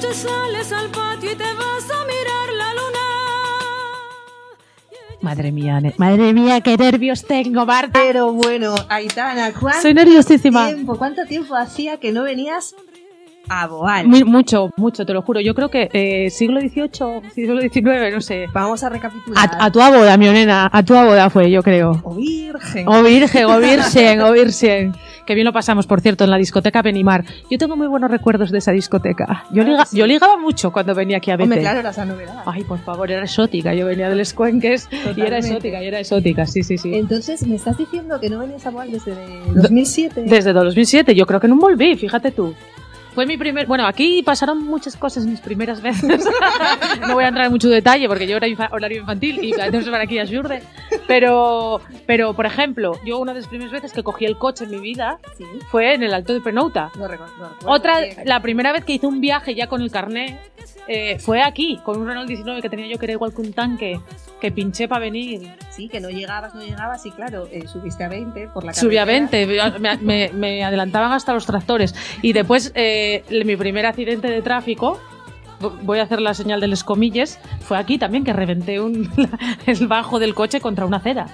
noche 0.00 0.14
sales 0.14 0.72
al 0.72 0.88
patio 0.90 1.32
y 1.32 1.34
te 1.34 1.44
vas 1.44 1.90
a 1.90 2.04
mirar 2.06 2.48
la 2.56 2.72
luna. 2.74 2.98
Madre 5.20 5.50
mía, 5.52 5.80
madre 5.96 6.32
mía, 6.32 6.60
qué 6.60 6.76
nervios 6.76 7.24
tengo, 7.26 7.66
Marta. 7.66 7.90
Pero 7.92 8.32
bueno, 8.32 8.74
Aitana, 8.88 9.52
¿cuánto 9.52 9.82
Soy 9.82 9.94
nerviosísima. 9.94 10.68
tiempo, 10.68 10.96
cuánto 10.96 11.24
tiempo 11.26 11.56
hacía 11.56 11.96
que 11.98 12.12
no 12.12 12.22
venías 12.22 12.74
a 13.48 13.66
Boal? 13.66 14.06
Muy- 14.06 14.22
mucho, 14.24 14.70
mucho, 14.76 15.04
te 15.04 15.12
lo 15.12 15.22
juro. 15.22 15.40
Yo 15.40 15.54
creo 15.54 15.68
que 15.70 15.90
eh, 15.92 16.30
siglo 16.30 16.60
XVIII, 16.60 17.30
siglo 17.34 17.60
XIX, 17.60 18.12
no 18.14 18.20
sé. 18.20 18.46
Vamos 18.52 18.84
a 18.84 18.88
recapitular. 18.90 19.50
A, 19.58 19.64
a 19.66 19.72
tu 19.72 19.80
boda, 19.80 20.16
mi 20.16 20.26
nena, 20.28 20.70
a 20.72 20.82
tu 20.84 20.94
boda 20.94 21.28
fue, 21.30 21.50
yo 21.50 21.62
creo. 21.64 22.00
O 22.04 22.14
virgen. 22.14 22.86
O 22.88 23.02
virgen, 23.02 23.44
o 23.46 23.58
virgen, 23.58 24.20
o 24.20 24.32
virgen. 24.32 24.92
Que 25.28 25.34
bien 25.34 25.44
lo 25.44 25.52
pasamos, 25.52 25.86
por 25.86 26.00
cierto, 26.00 26.24
en 26.24 26.30
la 26.30 26.38
discoteca 26.38 26.80
Benimar. 26.80 27.22
Yo 27.50 27.58
tengo 27.58 27.76
muy 27.76 27.86
buenos 27.86 28.10
recuerdos 28.10 28.50
de 28.50 28.56
esa 28.56 28.72
discoteca. 28.72 29.44
Yo, 29.52 29.62
liga- 29.62 29.84
yo 29.92 30.06
ligaba 30.06 30.38
mucho 30.38 30.72
cuando 30.72 30.94
venía 30.94 31.18
aquí 31.18 31.30
a 31.30 31.36
Bete. 31.36 31.60
claro, 31.60 31.80
era 31.80 31.90
esa 31.90 32.06
novedad. 32.06 32.42
Ay, 32.46 32.64
por 32.64 32.78
favor, 32.78 33.10
era 33.10 33.24
exótica. 33.24 33.74
Yo 33.74 33.84
venía 33.84 34.08
del 34.08 34.20
Escuenques 34.20 34.88
y 35.14 35.20
era 35.20 35.36
exótica, 35.36 35.82
y 35.82 35.86
era 35.86 36.00
exótica, 36.00 36.46
sí, 36.46 36.62
sí, 36.62 36.78
sí. 36.78 36.94
Entonces, 36.94 37.46
¿me 37.46 37.56
estás 37.56 37.76
diciendo 37.76 38.18
que 38.18 38.30
no 38.30 38.38
venías 38.38 38.64
a 38.64 38.70
Boal 38.70 38.90
desde 38.90 39.14
2007? 39.54 40.22
Desde 40.22 40.54
2007, 40.54 41.14
yo 41.14 41.26
creo 41.26 41.40
que 41.40 41.48
no 41.48 41.56
volví, 41.56 41.94
fíjate 41.96 42.30
tú. 42.30 42.54
Fue 43.18 43.26
mi 43.26 43.36
primer. 43.36 43.66
Bueno, 43.66 43.84
aquí 43.84 44.22
pasaron 44.22 44.64
muchas 44.64 44.96
cosas 44.96 45.26
mis 45.26 45.40
primeras 45.40 45.82
veces. 45.82 46.24
no 47.00 47.14
voy 47.14 47.24
a 47.24 47.28
entrar 47.28 47.46
en 47.46 47.50
mucho 47.50 47.68
detalle 47.68 48.06
porque 48.06 48.28
yo 48.28 48.36
era 48.36 48.46
infa- 48.46 48.68
horario 48.70 49.00
infantil 49.00 49.42
y 49.42 49.50
entonces 49.60 49.90
para 49.90 50.04
aquí 50.04 50.20
ayurde. 50.20 50.62
Pero, 51.08 51.80
pero, 52.06 52.34
por 52.34 52.46
ejemplo, 52.46 52.92
yo 53.04 53.18
una 53.18 53.34
de 53.34 53.40
las 53.40 53.48
primeras 53.48 53.72
veces 53.72 53.92
que 53.92 54.04
cogí 54.04 54.24
el 54.24 54.38
coche 54.38 54.66
en 54.66 54.70
mi 54.70 54.78
vida 54.78 55.18
Sí. 55.36 55.44
fue 55.68 55.94
en 55.94 56.04
el 56.04 56.14
Alto 56.14 56.32
de 56.32 56.40
Penouta. 56.40 56.92
No 56.96 57.08
recuerdo. 57.08 57.34
no 57.38 57.48
recuerdo 57.48 57.70
Otra, 57.72 58.00
bien. 58.02 58.16
la 58.24 58.40
primera 58.40 58.70
vez 58.70 58.84
que 58.84 58.92
hice 58.92 59.08
un 59.08 59.20
viaje 59.20 59.52
ya 59.56 59.66
con 59.66 59.82
el 59.82 59.90
carné 59.90 60.38
eh, 60.86 61.18
fue 61.18 61.42
aquí, 61.42 61.80
con 61.84 62.00
un 62.00 62.06
Renault 62.06 62.28
19 62.28 62.62
que 62.62 62.68
tenía 62.70 62.86
yo 62.86 62.98
que 62.98 63.06
era 63.06 63.12
igual 63.14 63.34
que 63.34 63.40
un 63.42 63.52
tanque, 63.52 64.00
que 64.40 64.50
pinché 64.52 64.86
para 64.88 65.00
venir. 65.00 65.50
Sí, 65.70 65.88
que 65.88 66.00
no 66.00 66.08
llegabas, 66.08 66.54
no 66.54 66.62
llegabas 66.62 67.04
y 67.04 67.10
claro, 67.10 67.46
eh, 67.52 67.66
subiste 67.66 68.04
a 68.04 68.08
20 68.08 68.48
por 68.48 68.64
la 68.64 68.72
Subí 68.74 68.96
a 68.96 69.04
carretera. 69.04 69.70
20, 69.70 69.78
me, 69.80 69.96
me- 69.98 70.30
me 70.32 70.64
adelantaban 70.64 71.12
hasta 71.12 71.32
los 71.34 71.44
tractores. 71.46 71.94
Y 72.22 72.32
después, 72.32 72.72
eh, 72.74 73.07
mi 73.44 73.56
primer 73.56 73.86
accidente 73.86 74.28
de 74.28 74.42
tráfico, 74.42 74.98
voy 75.82 75.98
a 75.98 76.02
hacer 76.02 76.20
la 76.20 76.34
señal 76.34 76.60
de 76.60 76.68
los 76.68 76.84
comillas, 76.84 77.38
fue 77.60 77.78
aquí 77.78 77.98
también, 77.98 78.24
que 78.24 78.32
reventé 78.32 78.80
un, 78.80 79.10
el 79.66 79.86
bajo 79.86 80.18
del 80.18 80.34
coche 80.34 80.60
contra 80.60 80.86
una 80.86 80.98
acera. 80.98 81.26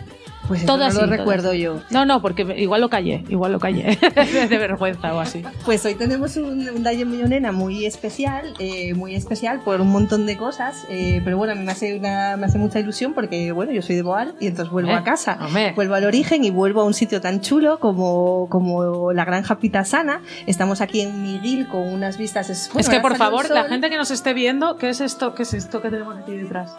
Pues 0.49 0.63
eso 0.63 0.77
no 0.77 0.89
lo 0.91 1.07
recuerdo 1.07 1.55
yo. 1.55 1.81
No, 1.91 2.05
no, 2.05 2.21
porque 2.21 2.43
igual 2.59 2.81
lo 2.81 2.89
callé, 2.91 3.25
igual 3.29 3.53
lo 3.53 3.59
callé, 3.59 3.99
de 4.49 4.59
vergüenza 4.59 5.15
o 5.15 5.21
así. 5.21 5.43
Pues 5.65 5.85
hoy 5.87 5.95
tenemos 5.95 6.37
un, 6.37 6.69
un 6.69 6.83
Dalle 6.83 7.05
Millonena 7.05 7.51
muy 7.53 7.87
especial, 7.87 8.55
eh, 8.59 8.93
muy 8.95 9.15
especial 9.15 9.61
por 9.61 9.81
un 9.81 9.89
montón 9.91 10.27
de 10.27 10.37
cosas, 10.37 10.85
eh, 10.91 11.21
pero 11.25 11.39
bueno, 11.39 11.53
a 11.55 11.57
mí 11.57 11.65
me 11.65 11.73
hace, 11.73 11.99
una, 11.99 12.37
me 12.37 12.47
hace 12.47 12.59
mucha 12.59 12.79
ilusión 12.81 13.15
porque, 13.15 13.53
bueno, 13.53 13.73
yo 13.73 13.81
soy 13.83 13.97
de 13.97 14.03
Boal 14.03 14.35
y 14.41 14.47
entonces 14.49 14.71
vuelvo 14.73 14.91
Eh, 14.91 14.95
a 14.95 15.03
casa. 15.05 15.39
hombre. 15.41 15.73
Vuelvo 15.75 15.95
al 15.95 16.05
origen 16.05 16.45
y 16.45 16.51
vuelvo 16.51 16.83
a 16.83 16.85
un 16.85 16.95
sitio 16.95 17.21
tan 17.21 17.41
chulo 17.41 17.79
como, 17.81 18.49
como 18.51 19.13
la 19.13 19.25
Granja 19.25 19.59
Pitasana. 19.59 20.21
Estamos 20.47 20.81
aquí 20.81 21.01
en 21.01 21.23
Miguel 21.23 21.69
con 21.69 21.81
unas 21.89 22.19
vistas... 22.19 22.69
bueno, 22.73 22.81
es 22.81 22.89
que, 22.89 23.01
por 23.01 23.17
favor, 23.17 23.49
la 23.51 23.65
gente 23.65 23.89
que 23.91 23.97
nos 23.97 24.11
esté 24.11 24.35
viendo, 24.35 24.77
¿qué 24.77 24.91
es 24.91 25.01
esto? 25.01 25.35
¿Qué 25.35 25.45
es 25.45 25.55
esto 25.55 25.81
que 25.81 25.91
tenemos 25.91 26.17
aquí 26.19 26.33
detrás? 26.37 26.73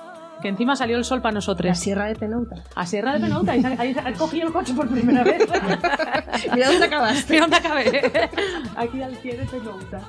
Que 0.45 0.49
encima 0.49 0.75
salió 0.75 0.95
el 0.97 1.03
sol 1.03 1.23
para 1.23 1.33
nosotros. 1.33 1.75
Sierra 1.75 2.05
de 2.05 2.13
Penouta. 2.13 2.57
A 2.75 2.85
Sierra 2.85 3.13
de 3.13 3.19
Penouta, 3.19 3.53
ahí, 3.53 3.63
ahí 3.79 4.13
cogí 4.15 4.41
el 4.41 4.51
coche 4.51 4.75
por 4.75 4.88
primera 4.88 5.23
vez. 5.23 5.39
Mira 6.53 6.69
dónde 6.69 6.85
acabaste. 6.85 7.33
Mira 7.33 7.47
dónde 7.47 7.57
acabé. 7.57 8.29
Aquí 8.75 9.01
al 9.01 9.13
pie 9.13 9.38
de 9.38 9.45
Penouta. 9.47 10.01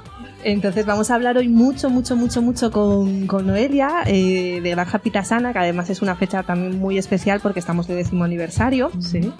Entonces 0.45 0.84
vamos 0.84 1.11
a 1.11 1.14
hablar 1.14 1.39
hoy 1.39 1.48
mucho, 1.48 1.89
mucho, 1.89 2.17
mucho, 2.17 2.42
mucho 2.42 2.70
con, 2.70 3.27
con 3.27 3.47
Noelia 3.47 4.03
eh, 4.05 4.61
de 4.62 4.70
Granja 4.73 4.98
Pitasana, 4.98 5.55
que 5.55 5.59
además 5.59 5.89
es 5.89 6.03
una 6.03 6.17
fecha 6.17 6.42
también 6.42 6.79
muy 6.79 6.98
especial 6.98 7.41
porque 7.41 7.61
estamos 7.61 7.89
de 7.89 7.95
décimo 7.95 8.25
aniversario. 8.25 8.91
Sí. 9.01 9.33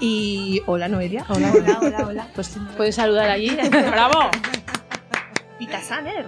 Y 0.00 0.62
hola 0.64 0.88
Noelia. 0.88 1.26
Hola, 1.28 1.52
hola, 1.54 1.78
hola, 1.82 2.06
hola. 2.06 2.26
Pues 2.34 2.56
puedes 2.78 2.94
saludar 2.94 3.28
allí. 3.28 3.54
¡Bravo! 3.70 4.30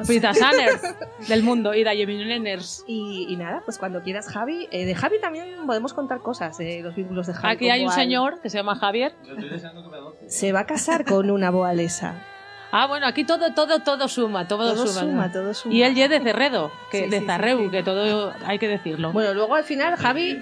Pita 0.07 0.35
Sanners 0.35 0.83
del 1.29 1.43
mundo 1.43 1.75
y 1.75 1.85
Dayemineners. 1.85 2.85
Y, 2.87 3.27
y 3.29 3.37
nada, 3.37 3.63
pues 3.65 3.79
cuando 3.79 4.03
quieras 4.03 4.29
Javi, 4.29 4.69
eh, 4.71 4.85
de 4.85 4.95
Javi 4.95 5.21
también 5.21 5.67
podemos 5.67 5.93
contar 5.95 6.21
cosas, 6.21 6.57
de 6.59 6.81
los 6.83 6.95
vínculos 6.95 7.27
de 7.27 7.35
Javi. 7.35 7.55
Aquí 7.55 7.71
hay 7.71 7.81
un 7.81 7.87
Boal. 7.87 7.97
señor 7.99 8.41
que 8.41 8.51
se 8.51 8.59
llama 8.59 8.77
Javier. 8.77 9.15
Se 10.27 10.53
va 10.53 10.61
a 10.61 10.67
casar 10.67 11.05
con 11.05 11.31
una 11.31 11.51
boalesa. 11.51 12.15
Ah, 12.71 12.87
bueno, 12.87 13.07
aquí 13.07 13.25
todo, 13.25 13.55
todo, 13.55 13.81
todo 13.81 14.09
suma, 14.09 14.47
todo, 14.47 14.75
Todo 14.75 14.87
suma. 14.87 15.01
suma, 15.01 15.33
todo 15.33 15.55
suma. 15.55 15.75
Y 15.75 15.83
él 15.83 15.95
ya 15.95 16.05
es 16.05 16.11
de 16.11 16.21
Cerredo, 16.21 16.71
que 16.91 17.05
Sí, 17.05 17.11
de 17.11 17.21
sí, 17.21 17.27
Zarreu, 17.27 17.59
sí, 17.59 17.65
sí. 17.65 17.71
que 17.71 17.83
todo 17.83 18.35
hay 18.45 18.59
que 18.59 18.69
decirlo. 18.69 19.11
Bueno, 19.13 19.33
luego 19.33 19.55
al 19.55 19.65
final 19.65 19.97
Javi... 19.97 20.39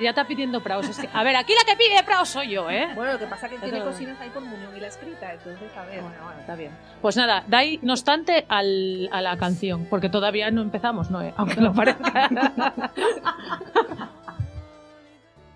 ya 0.00 0.10
está 0.10 0.26
pidiendo 0.26 0.62
praos. 0.62 0.88
Es 0.88 0.98
que, 0.98 1.08
a 1.12 1.22
ver, 1.22 1.36
aquí 1.36 1.52
la 1.54 1.70
que 1.70 1.76
pide 1.76 2.02
praos 2.04 2.28
soy 2.28 2.50
yo, 2.50 2.70
¿eh? 2.70 2.88
Bueno, 2.94 3.12
lo 3.12 3.18
que 3.18 3.26
pasa 3.26 3.46
es 3.46 3.50
que 3.50 3.56
Eso 3.56 3.64
tiene 3.66 3.84
cocinas 3.84 4.20
ahí 4.20 4.30
por 4.30 4.42
Muñoz 4.42 4.74
y 4.76 4.80
la 4.80 4.86
escrita, 4.88 5.32
entonces 5.32 5.76
a 5.76 5.84
ver. 5.84 6.00
Bueno, 6.00 6.16
bueno, 6.24 6.40
está 6.40 6.54
bien. 6.54 6.72
Pues 7.00 7.16
nada, 7.16 7.44
dai, 7.46 7.78
no 7.82 7.92
obstante, 7.92 8.44
al, 8.48 9.08
a 9.12 9.20
la 9.20 9.36
canción, 9.36 9.86
porque 9.90 10.08
todavía 10.08 10.50
no 10.50 10.62
empezamos, 10.62 11.10
¿no? 11.12 11.22
eh? 11.22 11.34
Aunque 11.36 11.60
lo 11.60 11.72
parezca. 11.72 12.28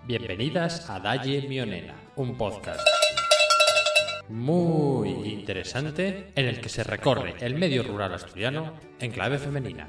Bienvenidas 0.03 0.89
a 0.89 0.99
Dalle 0.99 1.41
Mionena, 1.47 1.95
un 2.15 2.37
podcast 2.37 2.87
muy 4.29 5.09
interesante 5.09 6.31
en 6.35 6.45
el 6.47 6.59
que 6.59 6.69
se 6.69 6.83
recorre 6.83 7.35
el 7.41 7.55
medio 7.55 7.83
rural 7.83 8.13
asturiano 8.13 8.73
en 8.99 9.11
clave 9.11 9.37
femenina. 9.37 9.87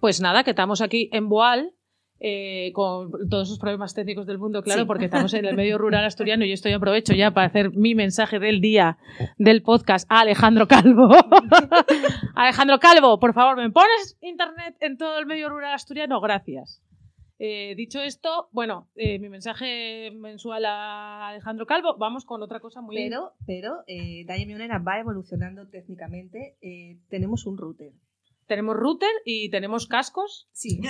Pues 0.00 0.20
nada, 0.20 0.44
que 0.44 0.50
estamos 0.50 0.80
aquí 0.80 1.08
en 1.12 1.28
Boal. 1.28 1.72
eh, 2.20 2.72
con 2.74 3.12
todos 3.30 3.48
los 3.48 3.60
problemas 3.60 3.94
técnicos 3.94 4.26
del 4.26 4.38
mundo, 4.38 4.60
claro, 4.64 4.80
Sí. 4.80 4.86
porque 4.88 5.04
estamos 5.04 5.32
en 5.34 5.44
el 5.44 5.54
medio 5.54 5.78
rural 5.78 6.04
asturiano 6.04 6.44
y 6.44 6.50
esto 6.50 6.68
aprovecho 6.74 7.14
ya 7.14 7.30
para 7.30 7.46
hacer 7.46 7.70
mi 7.70 7.94
mensaje 7.94 8.40
del 8.40 8.60
día 8.60 8.98
del 9.36 9.62
podcast 9.62 10.04
a 10.10 10.22
Alejandro 10.22 10.66
Calvo. 10.66 11.08
Alejandro 12.34 12.80
Calvo, 12.80 13.20
por 13.20 13.34
favor, 13.34 13.56
¿me 13.56 13.70
pones 13.70 14.16
internet 14.20 14.74
en 14.80 14.96
todo 14.98 15.16
el 15.20 15.26
medio 15.26 15.48
rural 15.48 15.74
asturiano? 15.74 16.20
Gracias. 16.20 16.82
Eh, 17.38 17.74
dicho 17.76 18.00
esto, 18.02 18.48
bueno, 18.50 18.88
eh, 18.96 19.20
mi 19.20 19.28
mensaje 19.28 20.10
mensual 20.12 20.64
a 20.64 21.28
Alejandro 21.28 21.66
Calvo, 21.66 21.96
vamos 21.98 22.24
con 22.24 22.42
otra 22.42 22.58
cosa 22.58 22.80
muy... 22.80 22.96
Pero, 22.96 23.34
pero 23.46 23.84
eh, 23.86 24.24
Dalle 24.26 24.44
Mionera 24.44 24.78
va 24.80 24.98
evolucionando 24.98 25.68
técnicamente. 25.68 26.56
Eh, 26.62 26.98
tenemos 27.08 27.46
un 27.46 27.56
router. 27.58 27.92
Tenemos 28.48 28.74
router 28.76 29.08
y 29.24 29.48
tenemos 29.50 29.86
cascos 29.86 30.48
Sí. 30.52 30.80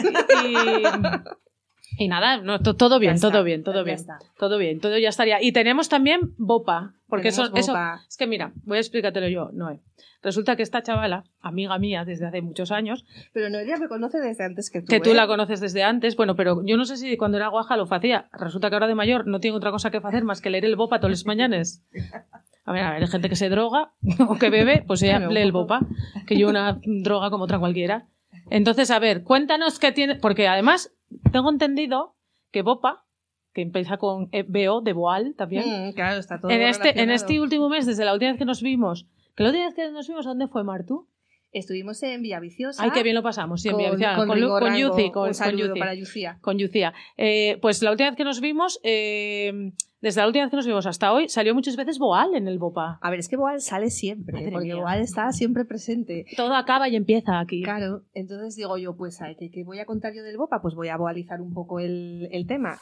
y, 1.99 2.05
y 2.05 2.09
nada, 2.09 2.39
no, 2.41 2.61
to- 2.61 2.77
todo 2.77 2.99
bien, 2.99 3.15
está, 3.15 3.31
todo 3.31 3.43
bien, 3.45 3.63
todo 3.65 3.85
bien. 3.85 3.99
Todo 4.39 4.57
bien, 4.59 4.81
todo 4.81 4.97
ya 4.99 5.09
estaría. 5.09 5.43
Y 5.43 5.53
tenemos 5.53 5.89
también 5.89 6.35
Bopa, 6.39 6.95
porque 7.09 7.29
eso, 7.29 7.51
es 7.55 8.17
que 8.17 8.27
mira, 8.27 8.53
voy 8.65 8.77
a 8.79 8.81
explicártelo 8.81 9.29
yo, 9.29 9.51
Noé. 9.53 9.81
Resulta 10.21 10.57
que 10.57 10.65
esta 10.65 10.83
chavala, 10.83 11.25
amiga 11.41 11.79
mía 11.79 12.05
desde 12.05 12.27
hace 12.27 12.43
muchos 12.43 12.73
años, 12.73 13.05
Pero 13.33 13.51
Noelia 13.51 13.77
me 13.77 13.87
conoce 13.87 14.19
desde 14.19 14.45
antes 14.45 14.69
que 14.69 14.81
tú. 14.81 14.87
que 14.89 14.99
tú 15.01 15.11
¿eh? 15.11 15.15
la 15.15 15.29
conoces 15.29 15.61
desde 15.61 15.85
antes, 15.85 16.17
bueno, 16.17 16.35
pero 16.35 16.61
yo 16.65 16.77
no 16.77 16.85
sé 16.87 16.97
si 16.97 17.17
cuando 17.17 17.37
era 17.37 17.47
guaja 17.49 17.77
lo 17.77 17.87
hacía. 17.89 18.29
Resulta 18.33 18.69
que 18.69 18.75
ahora 18.77 18.89
de 18.89 18.97
mayor 18.97 19.27
no 19.29 19.39
tengo 19.39 19.57
otra 19.59 19.71
cosa 19.71 19.91
que 19.93 19.99
hacer 19.99 20.25
más 20.25 20.41
que 20.41 20.51
leer 20.51 20.65
el 20.65 20.75
Bopa 20.77 20.99
todos 20.99 21.11
los 21.11 21.27
mañanas. 21.27 21.85
A 22.69 22.73
ver, 22.73 22.85
a 22.85 22.91
ver, 22.91 23.03
hay 23.03 23.09
gente 23.09 23.31
que 23.31 23.37
se 23.37 23.49
droga 23.49 23.95
o 24.29 24.37
que 24.37 24.51
bebe, 24.51 24.85
pues 24.87 25.03
ella 25.03 25.21
lee 25.21 25.41
el. 25.41 25.53
Bopa, 25.53 25.81
que 26.27 26.39
yo 26.39 26.51
una 26.51 26.79
droga 26.85 27.31
como 27.31 27.45
otra 27.45 27.59
cualquiera. 27.59 28.07
Entonces, 28.51 28.91
a 28.91 28.99
ver, 28.99 29.25
cuéntanos 29.25 29.79
qué 29.79 29.91
tiene, 29.91 30.17
porque 30.17 30.47
además 30.49 30.95
tengo 31.33 31.51
entendido 31.51 32.15
que 32.51 32.61
Bopa, 32.61 33.07
que 33.55 33.63
empieza 33.63 33.97
con 33.97 34.29
eh, 34.33 34.45
BO 34.47 34.83
de 34.83 34.93
Boal 34.93 35.35
también, 35.35 35.89
Mm, 35.89 35.93
claro, 35.93 36.21
está 36.21 36.39
todo 36.39 36.51
en 36.51 36.61
este, 36.61 37.01
en 37.01 37.11
este 37.11 37.41
último 37.41 37.71
mes, 37.71 37.87
desde 37.87 38.05
la 38.05 38.13
última 38.13 38.33
vez 38.33 38.39
que 38.39 38.45
nos 38.45 38.61
vimos, 38.61 39.07
que 39.35 39.45
la 39.45 39.49
última 39.49 39.65
vez 39.65 39.75
que 39.75 39.91
nos 39.91 40.07
vimos, 40.07 40.27
¿dónde 40.27 40.47
fue 40.47 40.63
Martu? 40.63 41.09
Estuvimos 41.51 42.03
en 42.03 42.21
Villaviciosa. 42.21 42.83
Ay, 42.83 42.91
qué 42.91 43.03
bien 43.03 43.15
lo 43.15 43.23
pasamos, 43.23 43.63
sí, 43.63 43.69
en 43.69 43.77
con, 43.77 43.79
Villaviciosa, 43.83 44.17
con, 44.17 44.29
con, 44.29 44.61
con. 44.61 44.77
Yuci, 44.77 45.11
con, 45.11 45.29
Un 45.29 45.35
saludo 45.35 45.75
para 45.75 45.95
Lucía. 45.95 46.37
con 46.43 46.59
Lucía. 46.59 46.93
Eh, 47.17 47.57
pues 47.63 47.83
la 47.83 47.93
última 47.93 48.11
vez 48.11 48.17
que 48.19 48.25
nos 48.25 48.43
vimos, 48.43 48.79
eh, 48.83 49.73
desde 50.01 50.21
la 50.21 50.27
última 50.27 50.45
vez 50.45 50.51
que 50.51 50.57
nos 50.57 50.67
vimos 50.67 50.87
hasta 50.87 51.13
hoy, 51.13 51.29
salió 51.29 51.55
muchas 51.55 51.77
veces 51.77 51.99
Boal 51.99 52.35
en 52.35 52.47
el 52.47 52.59
Bopa. 52.59 52.99
A 53.03 53.11
ver, 53.11 53.19
es 53.19 53.29
que 53.29 53.37
Boal 53.37 53.61
sale 53.61 53.91
siempre, 53.91 54.35
Madre 54.35 54.53
porque 54.53 54.67
mía. 54.67 54.77
Boal 54.77 55.01
está 55.01 55.33
siempre 55.33 55.65
presente. 55.65 56.25
Todo 56.37 56.55
acaba 56.55 56.89
y 56.89 56.97
empieza 56.97 57.41
aquí. 57.41 57.63
Claro, 57.63 58.03
entonces 58.15 58.55
digo 58.57 58.79
yo, 58.79 58.97
pues, 58.97 59.19
¿qué, 59.39 59.51
qué 59.51 59.65
voy 59.65 59.81
a 59.81 59.87
contar 59.87 60.15
yo 60.15 60.23
del 60.23 60.37
Bopa? 60.37 60.63
Pues 60.63 60.75
voy 60.75 60.89
a 60.89 60.97
boalizar 60.97 61.41
un 61.41 61.53
poco 61.53 61.81
el, 61.81 62.29
el 62.31 62.47
tema. 62.47 62.79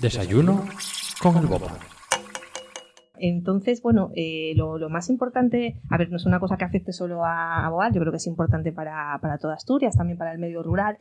Desayuno 0.00 0.64
con 1.22 1.36
el 1.36 1.46
Bopa. 1.46 1.78
Entonces, 3.16 3.80
bueno, 3.80 4.10
eh, 4.16 4.52
lo, 4.56 4.76
lo 4.76 4.90
más 4.90 5.08
importante, 5.08 5.80
a 5.88 5.96
ver, 5.96 6.10
no 6.10 6.16
es 6.16 6.26
una 6.26 6.40
cosa 6.40 6.56
que 6.56 6.64
afecte 6.64 6.92
solo 6.92 7.24
a, 7.24 7.64
a 7.64 7.70
Boal, 7.70 7.92
yo 7.94 8.00
creo 8.00 8.10
que 8.10 8.16
es 8.16 8.26
importante 8.26 8.72
para, 8.72 9.16
para 9.22 9.38
toda 9.38 9.54
Asturias, 9.54 9.96
también 9.96 10.18
para 10.18 10.32
el 10.32 10.38
medio 10.38 10.62
rural. 10.64 10.98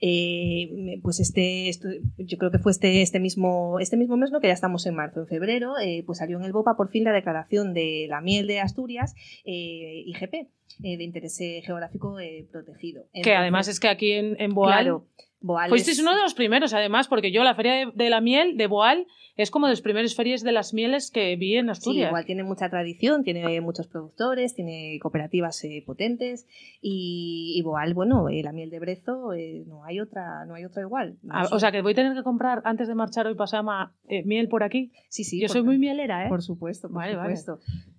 Eh, 0.00 0.98
pues 1.02 1.20
este, 1.20 1.68
esto- 1.68 1.88
yo 2.18 2.38
creo 2.38 2.50
que 2.50 2.58
fue 2.58 2.72
este, 2.72 3.02
este 3.02 3.20
mismo, 3.20 3.78
este 3.80 3.96
mismo 3.96 4.16
mes, 4.16 4.30
¿no? 4.30 4.40
Que 4.40 4.48
ya 4.48 4.52
estamos 4.54 4.86
en 4.86 4.94
marzo, 4.94 5.20
en 5.20 5.26
febrero, 5.26 5.78
eh, 5.78 6.02
pues 6.06 6.18
salió 6.18 6.38
en 6.38 6.44
el 6.44 6.52
BOPA 6.52 6.76
por 6.76 6.90
fin 6.90 7.04
la 7.04 7.12
declaración 7.12 7.74
de 7.74 8.06
la 8.08 8.20
miel 8.20 8.46
de 8.46 8.60
Asturias, 8.60 9.14
eh, 9.44 10.02
IGP, 10.06 10.48
de 10.78 11.04
interés 11.04 11.38
geográfico 11.38 12.16
protegido. 12.50 13.06
Que 13.22 13.34
además 13.34 13.68
es 13.68 13.80
que 13.80 13.88
aquí 13.88 14.12
en, 14.12 14.40
en 14.40 14.52
Boal. 14.54 14.72
claro, 14.72 15.06
Boal 15.46 15.68
Fuisteis 15.68 15.98
es- 15.98 16.02
uno 16.02 16.14
de 16.16 16.22
los 16.22 16.32
primeros, 16.34 16.72
además, 16.72 17.06
porque 17.06 17.30
yo 17.30 17.44
la 17.44 17.54
feria 17.54 17.72
de, 17.74 17.92
de 17.94 18.08
la 18.08 18.20
miel 18.22 18.56
de 18.56 18.66
Boal 18.66 19.06
es 19.36 19.50
como 19.50 19.66
de 19.66 19.72
las 19.72 19.82
primeras 19.82 20.14
ferias 20.14 20.42
de 20.42 20.52
las 20.52 20.72
mieles 20.72 21.10
que 21.10 21.36
vi 21.36 21.56
en 21.56 21.66
Sí, 21.66 21.70
Asturias. 21.72 22.08
igual 22.08 22.24
tiene 22.24 22.44
mucha 22.44 22.70
tradición, 22.70 23.24
tiene 23.24 23.60
muchos 23.60 23.86
productores, 23.88 24.54
tiene 24.54 24.98
cooperativas 25.02 25.62
eh, 25.64 25.82
potentes 25.84 26.46
y, 26.80 27.54
y 27.56 27.62
Boal, 27.62 27.92
bueno, 27.94 28.28
eh, 28.28 28.42
la 28.42 28.52
miel 28.52 28.70
de 28.70 28.78
brezo 28.78 29.32
eh, 29.34 29.64
no 29.66 29.84
hay 29.84 30.00
otra, 30.00 30.44
no 30.46 30.54
hay 30.54 30.64
otra 30.64 30.82
igual. 30.82 31.18
No 31.22 31.34
Ah, 31.34 31.48
o 31.52 31.58
sea 31.58 31.70
que 31.72 31.82
voy 31.82 31.92
a 31.92 31.96
tener 31.96 32.14
que 32.14 32.22
comprar 32.22 32.62
antes 32.64 32.88
de 32.88 32.94
marchar 32.94 33.26
hoy 33.26 33.34
pasama 33.34 33.94
eh, 34.08 34.22
miel 34.24 34.48
por 34.48 34.62
aquí. 34.62 34.92
sí, 35.08 35.24
sí, 35.24 35.40
yo 35.40 35.48
soy 35.48 35.62
muy 35.62 35.78
mielera, 35.78 36.24
¿eh? 36.26 36.28
Por 36.28 36.42
supuesto, 36.42 36.88
por 36.88 36.96
Vale, 36.98 37.16
vale. 37.16 37.34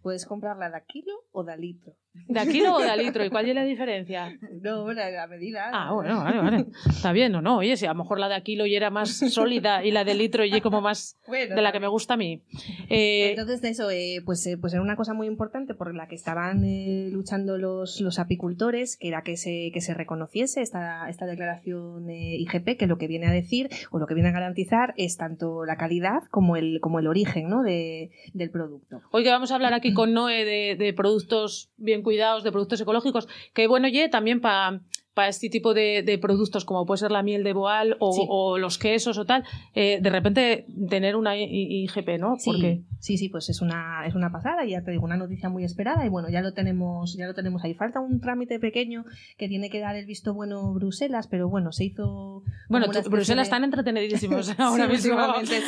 Puedes 0.06 0.28
comprarla 0.28 0.70
de 0.70 0.78
a 0.78 0.82
kilo 0.82 1.14
o 1.32 1.44
de 1.44 1.54
a 1.54 1.58
litro. 1.58 1.96
¿De 2.28 2.40
a 2.40 2.46
kilo 2.46 2.76
o 2.76 2.80
de 2.84 2.92
a 2.92 2.96
litro? 2.96 3.26
¿Y 3.26 3.32
cuál 3.32 3.50
es 3.50 3.56
la 3.56 3.64
diferencia? 3.64 4.38
No, 4.62 4.94
la, 4.94 5.10
la 5.10 5.26
medida. 5.26 5.72
Ah, 5.74 5.94
bueno, 5.94 6.20
vale, 6.24 6.38
vale. 6.38 6.66
Está 6.88 7.12
bien, 7.12 7.34
¿o 7.34 7.42
no? 7.42 7.58
Oye, 7.58 7.76
si 7.76 7.88
a 7.88 7.94
lo 7.94 7.96
mejor 8.04 8.20
la 8.20 8.30
de 8.30 8.36
a 8.36 8.42
kilo 8.42 8.68
y 8.68 8.76
era 8.76 8.92
más 8.92 9.10
sólida 9.34 9.84
y 9.84 9.90
la 9.90 10.04
de 10.04 10.14
litro 10.14 10.46
y 10.46 10.62
como 10.62 10.80
más 10.80 11.18
Bueno, 11.26 11.56
de 11.56 11.62
la 11.64 11.72
que 11.72 11.80
me 11.80 11.88
gusta 11.88 12.14
a 12.14 12.18
mí. 12.18 12.44
Eh, 12.88 13.32
Entonces, 13.32 13.64
de 13.64 13.70
eso, 13.70 13.90
eh, 13.90 14.22
pues, 14.24 14.46
eh, 14.46 14.60
pues 14.60 14.74
era 14.74 14.84
una 14.84 14.96
cosa 14.96 15.16
muy 15.16 15.26
importante 15.26 15.74
por 15.74 15.96
la 15.96 16.08
que 16.08 16.14
estaban 16.14 16.64
eh, 16.64 17.10
luchando 17.12 17.58
los, 17.58 18.00
los 18.00 18.20
apicultores, 18.20 18.98
que 18.98 19.08
era 19.08 19.24
que 19.24 19.38
se, 19.38 19.72
que 19.74 19.82
se 19.82 19.96
reconociese 19.96 20.62
esta, 20.62 21.10
esta 21.10 21.26
declaración 21.26 22.08
IGP, 22.12 22.78
que 22.78 22.86
lo 22.86 23.00
que 23.00 23.08
viene 23.08 23.26
a 23.26 23.32
decir 23.32 23.70
o 23.90 23.98
lo 23.98 24.06
que 24.06 24.14
viene 24.14 24.30
a 24.30 24.34
garantizar 24.34 24.94
es 24.98 25.18
tanto 25.18 25.66
la 25.66 25.78
calidad 25.78 26.22
como 26.30 26.58
el, 26.58 26.80
como 26.80 27.00
el 27.00 27.08
origen 27.08 27.50
¿no? 27.50 27.64
de, 27.64 28.12
del 28.36 28.52
producto. 28.52 29.02
Hoy 29.10 29.24
que 29.24 29.32
vamos 29.32 29.52
a 29.52 29.56
hablar 29.56 29.74
aquí 29.74 29.95
con 29.96 30.14
Noé 30.14 30.46
de, 30.46 30.94
productos 30.94 31.70
bien 31.78 32.04
cuidados, 32.04 32.44
de 32.44 32.52
productos 32.52 32.80
ecológicos, 32.82 33.28
que 33.54 33.66
bueno, 33.66 33.88
oye, 33.88 34.10
también 34.10 34.42
para 34.42 34.82
este 35.18 35.50
tipo 35.50 35.74
de, 35.74 36.04
de 36.04 36.18
productos 36.18 36.66
como 36.66 36.86
puede 36.86 36.98
ser 37.00 37.12
la 37.12 37.24
miel 37.24 37.44
de 37.44 37.54
boal 37.54 37.96
o, 38.00 38.12
Sí. 38.14 38.26
o 38.30 38.58
los 38.58 38.78
quesos 38.78 39.18
o 39.18 39.26
tal, 39.26 39.44
eh, 39.74 40.00
de 40.02 40.10
repente 40.10 40.66
tener 40.90 41.16
una 41.16 41.36
IGP, 41.38 42.20
¿no? 42.20 42.36
Sí, 42.38 42.52
Porque 42.52 42.82
sí, 43.00 43.18
sí, 43.18 43.30
pues 43.30 43.50
es 43.50 43.62
una, 43.62 44.06
es 44.06 44.16
una 44.16 44.32
pasada 44.32 44.66
y 44.66 44.72
ya 44.72 44.82
te 44.84 44.92
digo, 44.92 45.04
una 45.06 45.18
noticia 45.18 45.50
muy 45.50 45.64
esperada 45.64 46.06
y 46.06 46.10
bueno, 46.10 46.30
ya 46.30 46.42
lo 46.42 46.54
tenemos, 46.54 47.16
ya 47.18 47.26
lo 47.28 47.34
tenemos 47.34 47.64
ahí. 47.64 47.74
Falta 47.74 48.00
un 48.00 48.20
trámite 48.20 48.60
pequeño 48.60 49.06
que 49.38 49.48
tiene 49.48 49.70
que 49.70 49.80
dar 49.80 49.96
el 49.96 50.06
visto 50.06 50.34
bueno 50.34 50.74
Bruselas, 50.74 51.28
pero 51.28 51.48
bueno, 51.50 51.72
se 51.72 51.86
hizo... 51.86 52.44
bueno, 52.70 52.88
tú- 52.88 53.10
Bruselas 53.10 53.44
de- 53.46 53.48
están 53.48 53.64
entretenidísimos 53.64 54.50
ahora 54.60 54.86
Sí, 54.86 54.92
mismo. 54.92 55.18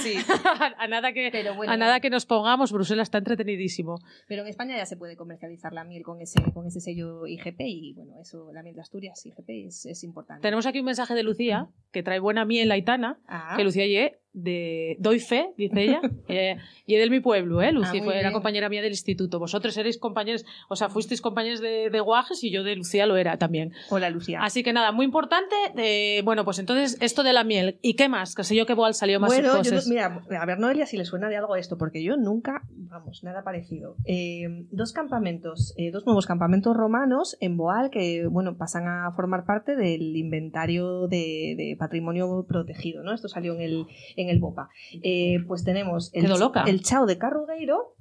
sí. 0.04 0.14
a 0.78 0.88
nada 0.88 1.14
que 1.14 1.30
Pero 1.32 1.56
bueno, 1.56 1.72
a 1.72 1.78
nada 1.78 2.00
que 2.00 2.10
nos 2.10 2.26
pongamos, 2.26 2.72
Bruselas 2.72 3.08
está 3.08 3.18
entretenidísimo. 3.20 4.00
Pero 4.28 4.42
en 4.42 4.48
España 4.50 4.76
ya 4.78 4.86
se 4.86 4.98
puede 4.98 5.16
comercializar 5.16 5.74
la 5.74 5.84
miel 5.84 6.04
con 6.04 6.22
ese, 6.22 6.42
con 6.54 6.66
ese 6.68 6.82
sello 6.82 7.26
IGP 7.28 7.62
y 7.62 7.94
bueno, 7.94 8.14
eso, 8.22 8.52
la 8.52 8.64
miel 8.64 8.76
de 8.76 8.82
Asturias 8.82 9.20
Es, 9.46 9.86
es 9.86 10.04
importante. 10.04 10.42
Tenemos 10.42 10.66
aquí 10.66 10.80
un 10.80 10.86
mensaje 10.86 11.14
de 11.14 11.24
Lucía, 11.24 11.68
que 11.92 12.04
trae 12.04 12.20
buena 12.20 12.46
miel 12.46 12.70
laitana, 12.70 13.20
Ah, 13.28 13.54
que 13.58 13.64
Lucía 13.64 13.86
ye 13.86 14.20
de 14.38 14.96
doy 15.00 15.20
fe, 15.20 15.50
dice 15.58 15.82
ella, 15.84 16.02
eh, 16.28 16.58
y 16.86 16.96
de 16.96 17.10
mi 17.10 17.20
pueblo, 17.20 17.62
¿eh? 17.62 17.72
Lucy 17.72 18.00
Ah, 18.00 18.04
fue 18.04 18.22
la 18.22 18.32
compañera 18.32 18.70
mía 18.70 18.82
del 18.82 18.92
instituto. 18.92 19.40
Vosotros 19.40 19.76
erais 19.78 19.98
compañeros, 19.98 20.46
o 20.70 20.76
sea, 20.76 20.90
fuisteis 20.90 21.22
compañeros 21.22 21.60
de, 21.60 21.90
de 21.90 22.00
Guajes 22.00 22.44
y 22.44 22.52
yo 22.52 22.64
de 22.64 22.76
Lucía 22.76 23.06
lo 23.08 23.18
era 23.18 23.38
también. 23.38 23.74
hola 23.90 24.10
Lucía. 24.10 24.40
Así 24.44 24.62
que 24.64 24.74
nada, 24.74 24.92
muy 24.92 25.06
importante. 25.06 25.56
eh, 25.78 26.22
bueno, 26.24 26.46
pues 26.46 26.60
entonces 26.60 26.98
esto 27.02 27.24
de 27.24 27.34
la 27.34 27.44
miel. 27.44 27.80
¿Y 27.82 27.96
qué 27.96 28.10
más? 28.10 28.36
Que 28.36 28.44
sé 28.44 28.56
yo 28.56 28.66
que 28.66 28.74
Boal 28.76 28.94
salió 28.94 29.20
más 29.20 29.30
bueno, 29.32 29.48
yo 29.52 29.58
cosas. 29.58 29.88
no- 29.88 29.94
mira, 29.94 30.22
a 30.40 30.46
ver 30.46 30.60
Noelia 30.60 30.86
si 30.86 30.98
le 30.98 31.06
suena 31.06 31.30
de 31.30 31.38
algo 31.38 31.56
esto, 31.56 31.78
porque 31.78 32.04
yo 32.04 32.16
nunca, 32.16 32.62
vamos, 32.70 33.24
nada 33.24 33.44
parecido. 33.44 33.96
Eh, 34.06 34.66
dos 34.72 34.94
campamentos, 34.94 35.74
eh, 35.78 35.92
dos 35.92 36.06
nuevos 36.06 36.26
campamentos 36.28 36.76
romanos 36.78 37.38
en 37.40 37.58
Boal 37.58 37.90
que, 37.90 38.28
bueno, 38.28 38.56
pasan 38.58 38.88
a 38.88 39.12
formar 39.16 39.46
parte 39.46 39.76
del 39.76 40.16
inventario 40.16 41.08
de, 41.08 41.56
de 41.58 41.76
patrimonio 41.80 42.46
protegido, 42.48 43.04
¿no? 43.04 43.14
Esto 43.14 43.28
salió 43.28 43.54
en 43.56 43.62
el, 43.62 43.86
en 44.16 44.27
el 44.30 44.40
BOPA. 44.40 44.70
Eh, 45.04 45.40
pues 45.48 45.64
tenemos 45.64 46.12
el, 46.14 46.26
el 46.66 46.82
Chao 46.84 47.06
de 47.06 47.18
Carrugueiro 47.18 47.96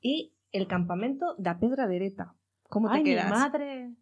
y 0.00 0.34
el 0.52 0.66
campamento 0.66 1.34
da 1.38 1.58
Pedra 1.58 1.86
Dereta. 1.86 2.34
¿Cómo 2.68 2.88
te 2.88 2.96
Ay, 2.96 3.02
mi 3.04 3.10
quedas? 3.10 3.30
madre. 3.30 3.94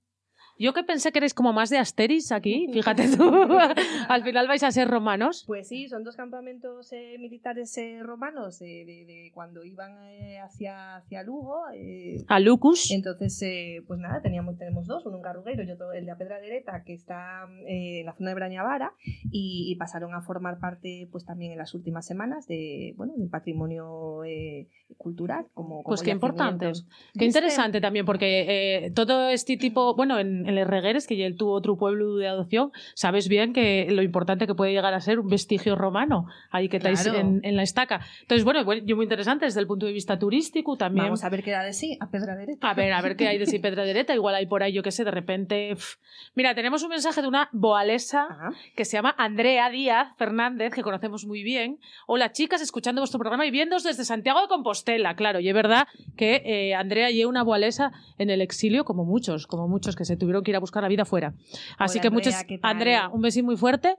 Yo 0.58 0.72
que 0.72 0.82
pensé 0.84 1.12
que 1.12 1.18
erais 1.18 1.34
como 1.34 1.52
más 1.52 1.68
de 1.70 1.78
Asteris 1.78 2.32
aquí, 2.32 2.68
fíjate 2.72 3.14
tú. 3.16 3.30
Al 4.08 4.22
final 4.22 4.48
vais 4.48 4.62
a 4.62 4.70
ser 4.70 4.88
romanos. 4.88 5.44
Pues 5.46 5.68
sí, 5.68 5.88
son 5.88 6.02
dos 6.04 6.16
campamentos 6.16 6.92
eh, 6.92 7.16
militares 7.18 7.76
eh, 7.78 8.00
romanos 8.02 8.60
eh, 8.62 8.84
de, 8.86 9.04
de 9.04 9.30
cuando 9.34 9.64
iban 9.64 9.92
eh, 10.04 10.38
hacia, 10.38 10.96
hacia 10.96 11.22
Lugo. 11.22 11.62
eh, 11.74 12.24
A 12.28 12.40
Lucus. 12.40 12.90
entonces, 12.90 13.40
eh, 13.42 13.82
pues 13.86 14.00
nada, 14.00 14.22
teníamos, 14.22 14.56
tenemos 14.56 14.86
dos, 14.86 15.04
uno 15.06 15.16
en 15.18 15.22
Carrugueiro 15.22 15.62
y 15.62 15.70
otro 15.70 15.92
el 15.92 16.06
de 16.06 16.10
la 16.12 16.16
Pedra 16.16 16.40
Dereta, 16.40 16.82
que 16.84 16.94
está 16.94 17.46
eh, 17.68 18.00
en 18.00 18.06
la 18.06 18.14
zona 18.14 18.30
de 18.30 18.34
Brañavara, 18.36 18.92
y, 19.30 19.70
y 19.70 19.74
pasaron 19.76 20.14
a 20.14 20.22
formar 20.22 20.58
parte 20.58 21.08
pues 21.12 21.24
también 21.24 21.52
en 21.52 21.58
las 21.58 21.74
últimas 21.74 22.06
semanas 22.06 22.46
de, 22.46 22.94
bueno, 22.96 23.12
del 23.16 23.28
patrimonio 23.28 24.22
cultural. 24.96 25.46
Como, 25.54 25.82
como 25.82 25.82
Pues 25.84 26.02
qué 26.02 26.10
importante. 26.10 26.66
Qué 26.66 26.72
¿Viste? 27.24 27.24
interesante 27.26 27.80
también, 27.80 28.06
porque 28.06 28.90
todo 28.94 29.28
este 29.28 29.56
tipo, 29.56 29.94
bueno, 29.94 30.18
en, 30.18 30.45
en 30.46 30.54
Les 30.54 30.66
Regueres, 30.66 31.06
que 31.06 31.16
ya 31.16 31.26
él 31.26 31.36
tuvo 31.36 31.52
otro 31.52 31.76
pueblo 31.76 32.16
de 32.16 32.28
adopción, 32.28 32.72
sabes 32.94 33.28
bien 33.28 33.52
que 33.52 33.86
lo 33.90 34.02
importante 34.02 34.46
que 34.46 34.54
puede 34.54 34.72
llegar 34.72 34.94
a 34.94 35.00
ser 35.00 35.18
un 35.18 35.28
vestigio 35.28 35.74
romano, 35.76 36.26
ahí 36.50 36.68
que 36.68 36.78
estáis 36.78 37.02
Claro. 37.02 37.18
en, 37.18 37.40
en 37.42 37.56
la 37.56 37.62
estaca. 37.62 38.00
Entonces, 38.22 38.44
bueno, 38.44 38.62
yo 38.84 38.96
muy 38.96 39.04
interesante 39.04 39.44
desde 39.44 39.60
el 39.60 39.66
punto 39.66 39.86
de 39.86 39.92
vista 39.92 40.18
turístico 40.18 40.76
también. 40.76 41.06
Vamos 41.06 41.24
a 41.24 41.28
ver 41.28 41.42
qué 41.42 41.50
da 41.50 41.62
de 41.62 41.72
sí 41.72 41.96
a 42.00 42.10
Pedra 42.10 42.34
Dereta. 42.36 42.68
A 42.70 42.74
ver, 42.74 42.92
a 42.92 43.00
ver 43.02 43.16
qué 43.16 43.28
hay 43.28 43.38
de 43.38 43.46
si 43.46 43.58
Pedradereta, 43.58 44.14
igual 44.14 44.34
hay 44.34 44.46
por 44.46 44.62
ahí, 44.62 44.72
yo 44.72 44.82
qué 44.82 44.90
sé, 44.90 45.04
de 45.04 45.10
repente. 45.10 45.70
pf. 45.70 45.96
Mira, 46.34 46.54
tenemos 46.54 46.82
un 46.82 46.90
mensaje 46.90 47.20
de 47.22 47.28
una 47.28 47.48
boalesa 47.52 48.26
Ah, 48.30 48.50
que 48.74 48.84
se 48.84 48.96
llama 48.96 49.14
Andrea 49.18 49.68
Díaz 49.70 50.08
Fernández, 50.16 50.72
que 50.72 50.82
conocemos 50.82 51.24
muy 51.26 51.42
bien. 51.42 51.78
Hola, 52.06 52.32
chicas, 52.32 52.60
escuchando 52.62 53.00
vuestro 53.00 53.18
programa 53.18 53.46
y 53.46 53.50
viéndoos 53.50 53.82
desde 53.84 54.04
Santiago 54.04 54.40
de 54.42 54.48
Compostela. 54.48 55.14
Claro, 55.16 55.40
y 55.40 55.48
es 55.48 55.54
verdad 55.54 55.86
que 56.16 56.42
eh, 56.44 56.74
Andrea 56.74 57.10
lleva 57.10 57.28
una 57.30 57.42
boalesa 57.42 57.92
en 58.18 58.30
el 58.30 58.40
exilio, 58.40 58.84
como 58.84 59.04
muchos, 59.04 59.46
como 59.46 59.68
muchos 59.68 59.96
que 59.96 60.04
se 60.04 60.16
tuvieron 60.16 60.35
que 60.42 60.50
ir 60.52 60.56
a 60.56 60.60
buscar 60.60 60.82
la 60.82 60.88
vida 60.88 61.04
fuera. 61.04 61.34
Así 61.78 61.98
Hola, 61.98 62.02
que 62.02 62.08
Andrea. 62.16 62.44
¿qué 62.46 62.58
tal? 62.58 62.70
Andrea, 62.70 63.08
un 63.08 63.20
besín 63.22 63.44
muy 63.44 63.56
fuerte. 63.56 63.96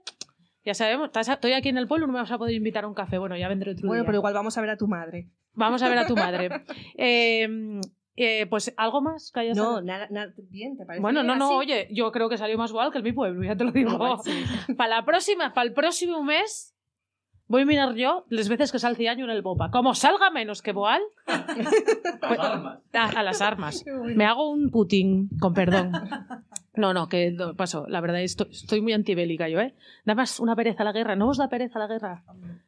Ya 0.66 0.74
sabemos, 0.74 1.10
estoy 1.16 1.54
aquí 1.54 1.70
en 1.70 1.78
el 1.78 1.88
pueblo, 1.88 2.08
no 2.08 2.14
me 2.14 2.20
vas 2.20 2.32
a 2.32 2.38
poder 2.38 2.54
invitar 2.54 2.84
a 2.84 2.88
un 2.88 2.94
café. 2.94 3.18
Bueno, 3.18 3.38
ya 3.38 3.48
vendré 3.48 3.72
otro 3.72 3.88
bueno, 3.88 4.04
día. 4.04 4.06
pero 4.08 4.18
igual 4.18 4.34
vamos 4.34 4.58
a 4.58 4.62
ver 4.62 4.70
a 4.72 4.78
tu 4.78 4.88
madre. 4.88 5.30
Vamos 5.54 5.82
a 5.82 5.90
ver 5.90 5.98
a 5.98 6.06
tu 6.08 6.16
madre. 6.16 6.50
Eh, 6.98 7.80
eh, 8.20 8.48
pues, 8.48 8.74
¿algo 8.78 9.00
más 9.00 9.32
que 9.32 9.42
hayas 9.42 9.56
No, 9.56 9.80
nada, 9.82 10.08
nada, 10.10 10.34
bien, 10.50 10.76
¿te 10.76 10.86
parece? 10.86 11.02
bueno, 11.04 11.22
no, 11.22 11.36
no, 11.36 11.46
así? 11.46 11.56
oye, 11.56 11.88
yo 11.92 12.12
creo 12.12 12.30
que 12.30 12.38
salió 12.38 12.58
más 12.58 12.72
gual 12.72 12.92
que 12.92 12.98
el 12.98 13.04
mi 13.04 13.14
pueblo, 13.14 13.44
ya 13.44 13.56
te 13.56 13.64
lo 13.64 13.72
digo. 13.72 13.92
Igual 13.94 14.18
sí. 14.24 14.44
Para 14.76 14.98
la 14.98 15.06
próxima, 15.06 15.54
para 15.54 15.68
el 15.68 15.74
próximo 15.74 16.24
mes, 16.24 16.76
voy 17.48 17.62
a 17.64 17.66
mirar 17.66 17.96
yo 17.96 18.26
las 18.30 18.50
veces 18.50 18.72
que 18.72 18.80
salce 18.80 19.08
año 19.10 19.26
en 19.26 19.32
el 19.32 19.42
Bopa. 19.42 19.72
Como 19.72 19.94
salga 19.96 20.30
menos 20.30 20.62
que 20.62 20.72
Boal, 20.74 21.02
pues- 21.26 22.40
a, 22.40 22.80
a 22.94 23.24
las 23.24 23.42
armas. 23.42 23.84
Me 24.16 24.26
hago 24.26 24.50
un 24.50 24.70
Putin, 24.70 25.30
con 25.40 25.54
perdón. 25.54 25.92
No, 26.76 26.94
no, 26.94 27.10
que 27.10 27.32
no, 27.32 27.56
paso. 27.56 27.86
La 27.88 28.02
verdad, 28.02 28.22
estoy, 28.22 28.48
estoy 28.52 28.82
muy 28.82 28.94
antibélica 28.94 29.50
yo, 29.50 29.60
¿eh? 29.60 29.74
Da 30.06 30.14
más 30.14 30.40
una 30.40 30.56
pereza 30.56 30.84
la 30.84 30.92
guerra. 30.92 31.16
¿No 31.16 31.28
os 31.30 31.38
da 31.38 31.50
pereza 31.50 31.80
la 31.80 31.88
guerra? 31.88 32.24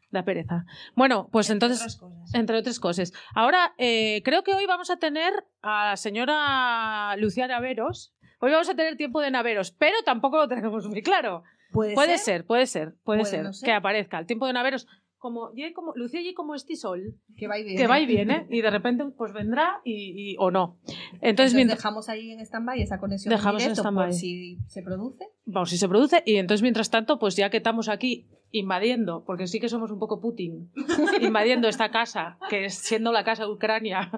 Da 0.10 0.24
pereza. 0.24 0.66
Bueno, 0.96 1.30
pues 1.32 1.52
entonces... 1.52 2.00
Entre 2.34 2.58
otras 2.58 2.80
cosas. 2.80 3.14
Ahora, 3.36 3.74
eh, 3.78 4.22
creo 4.26 4.44
que 4.44 4.54
hoy 4.56 4.66
vamos 4.66 4.90
a 4.90 4.98
tener 4.98 5.34
a 5.62 5.90
la 5.90 5.98
señora 5.98 7.16
Luciana 7.18 7.60
Veros. 7.60 8.12
Hoy 8.40 8.52
vamos 8.52 8.70
a 8.70 8.76
tener 8.76 8.96
tiempo 8.98 9.22
de 9.22 9.32
naveros, 9.32 9.72
pero 9.72 9.98
tampoco 10.06 10.38
lo 10.38 10.48
tenemos 10.48 10.88
muy 10.88 11.02
claro. 11.02 11.44
¿Puede, 11.72 11.94
Puede 11.94 12.18
ser, 12.18 12.46
puede 12.46 12.66
ser, 12.66 12.96
puede 13.04 13.20
Puede 13.22 13.26
ser 13.32 13.44
no 13.44 13.52
que 13.64 13.72
aparezca 13.72 14.18
el 14.18 14.26
tiempo 14.26 14.48
de 14.48 14.54
naveros. 14.54 14.88
Como, 15.18 15.52
como 15.76 15.92
Lucía 15.96 16.22
y 16.22 16.34
como 16.34 16.56
este 16.56 16.78
sol, 16.78 17.16
Que 17.36 17.48
va 17.50 17.60
y 17.60 17.64
viene. 17.64 17.78
que 17.78 17.88
va 17.88 18.00
y 18.00 18.06
viene, 18.06 18.48
y 18.50 18.62
de 18.62 18.70
repente 18.70 19.04
pues 19.18 19.34
vendrá 19.34 19.82
y, 19.84 20.32
y- 20.32 20.36
o 20.40 20.50
no. 20.50 20.80
Entonces, 20.86 21.20
Entonces 21.22 21.56
mientras, 21.56 21.80
dejamos 21.80 22.08
ahí 22.08 22.32
en 22.32 22.40
stand-by 22.40 22.82
esa 22.82 23.00
conexión 23.00 23.30
Dejamos 23.30 23.62
en 23.62 23.68
en 23.70 23.74
directo 23.74 23.82
stand-by. 23.82 24.06
por 24.08 24.14
si 24.14 24.58
se 24.70 24.82
produce. 24.82 25.26
vamos, 25.46 25.70
si 25.70 25.78
se 25.78 25.90
produce, 25.90 26.24
y 26.26 26.38
entonces 26.38 26.62
mientras 26.62 26.90
tanto, 26.90 27.20
pues 27.20 27.36
ya 27.36 27.50
que 27.50 27.58
estamos 27.58 27.90
aquí 27.90 28.30
invadiendo, 28.52 29.24
porque 29.26 29.48
sí 29.48 29.60
que 29.60 29.70
somos 29.70 29.92
un 29.92 30.00
poco 30.00 30.20
Putin, 30.20 30.72
invadiendo 31.22 31.68
esta 31.68 31.92
casa, 31.92 32.38
que 32.50 32.66
es 32.66 32.76
siendo 32.76 33.12
la 33.12 33.24
casa 33.24 33.46
de 33.46 33.52
Ucrania 33.52 34.12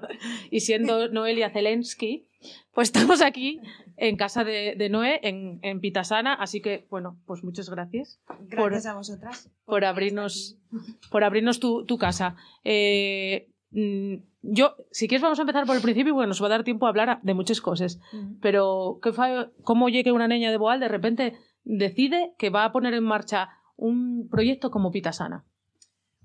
y 0.49 0.61
siendo 0.61 1.09
Noelia 1.09 1.49
Zelensky, 1.49 2.25
pues 2.73 2.87
estamos 2.89 3.21
aquí 3.21 3.59
en 3.97 4.15
casa 4.17 4.43
de, 4.43 4.75
de 4.77 4.89
Noé, 4.89 5.19
en, 5.23 5.59
en 5.61 5.79
Pitasana, 5.79 6.33
así 6.33 6.61
que, 6.61 6.87
bueno, 6.89 7.17
pues 7.25 7.43
muchas 7.43 7.69
gracias 7.69 8.19
Gracias 8.47 8.85
a 8.87 8.95
vosotras. 8.95 9.51
por 9.65 9.85
abrirnos, 9.85 10.57
por 11.11 11.23
abrirnos 11.23 11.59
tu, 11.59 11.85
tu 11.85 11.97
casa. 11.99 12.35
Eh, 12.63 13.49
mm, 13.71 14.15
yo, 14.43 14.75
si 14.89 15.07
quieres, 15.07 15.21
vamos 15.21 15.37
a 15.37 15.43
empezar 15.43 15.67
por 15.67 15.75
el 15.75 15.83
principio 15.83 16.15
porque 16.15 16.27
nos 16.27 16.41
va 16.41 16.47
a 16.47 16.49
dar 16.49 16.63
tiempo 16.63 16.87
a 16.87 16.89
hablar 16.89 17.19
de 17.21 17.33
muchas 17.35 17.61
cosas. 17.61 17.99
Pero, 18.41 18.99
¿qué 19.03 19.13
fa- 19.13 19.51
¿cómo 19.63 19.89
llegue 19.89 20.11
una 20.11 20.27
niña 20.27 20.49
de 20.49 20.57
Boal 20.57 20.79
de 20.79 20.87
repente 20.87 21.33
decide 21.63 22.33
que 22.39 22.49
va 22.49 22.65
a 22.65 22.71
poner 22.71 22.95
en 22.95 23.03
marcha 23.03 23.49
un 23.81 24.29
proyecto 24.29 24.69
como 24.71 24.91
Pitasana? 24.91 25.43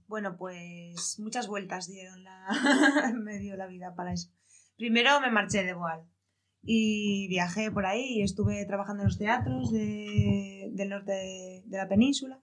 Bueno, 0.07 0.37
pues 0.37 1.19
muchas 1.19 1.49
vueltas 1.49 1.89
dieron 1.89 2.23
la... 2.23 2.47
me 3.21 3.39
dio 3.39 3.57
la 3.57 3.67
vida 3.67 3.95
para 3.95 4.13
eso. 4.13 4.31
Primero 4.77 5.21
me 5.21 5.31
marché 5.31 5.65
de 5.65 5.73
Boal 5.73 6.03
y 6.63 7.29
viajé 7.29 7.71
por 7.71 7.87
ahí 7.87 8.19
y 8.19 8.23
estuve 8.23 8.65
trabajando 8.67 9.03
en 9.03 9.09
los 9.09 9.19
teatros 9.19 9.73
de- 9.73 10.69
del 10.73 10.91
norte 10.91 11.13
de, 11.13 11.63
la 11.79 11.89
península. 11.89 12.41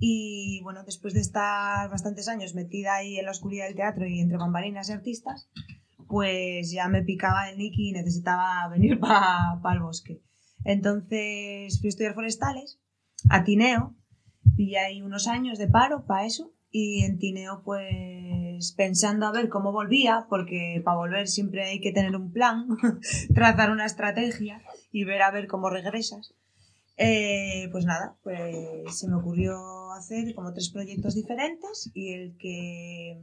Y 0.00 0.60
bueno, 0.62 0.82
después 0.84 1.14
de 1.14 1.20
estar 1.20 1.88
bastantes 1.90 2.26
años 2.28 2.54
metida 2.54 2.96
ahí 2.96 3.18
en 3.18 3.26
la 3.26 3.30
oscuridad 3.32 3.66
del 3.66 3.76
teatro 3.76 4.06
y 4.06 4.18
entre 4.20 4.38
bambalinas 4.38 4.88
y 4.88 4.92
artistas, 4.92 5.48
pues 6.08 6.72
ya 6.72 6.88
me 6.88 7.02
picaba 7.02 7.50
el 7.50 7.58
Nicky 7.58 7.90
y 7.90 7.92
necesitaba 7.92 8.68
venir 8.68 8.98
para 9.00 9.74
el 9.74 9.80
bosque. 9.80 10.22
Entonces 10.64 11.78
fui 11.78 11.88
a 11.88 11.90
estudiar 11.90 12.14
forestales 12.14 12.80
a 13.28 13.44
Tineo, 13.44 13.94
pillé 14.56 14.78
ahí 14.78 15.02
unos 15.02 15.26
años 15.28 15.58
de 15.58 15.68
paro 15.68 16.04
para 16.06 16.26
eso 16.26 16.52
y 16.70 17.02
en 17.04 17.18
Tineo 17.18 17.62
pues 17.64 18.72
pensando 18.76 19.26
a 19.26 19.32
ver 19.32 19.48
cómo 19.48 19.72
volvía, 19.72 20.26
porque 20.28 20.80
para 20.84 20.96
volver 20.98 21.26
siempre 21.28 21.64
hay 21.64 21.80
que 21.80 21.92
tener 21.92 22.14
un 22.14 22.32
plan, 22.32 22.66
trazar 23.34 23.70
una 23.70 23.86
estrategia 23.86 24.62
y 24.92 25.04
ver 25.04 25.22
a 25.22 25.30
ver 25.30 25.46
cómo 25.46 25.68
regresas. 25.70 26.34
Eh, 26.96 27.68
pues 27.72 27.86
nada, 27.86 28.16
pues 28.22 28.54
se 28.98 29.08
me 29.08 29.16
ocurrió 29.16 29.90
hacer 29.92 30.34
como 30.34 30.52
tres 30.52 30.68
proyectos 30.70 31.14
diferentes 31.14 31.90
y 31.94 32.12
el 32.12 32.36
que, 32.38 33.22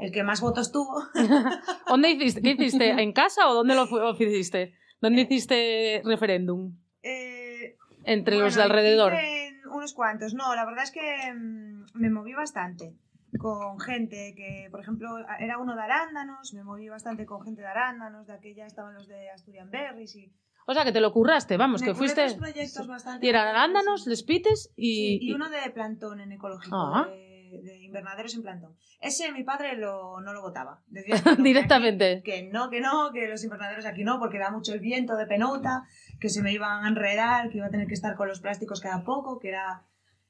el 0.00 0.10
que 0.10 0.22
más 0.22 0.40
votos 0.40 0.72
tuvo 0.72 1.02
¿Dónde 1.86 2.10
hiciste? 2.10 2.40
¿Qué 2.40 2.52
hiciste? 2.52 2.88
¿En 2.90 3.12
casa 3.12 3.48
o 3.50 3.54
dónde 3.54 3.74
lo 3.74 3.86
hiciste? 4.18 4.72
¿Dónde 5.02 5.22
hiciste 5.22 6.00
referéndum? 6.04 6.76
Eh, 7.02 7.76
Entre 8.04 8.36
los 8.36 8.54
de 8.54 8.60
Bueno, 8.62 8.74
alrededor. 8.74 9.12
hice 9.14 9.39
unos 9.80 9.94
cuantos. 9.94 10.34
No, 10.34 10.54
la 10.54 10.64
verdad 10.64 10.84
es 10.84 10.92
que 10.92 11.32
mm, 11.34 11.84
me 11.94 12.10
moví 12.10 12.34
bastante 12.34 12.94
con 13.38 13.80
gente 13.80 14.34
que, 14.36 14.68
por 14.70 14.80
ejemplo, 14.80 15.08
era 15.38 15.58
uno 15.58 15.74
de 15.74 15.82
Arándanos, 15.82 16.52
me 16.52 16.64
moví 16.64 16.88
bastante 16.88 17.26
con 17.26 17.42
gente 17.42 17.62
de 17.62 17.68
Arándanos, 17.68 18.26
de 18.26 18.34
aquella 18.34 18.66
estaban 18.66 18.94
los 18.94 19.08
de 19.08 19.30
Asturian 19.30 19.70
Berries 19.70 20.16
y... 20.16 20.32
O 20.66 20.74
sea, 20.74 20.84
que 20.84 20.92
te 20.92 21.00
lo 21.00 21.12
curraste, 21.12 21.56
vamos, 21.56 21.80
me 21.80 21.88
que 21.88 21.94
fuiste... 21.94 22.34
proyectos 22.36 22.86
bastante 22.86 23.24
Y 23.24 23.28
eran 23.28 23.48
arándanos, 23.48 24.04
sí. 24.04 24.10
les 24.10 24.22
pites 24.22 24.72
y... 24.76 25.18
Sí, 25.18 25.28
y 25.28 25.32
uno 25.32 25.48
de 25.48 25.70
plantón 25.70 26.20
en 26.20 26.32
ecológico, 26.32 26.76
Ah. 26.76 27.06
de, 27.08 27.29
de 27.50 27.82
invernaderos 27.82 28.34
en 28.34 28.42
plantón. 28.42 28.76
Ese 29.00 29.30
mi 29.32 29.42
padre 29.44 29.76
lo, 29.76 30.20
no 30.20 30.32
lo 30.32 30.40
votaba. 30.42 30.82
Decía 30.86 31.16
que 31.22 31.22
no, 31.30 31.36
que 31.36 31.42
Directamente. 31.42 32.12
aquí- 32.12 32.22
Que 32.22 32.42
no, 32.44 32.70
que 32.70 32.80
no, 32.80 33.10
que 33.12 33.28
los 33.28 33.42
invernaderos 33.44 33.84
aquí 33.86 34.04
no, 34.04 34.18
porque 34.18 34.38
da 34.38 34.50
mucho 34.50 34.72
el 34.72 34.80
viento 34.80 35.16
de 35.16 35.26
penota, 35.26 35.84
que 36.20 36.28
se 36.28 36.42
me 36.42 36.52
iban 36.52 36.84
a 36.84 36.88
enredar, 36.88 37.50
que 37.50 37.58
iba 37.58 37.66
a 37.66 37.70
tener 37.70 37.86
que 37.86 37.94
estar 37.94 38.14
con 38.16 38.28
los 38.28 38.40
plásticos 38.40 38.80
cada 38.80 39.04
poco, 39.04 39.38
que 39.38 39.48
era... 39.48 39.84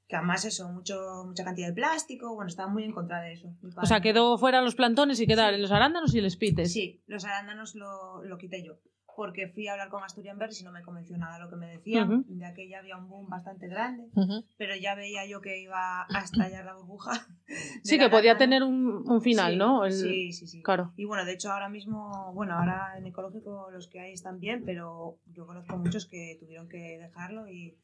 Que 0.09 0.17
además 0.17 0.45
eso, 0.45 0.69
mucho, 0.73 1.23
mucha 1.25 1.45
cantidad 1.45 1.69
de 1.69 1.73
plástico, 1.75 2.35
bueno, 2.35 2.49
estaba 2.49 2.69
muy 2.69 2.83
en 2.83 2.91
contra 2.91 3.21
de 3.21 3.33
eso. 3.33 3.55
O 3.81 3.87
sea, 3.87 4.01
quedó 4.01 4.37
fuera 4.39 4.61
los 4.61 4.75
plantones 4.75 5.21
y 5.21 5.27
quedaron 5.29 5.55
Sí. 5.55 5.63
los 5.63 5.71
arándanos 5.71 6.13
y 6.17 6.21
les 6.21 6.37
pites. 6.37 6.73
Sí, 6.73 7.01
los 7.07 7.25
arándanos 7.25 7.77
lo, 7.77 8.21
lo 8.25 8.37
quité 8.37 8.65
yo. 8.65 8.81
Porque 9.17 9.49
fui 9.49 9.69
a 9.69 9.73
hablar 9.73 9.89
con 9.89 10.03
Asturian 10.03 10.39
Berries 10.39 10.61
y 10.61 10.65
no 10.65 10.73
me 10.73 10.83
convenció 10.83 11.17
nada 11.19 11.39
lo 11.39 11.51
que 11.51 11.57
me 11.57 11.67
decían. 11.67 12.11
Ujú. 12.11 12.25
De 12.29 12.47
aquella 12.47 12.79
había 12.79 12.97
un 12.97 13.09
boom 13.09 13.29
bastante 13.29 13.69
grande 13.69 14.09
pero 14.57 14.75
ya 14.77 14.95
veía 14.95 15.27
yo 15.27 15.41
que 15.41 15.61
iba 15.61 16.03
a 16.03 16.21
estallar 16.23 16.65
la 16.65 16.75
burbuja. 16.75 17.13
Sí, 17.83 17.99
que 17.99 18.09
podía 18.09 18.37
tener 18.37 18.63
un, 18.63 19.03
un 19.11 19.21
final, 19.23 19.53
Sí, 19.53 19.59
¿no? 19.59 19.85
El- 19.85 19.93
Sí, 19.93 20.33
sí, 20.33 20.47
sí. 20.47 20.63
Claro. 20.63 20.93
Y 20.97 21.05
bueno, 21.05 21.25
de 21.25 21.33
hecho 21.33 21.51
ahora 21.51 21.69
mismo, 21.69 22.31
bueno, 22.33 22.55
ahora 22.57 22.97
en 22.97 23.07
ecológico 23.07 23.69
los 23.73 23.89
que 23.89 23.99
hay 24.01 24.13
están 24.13 24.39
bien, 24.39 24.63
pero 24.65 25.19
yo 25.33 25.47
conozco 25.47 25.77
muchos 25.77 26.07
que 26.07 26.37
tuvieron 26.39 26.69
que 26.69 26.99
dejarlo 26.99 27.49
y 27.49 27.77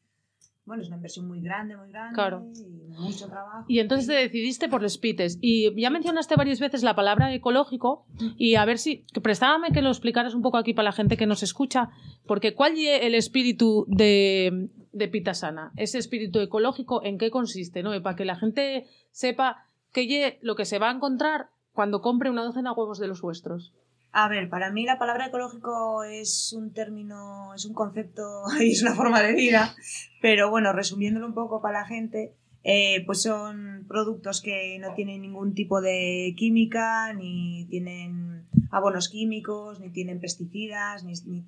bueno, 0.67 0.83
es 0.83 0.89
una 0.89 0.97
inversión 0.97 1.27
muy 1.27 1.41
grande, 1.41 1.75
muy 1.77 1.89
grande 1.89 2.13
Claro. 2.13 2.45
y 2.53 2.91
mucho 2.99 3.27
trabajo. 3.27 3.65
Y 3.67 3.79
entonces 3.79 4.05
te 4.07 4.13
decidiste 4.13 4.67
por 4.69 4.81
los 4.81 4.97
pites. 4.97 5.39
Y 5.41 5.73
ya 5.81 5.89
mencionaste 5.89 6.35
varias 6.35 6.59
veces 6.59 6.83
la 6.83 6.93
palabra 6.95 7.33
ecológico. 7.33 8.05
Y 8.37 8.55
a 8.55 8.65
ver 8.65 8.77
si. 8.77 9.05
Prestábame 9.23 9.71
que 9.71 9.81
lo 9.81 9.89
explicaras 9.89 10.35
un 10.35 10.41
poco 10.41 10.57
aquí 10.57 10.73
para 10.73 10.83
la 10.89 10.91
gente 10.91 11.17
que 11.17 11.25
nos 11.25 11.41
escucha. 11.41 11.89
Porque 12.25 12.53
¿cuál 12.53 12.73
es 12.77 13.01
el 13.01 13.15
espíritu 13.15 13.85
de, 13.87 14.69
de 14.91 15.07
Pitasana? 15.07 15.71
Ese 15.77 15.97
espíritu 15.97 16.39
ecológico, 16.41 17.01
¿en 17.03 17.17
qué 17.17 17.31
consiste? 17.31 17.81
¿no? 17.81 17.95
Y 17.95 18.01
para 18.01 18.15
que 18.15 18.25
la 18.25 18.35
gente 18.35 18.85
sepa 19.11 19.65
que 19.93 20.05
ye 20.05 20.37
lo 20.41 20.55
que 20.55 20.65
se 20.65 20.79
va 20.79 20.89
a 20.89 20.93
encontrar 20.93 21.49
cuando 21.71 22.01
compre 22.01 22.29
una 22.29 22.43
docena 22.43 22.71
de 22.73 22.75
huevos 22.79 22.99
de 22.99 23.07
los 23.07 23.21
vuestros. 23.21 23.73
A 24.19 24.27
ver, 24.29 24.49
para 24.49 24.71
mí 24.71 24.83
la 24.83 24.97
palabra 24.97 25.27
ecológico 25.27 26.03
es 26.03 26.51
un 26.51 26.73
término, 26.73 27.53
es 27.53 27.65
un 27.65 27.75
concepto 27.75 28.23
y 28.59 28.71
es 28.71 28.81
una 28.81 28.95
forma 28.95 29.21
de 29.21 29.33
vida, 29.33 29.75
pero 30.23 30.49
bueno, 30.49 30.73
resumiéndolo 30.73 31.27
un 31.27 31.35
poco 31.35 31.61
para 31.61 31.81
la 31.81 31.85
gente, 31.85 32.33
eh, 32.63 33.03
pues 33.05 33.21
son 33.21 33.85
productos 33.87 34.41
que 34.41 34.79
no 34.79 34.95
tienen 34.95 35.21
ningún 35.21 35.53
tipo 35.53 35.81
de 35.81 36.33
química, 36.35 37.13
ni 37.13 37.67
tienen 37.69 38.47
abonos 38.71 39.07
químicos, 39.07 39.79
ni 39.79 39.91
tienen 39.91 40.19
pesticidas, 40.19 41.03
ni, 41.03 41.45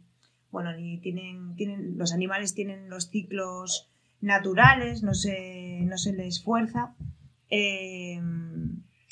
bueno, 0.52 0.72
ni 0.78 1.00
tienen, 1.00 1.56
tienen, 1.56 1.98
los 1.98 2.14
animales 2.14 2.54
tienen 2.54 2.88
los 2.88 3.10
ciclos 3.10 3.90
naturales, 4.22 5.02
no 5.02 5.16
se, 5.16 5.80
no 5.86 5.98
se 5.98 6.14
les 6.14 6.44
fuerza. 6.44 6.94
Eh, 7.50 8.22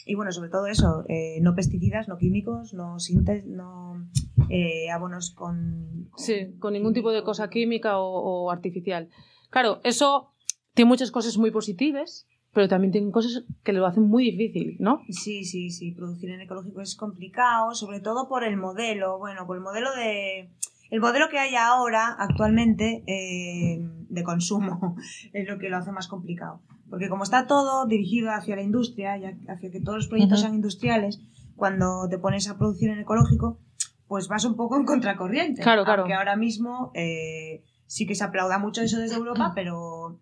y 0.07 0.15
bueno, 0.15 0.31
sobre 0.31 0.49
todo 0.49 0.65
eso, 0.67 1.03
eh, 1.09 1.39
no 1.41 1.53
pesticidas, 1.55 2.07
no 2.07 2.17
químicos, 2.17 2.73
no 2.73 2.99
sintes, 2.99 3.45
no 3.45 4.07
eh, 4.49 4.89
abonos 4.89 5.31
con, 5.31 6.07
con- 6.09 6.19
Sí, 6.23 6.55
con 6.59 6.73
ningún 6.73 6.93
tipo 6.93 7.11
de 7.11 7.23
cosa 7.23 7.49
química 7.49 7.99
o, 7.99 8.05
o 8.45 8.51
artificial. 8.51 9.09
Claro, 9.49 9.79
eso 9.83 10.31
tiene 10.73 10.89
muchas 10.89 11.11
cosas 11.11 11.37
muy 11.37 11.51
positivas, 11.51 12.27
pero 12.53 12.67
también 12.67 12.91
tiene 12.91 13.11
cosas 13.11 13.43
que 13.63 13.73
lo 13.73 13.85
hacen 13.85 14.03
muy 14.03 14.31
difícil, 14.31 14.77
¿no? 14.79 15.01
Sí, 15.09 15.43
sí, 15.43 15.69
sí, 15.69 15.91
producir 15.91 16.29
en 16.31 16.41
ecológico 16.41 16.81
es 16.81 16.95
complicado, 16.95 17.75
sobre 17.75 17.99
todo 17.99 18.27
por 18.27 18.43
el 18.43 18.57
modelo, 18.57 19.19
bueno, 19.19 19.45
por 19.45 19.57
el 19.57 19.63
modelo 19.63 19.89
de... 19.95 20.49
El 20.89 21.01
modelo 21.01 21.29
que 21.29 21.39
hay 21.39 21.55
ahora, 21.55 22.15
actualmente, 22.17 23.03
eh, 23.07 23.79
de 24.09 24.23
consumo, 24.23 24.95
es 25.33 25.47
lo 25.47 25.57
que 25.57 25.69
lo 25.69 25.77
hace 25.77 25.91
más 25.91 26.07
complicado. 26.07 26.61
Porque 26.89 27.09
como 27.09 27.23
está 27.23 27.47
todo 27.47 27.85
dirigido 27.85 28.31
hacia 28.31 28.55
la 28.55 28.61
industria 28.61 29.17
y 29.17 29.25
hacia 29.25 29.71
que 29.71 29.81
todos 29.81 29.97
los 29.97 30.07
proyectos 30.07 30.41
sean 30.41 30.55
industriales, 30.55 31.19
cuando 31.55 32.07
te 32.09 32.17
pones 32.17 32.47
a 32.47 32.57
producir 32.57 32.89
en 32.89 32.99
ecológico, 32.99 33.59
pues 34.07 34.29
vas 34.29 34.45
un 34.45 34.55
poco 34.55 34.77
en 34.77 34.85
contracorriente. 34.85 35.61
Claro, 35.61 35.83
claro. 35.83 36.03
Aunque 36.03 36.13
ahora 36.13 36.37
mismo 36.37 36.91
eh, 36.93 37.63
sí 37.87 38.05
que 38.05 38.15
se 38.15 38.23
aplauda 38.23 38.57
mucho 38.57 38.81
eso 38.81 38.99
desde 38.99 39.17
Europa, 39.17 39.51
pero 39.53 40.21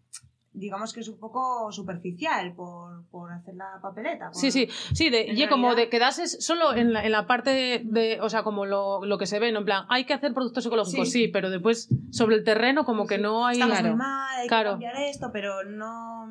digamos 0.55 0.93
que 0.93 1.01
es 1.01 1.07
un 1.09 1.19
poco 1.19 1.71
superficial 1.71 2.53
por, 2.53 3.05
por 3.09 3.31
hacer 3.31 3.55
la 3.55 3.79
papeleta. 3.81 4.31
por- 4.31 4.35
Sí, 4.41 4.51
sí, 4.51 4.67
sí, 4.93 5.09
de, 5.09 5.25
y 5.27 5.47
como 5.47 5.75
de 5.75 5.89
quedases 5.89 6.43
solo 6.45 6.73
en 6.73 6.93
la, 6.93 7.05
en 7.05 7.11
la 7.11 7.27
parte 7.27 7.81
de, 7.85 8.19
o 8.21 8.29
sea, 8.29 8.43
como 8.43 8.65
lo, 8.65 9.05
lo 9.05 9.17
que 9.17 9.25
se 9.25 9.39
ve, 9.39 9.51
¿no? 9.51 9.59
En 9.59 9.65
plan, 9.65 9.85
hay 9.89 10.05
que 10.05 10.13
hacer 10.13 10.33
productos 10.33 10.65
ecológicos, 10.65 11.09
sí, 11.11 11.25
Sí. 11.25 11.27
pero 11.27 11.49
después 11.49 11.89
sobre 12.11 12.35
el 12.35 12.43
terreno 12.43 12.85
como 12.85 13.05
que 13.07 13.17
no 13.17 13.45
hay... 13.45 13.55
Estamos 13.55 13.79
Claro. 13.79 13.89
muy 13.95 13.97
mal, 13.97 14.39
hay 14.41 14.47
Claro. 14.47 14.69
que 14.79 14.85
cambiar 14.85 14.95
esto, 15.03 15.29
pero 15.31 15.63
no. 15.63 16.27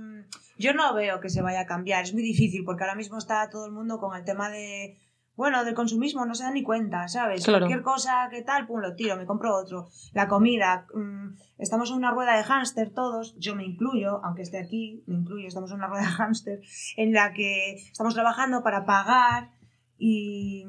Yo 0.58 0.72
no 0.72 0.94
veo 0.94 1.20
que 1.20 1.28
se 1.28 1.42
vaya 1.42 1.60
a 1.60 1.66
cambiar. 1.66 2.04
Es 2.04 2.12
muy 2.14 2.22
difícil 2.22 2.62
porque 2.64 2.84
ahora 2.84 2.94
mismo 2.94 3.18
está 3.18 3.48
todo 3.50 3.66
el 3.66 3.72
mundo 3.72 3.98
con 3.98 4.16
el 4.16 4.24
tema 4.24 4.48
de. 4.50 4.98
Bueno, 5.36 5.64
del 5.64 5.74
consumismo 5.74 6.24
no 6.26 6.34
se 6.34 6.44
da 6.44 6.52
ni 6.52 6.62
cuenta, 6.62 7.08
¿sabes? 7.08 7.44
Claro. 7.44 7.66
Cualquier 7.66 7.82
cosa 7.82 8.28
que 8.30 8.42
tal, 8.42 8.66
pum, 8.66 8.80
lo 8.80 8.94
tiro, 8.94 9.16
me 9.16 9.26
compro 9.26 9.54
otro. 9.56 9.88
La 10.12 10.28
comida, 10.28 10.86
mm, 10.94 11.34
estamos 11.58 11.90
en 11.90 11.96
una 11.96 12.12
rueda 12.12 12.36
de 12.36 12.44
hámster 12.44 12.90
todos, 12.90 13.36
yo 13.38 13.56
me 13.56 13.64
incluyo, 13.64 14.24
aunque 14.24 14.42
esté 14.42 14.58
aquí, 14.58 15.02
me 15.06 15.16
incluyo, 15.16 15.48
estamos 15.48 15.70
en 15.70 15.78
una 15.78 15.88
rueda 15.88 16.02
de 16.02 16.08
hámster, 16.12 16.60
en 16.96 17.12
la 17.12 17.32
que 17.32 17.74
estamos 17.74 18.14
trabajando 18.14 18.62
para 18.62 18.84
pagar 18.86 19.50
y, 19.98 20.66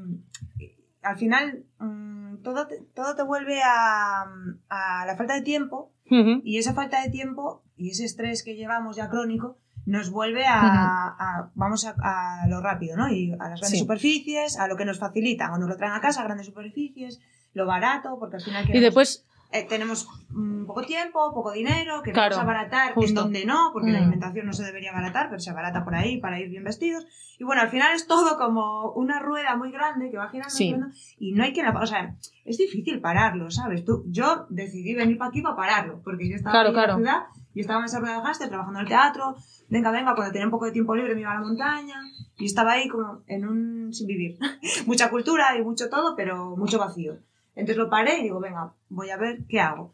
y 0.58 0.72
al 1.04 1.18
final 1.18 1.66
mm, 1.80 2.38
todo, 2.42 2.68
te, 2.68 2.82
todo 2.96 3.16
te 3.16 3.24
vuelve 3.24 3.62
a, 3.64 4.24
a 4.70 5.06
la 5.06 5.16
falta 5.16 5.36
de 5.36 5.42
tiempo 5.42 5.92
y 6.08 6.60
esa 6.60 6.74
falta 6.74 7.02
de 7.02 7.10
tiempo 7.10 7.64
y 7.76 7.90
ese 7.90 8.06
estrés 8.06 8.44
que 8.44 8.56
llevamos 8.56 8.96
ya 8.96 9.10
crónico 9.10 9.58
nos 9.86 10.10
vuelve 10.10 10.46
a, 10.46 10.60
a- 10.60 11.52
vamos 11.56 11.86
a, 11.86 11.96
a 12.02 12.48
lo 12.48 12.62
rápido, 12.62 12.98
¿no? 12.98 13.10
Y 13.12 13.32
a 13.34 13.36
las 13.50 13.60
grandes 13.60 13.70
Sí. 13.70 13.78
superficies, 13.80 14.58
a 14.60 14.68
lo 14.68 14.76
que 14.78 14.86
nos 14.86 15.00
facilitan, 15.00 15.52
o 15.52 15.58
nos 15.58 15.70
lo 15.70 15.78
traen 15.78 15.94
a 15.94 16.02
casa, 16.02 16.24
grandes 16.24 16.48
superficies, 16.48 17.20
lo 17.54 17.66
barato, 17.66 18.18
porque 18.20 18.38
al 18.38 18.42
final 18.42 18.64
Y 18.64 18.68
queremos- 18.68 18.84
después, 18.84 19.26
eh, 19.52 19.64
tenemos 19.70 20.08
mm, 20.30 20.66
poco 20.66 20.82
tiempo, 20.82 21.32
poco 21.34 21.52
dinero, 21.54 22.02
queremos 22.02 22.28
Claro, 22.28 22.42
abaratar 22.42 22.90
en 22.90 22.94
justo. 22.96 23.22
donde 23.22 23.46
no, 23.46 23.70
porque 23.72 23.92
la 23.92 24.00
Mm. 24.00 24.02
alimentación 24.04 24.46
no 24.48 24.54
se 24.54 24.64
debería 24.64 24.90
abaratar, 24.92 25.30
pero 25.30 25.40
se 25.40 25.50
abarata 25.52 25.86
por 25.86 25.96
ahí 25.96 26.18
para 26.20 26.40
ir 26.40 26.50
bien 26.50 26.64
vestidos. 26.64 27.06
Y 27.38 27.44
bueno, 27.44 27.62
al 27.62 27.70
final 27.70 27.94
es 27.94 28.08
todo 28.08 28.38
como 28.38 28.92
una 28.94 29.20
rueda 29.20 29.56
muy 29.56 29.72
grande 29.72 30.10
que 30.10 30.18
va 30.18 30.30
girando, 30.30 30.54
Sí. 30.54 30.76
y 31.20 31.34
no 31.34 31.44
hay 31.44 31.54
que 31.54 31.64
la... 31.64 31.72
O 31.80 31.86
sea, 31.86 32.16
es 32.44 32.58
difícil 32.58 33.00
pararlo, 33.02 33.50
¿sabes? 33.52 33.86
Tú, 33.86 34.04
yo 34.08 34.48
decidí 34.50 34.94
venir 34.96 35.18
para 35.18 35.30
aquí 35.30 35.42
para 35.42 35.56
pararlo, 35.56 36.02
porque 36.04 36.28
yo 36.30 36.36
estaba 36.36 36.52
Claro, 36.54 36.70
en 36.70 36.74
claro. 36.74 36.92
la 36.94 36.98
ciudad 36.98 37.24
Y 37.56 37.62
estaba 37.62 37.80
en 37.80 37.86
esa 37.86 38.00
rueda 38.00 38.18
de 38.18 38.22
hámster 38.22 38.50
trabajando 38.50 38.80
en 38.80 38.86
el 38.86 38.90
teatro, 38.90 39.36
venga, 39.70 39.90
venga, 39.90 40.14
cuando 40.14 40.32
tenía 40.32 40.46
un 40.46 40.52
poco 40.52 40.66
de 40.66 40.74
tiempo 40.74 40.96
libre 40.96 41.16
me 41.16 41.22
iba 41.22 41.32
a 41.32 41.36
la 41.36 41.40
montaña 41.40 41.96
y 42.38 42.46
estaba 42.46 42.74
ahí 42.74 42.88
como 42.90 43.24
en 43.28 43.48
un 43.48 43.94
sin 43.94 44.08
vivir. 44.08 44.38
Mucha 44.86 45.10
cultura 45.10 45.58
y 45.58 45.64
mucho 45.64 45.90
todo, 45.90 46.16
pero 46.16 46.56
mucho 46.58 46.78
vacío. 46.78 47.18
Entonces 47.56 47.78
lo 47.78 47.90
paré 47.90 48.20
y 48.20 48.24
digo, 48.24 48.40
venga, 48.40 48.74
voy 48.90 49.10
a 49.10 49.18
ver 49.18 49.46
qué 49.48 49.62
hago. 49.62 49.94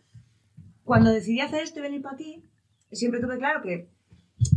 Cuando 0.83 1.11
decidí 1.11 1.39
hacer 1.39 1.61
esto 1.63 1.79
y 1.79 1.83
venir 1.83 2.01
para 2.01 2.15
aquí, 2.15 2.43
siempre 2.91 3.21
tuve 3.21 3.37
claro 3.37 3.61
que 3.61 3.87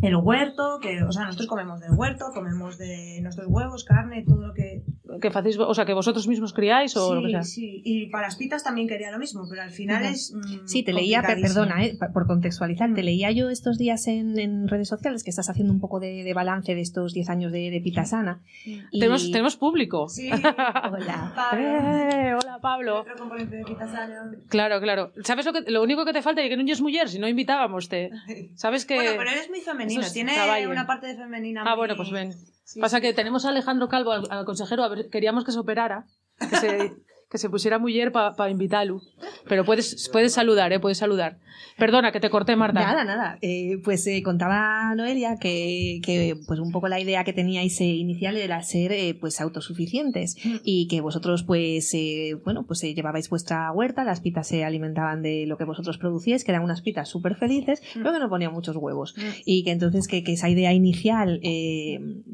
el 0.02 0.16
huerto, 0.16 0.78
que, 0.80 1.02
o 1.02 1.12
sea, 1.12 1.24
nosotros 1.24 1.48
comemos 1.48 1.80
del 1.80 1.92
huerto, 1.92 2.30
comemos 2.32 2.78
de 2.78 3.20
nuestros 3.20 3.46
huevos, 3.48 3.84
carne, 3.84 4.24
todo 4.26 4.46
lo 4.46 4.54
que... 4.54 4.82
Que 5.20 5.30
facéis, 5.30 5.58
o 5.58 5.74
sea, 5.74 5.84
que 5.84 5.92
vosotros 5.94 6.26
mismos 6.28 6.52
criáis 6.52 6.96
o 6.96 7.08
sí, 7.08 7.14
lo 7.14 7.22
que 7.22 7.30
sea. 7.30 7.42
sí, 7.42 7.82
y 7.84 8.06
para 8.06 8.26
las 8.28 8.36
pitas 8.36 8.62
también 8.64 8.88
quería 8.88 9.10
lo 9.10 9.18
mismo, 9.18 9.46
pero 9.48 9.62
al 9.62 9.70
final 9.70 10.02
Ujú. 10.04 10.12
es... 10.12 10.32
mm, 10.34 10.66
Sí, 10.66 10.82
te 10.82 10.92
leía, 10.92 11.22
perdona, 11.22 11.84
eh, 11.84 11.96
por 12.12 12.26
contextualizar, 12.26 12.92
te 12.94 13.02
Mm. 13.02 13.04
leía 13.04 13.30
yo 13.30 13.50
estos 13.50 13.78
días 13.78 14.06
en, 14.06 14.38
en 14.38 14.68
redes 14.68 14.88
sociales 14.88 15.22
que 15.24 15.30
estás 15.30 15.48
haciendo 15.50 15.72
un 15.72 15.80
poco 15.80 16.00
de, 16.00 16.24
de 16.24 16.34
balance 16.34 16.74
de 16.74 16.80
estos 16.80 17.12
10 17.14 17.28
años 17.30 17.52
de, 17.52 17.70
de 17.70 17.80
Pita 17.80 18.04
Sana. 18.04 18.40
y- 18.64 18.80
Tenemos, 18.98 19.30
tenemos 19.30 19.56
público. 19.56 20.08
Sí, 20.08 20.30
Hola. 20.32 21.32
Pablo, 21.34 21.64
Eh, 21.64 22.34
hola, 22.34 22.58
Pablo. 22.60 23.00
otro 23.00 23.16
componente 23.16 23.56
de 23.56 23.64
pita 23.64 23.86
sana. 23.86 24.30
Claro, 24.48 24.80
claro. 24.80 25.12
¿Sabes 25.22 25.44
lo 25.46 25.52
que 25.52 25.70
lo 25.70 25.82
único 25.82 26.04
que 26.04 26.12
te 26.12 26.22
falta? 26.22 26.44
Y 26.44 26.48
que 26.48 26.56
no 26.56 26.64
es 26.72 26.80
mujer, 26.80 27.08
si 27.08 27.18
no 27.18 27.28
invitábamos 27.28 27.88
te. 27.88 28.10
¿Sabes 28.54 28.84
que 28.86 28.94
Bueno, 28.96 29.12
pero 29.18 29.30
eres 29.30 29.48
muy 29.50 29.60
femenino, 29.60 30.00
es 30.02 30.12
tiene 30.12 30.34
trabajo. 30.34 30.70
una 30.70 30.86
parte 30.86 31.06
de 31.06 31.16
femenina 31.16 31.62
Ah, 31.62 31.70
muy- 31.70 31.76
bueno, 31.78 31.96
pues 31.96 32.10
ven. 32.10 32.32
Pasa 32.80 33.00
que 33.00 33.12
tenemos 33.12 33.44
a 33.44 33.50
Alejandro 33.50 33.88
Calvo, 33.88 34.12
al, 34.12 34.26
al 34.30 34.44
consejero, 34.44 34.84
a 34.84 34.88
ver, 34.88 35.10
queríamos 35.10 35.44
que 35.44 35.52
se 35.52 35.58
operara, 35.58 36.06
que 36.38 36.56
se, 36.56 36.92
que 37.30 37.38
se 37.38 37.50
pusiera 37.50 37.78
mujer 37.78 38.12
para 38.12 38.50
invitarlo. 38.50 39.00
Pero 39.48 39.64
puedes, 39.64 40.08
puedes 40.12 40.32
saludar, 40.32 40.72
¿eh? 40.72 40.80
Puedes 40.80 40.98
saludar. 40.98 41.38
Perdona, 41.78 42.12
que 42.12 42.20
te 42.20 42.30
corté, 42.30 42.54
Marta. 42.56 42.80
Nada, 42.80 43.04
nada. 43.04 43.38
Eh, 43.42 43.78
pues 43.82 44.06
eh, 44.06 44.22
contaba 44.22 44.94
Noelia 44.94 45.36
que, 45.40 46.00
que, 46.04 46.36
pues 46.46 46.60
un 46.60 46.70
poco 46.70 46.86
la 46.88 47.00
idea 47.00 47.24
que 47.24 47.32
teníais 47.32 47.80
eh, 47.80 47.84
inicial 47.86 48.36
era 48.36 48.62
ser 48.62 48.92
eh, 48.92 49.16
pues 49.20 49.40
autosuficientes 49.40 50.36
Mm. 50.44 50.56
y 50.64 50.88
que 50.88 51.00
vosotros 51.00 51.42
pues 51.42 51.92
eh, 51.94 52.36
bueno 52.44 52.64
pues 52.66 52.80
llevabais 52.82 53.28
vuestra 53.30 53.70
huerta, 53.72 54.04
las 54.04 54.20
pitas 54.20 54.46
se 54.48 54.64
alimentaban 54.64 55.22
de 55.22 55.46
lo 55.46 55.56
que 55.56 55.64
vosotros 55.64 55.98
producíais, 55.98 56.44
que 56.44 56.52
eran 56.52 56.62
unas 56.62 56.80
pitas 56.82 57.08
súper 57.08 57.34
felices, 57.36 57.82
Mm. 57.94 57.98
pero 58.02 58.12
que 58.12 58.18
no 58.20 58.28
ponían 58.28 58.52
muchos 58.52 58.76
huevos. 58.76 59.14
Mm. 59.16 59.20
Y 59.44 59.64
que 59.64 59.70
entonces 59.72 60.06
que, 60.08 60.22
que 60.22 60.32
esa 60.32 60.48
idea 60.48 60.72
inicial, 60.72 61.40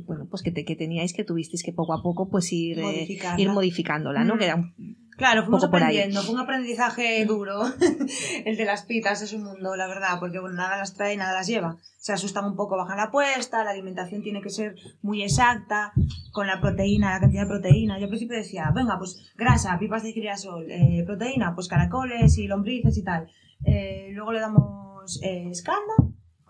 bueno, 0.06 0.26
pues 0.30 0.42
que, 0.42 0.50
te- 0.50 0.64
que 0.64 0.76
teníais 0.76 1.12
que 1.12 1.24
tuvisteis 1.24 1.62
que 1.62 1.72
poco 1.72 1.94
a 1.94 2.02
poco 2.02 2.28
pues 2.28 2.52
ir, 2.52 2.78
Modificarla. 2.80 3.40
ir 3.40 3.48
modificándola, 3.50 4.24
¿no? 4.24 4.34
Mm. 4.34 4.38
Que 4.38 4.44
era 4.44 4.56
un- 4.56 4.89
Claro, 5.20 5.42
fuimos 5.42 5.62
aprendiendo, 5.62 6.22
fue 6.22 6.34
un 6.34 6.40
aprendizaje 6.40 7.22
duro. 7.26 7.60
el 8.46 8.56
de 8.56 8.64
las 8.64 8.86
pitas 8.86 9.20
es 9.20 9.34
un 9.34 9.44
mundo, 9.44 9.76
la 9.76 9.86
verdad, 9.86 10.18
porque 10.18 10.38
bueno, 10.38 10.56
nada 10.56 10.78
las 10.78 10.94
trae, 10.94 11.14
nada 11.18 11.34
las 11.34 11.46
lleva. 11.46 11.76
Se 11.98 12.14
asustan 12.14 12.46
un 12.46 12.56
poco, 12.56 12.78
bajan 12.78 12.96
la 12.96 13.02
apuesta, 13.02 13.62
la 13.62 13.72
alimentación 13.72 14.22
tiene 14.22 14.40
que 14.40 14.48
ser 14.48 14.76
muy 15.02 15.22
exacta, 15.22 15.92
con 16.32 16.46
la 16.46 16.58
proteína, 16.58 17.12
la 17.12 17.20
cantidad 17.20 17.42
de 17.42 17.48
proteína. 17.48 17.98
Yo 17.98 18.04
al 18.04 18.08
principio 18.08 18.34
decía, 18.34 18.72
venga, 18.74 18.98
pues 18.98 19.30
grasa, 19.36 19.78
pipas 19.78 20.04
de 20.04 20.12
girasol, 20.14 20.64
eh, 20.70 21.02
proteína, 21.04 21.54
pues 21.54 21.68
caracoles 21.68 22.38
y 22.38 22.46
lombrices 22.46 22.96
y 22.96 23.02
tal. 23.02 23.28
Eh, 23.66 24.12
luego 24.12 24.32
le 24.32 24.40
damos 24.40 25.20
eh, 25.22 25.50
escalda, 25.50 25.96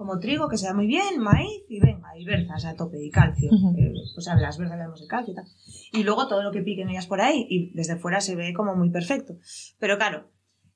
como 0.01 0.19
trigo, 0.19 0.49
que 0.49 0.57
se 0.57 0.67
da 0.67 0.73
muy 0.73 0.87
bien, 0.87 1.19
maíz 1.21 1.63
y 1.69 1.79
venga, 1.79 2.09
y 2.19 2.25
berzas 2.25 2.65
a 2.65 2.75
tope, 2.75 2.97
y 3.05 3.11
calcio. 3.11 3.51
Ujú. 3.53 3.75
Eh, 3.79 3.93
pues 4.15 4.27
a 4.29 4.35
las 4.35 4.57
berzas 4.57 4.79
le 4.79 4.83
damos 4.85 5.03
el 5.03 5.09
calcio 5.09 5.33
y 5.33 5.37
tal. 5.37 5.45
Y 5.93 6.03
luego 6.05 6.27
todo 6.27 6.43
lo 6.43 6.51
que 6.53 6.63
piquen 6.63 6.89
ellas 6.89 7.07
por 7.07 7.21
ahí, 7.21 7.47
y 7.51 7.71
desde 7.75 7.97
fuera 7.97 8.23
se 8.23 8.35
ve 8.35 8.55
como 8.55 8.75
muy 8.75 8.89
perfecto. 8.91 9.35
Pero 9.79 9.99
claro, 9.99 10.31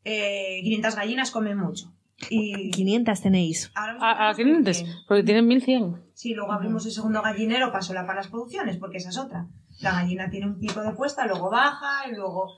eh, 0.04 0.60
500 0.62 0.94
gallinas 0.96 1.30
comen 1.30 1.56
mucho. 1.56 1.94
Y 2.28 2.70
500 2.70 3.20
tenéis. 3.22 3.72
ahora 3.74 3.96
A, 3.98 4.28
a 4.30 4.34
tenemos 4.34 4.62
500, 4.62 4.82
1100. 4.82 4.96
porque 5.08 5.22
tienen 5.22 5.46
1100. 5.48 5.94
Sí, 6.12 6.34
luego 6.34 6.52
abrimos 6.52 6.84
el 6.84 6.92
segundo 6.92 7.22
gallinero 7.22 7.68
para 7.72 7.80
solapar 7.80 8.16
las 8.16 8.28
producciones, 8.28 8.76
porque 8.76 8.98
esa 8.98 9.08
es 9.08 9.18
otra. 9.18 9.48
La 9.80 9.92
gallina 9.92 10.28
tiene 10.28 10.46
un 10.46 10.58
pico 10.58 10.82
de 10.82 10.92
puesta, 10.92 11.26
luego 11.26 11.48
baja 11.50 12.08
y 12.08 12.14
luego 12.14 12.50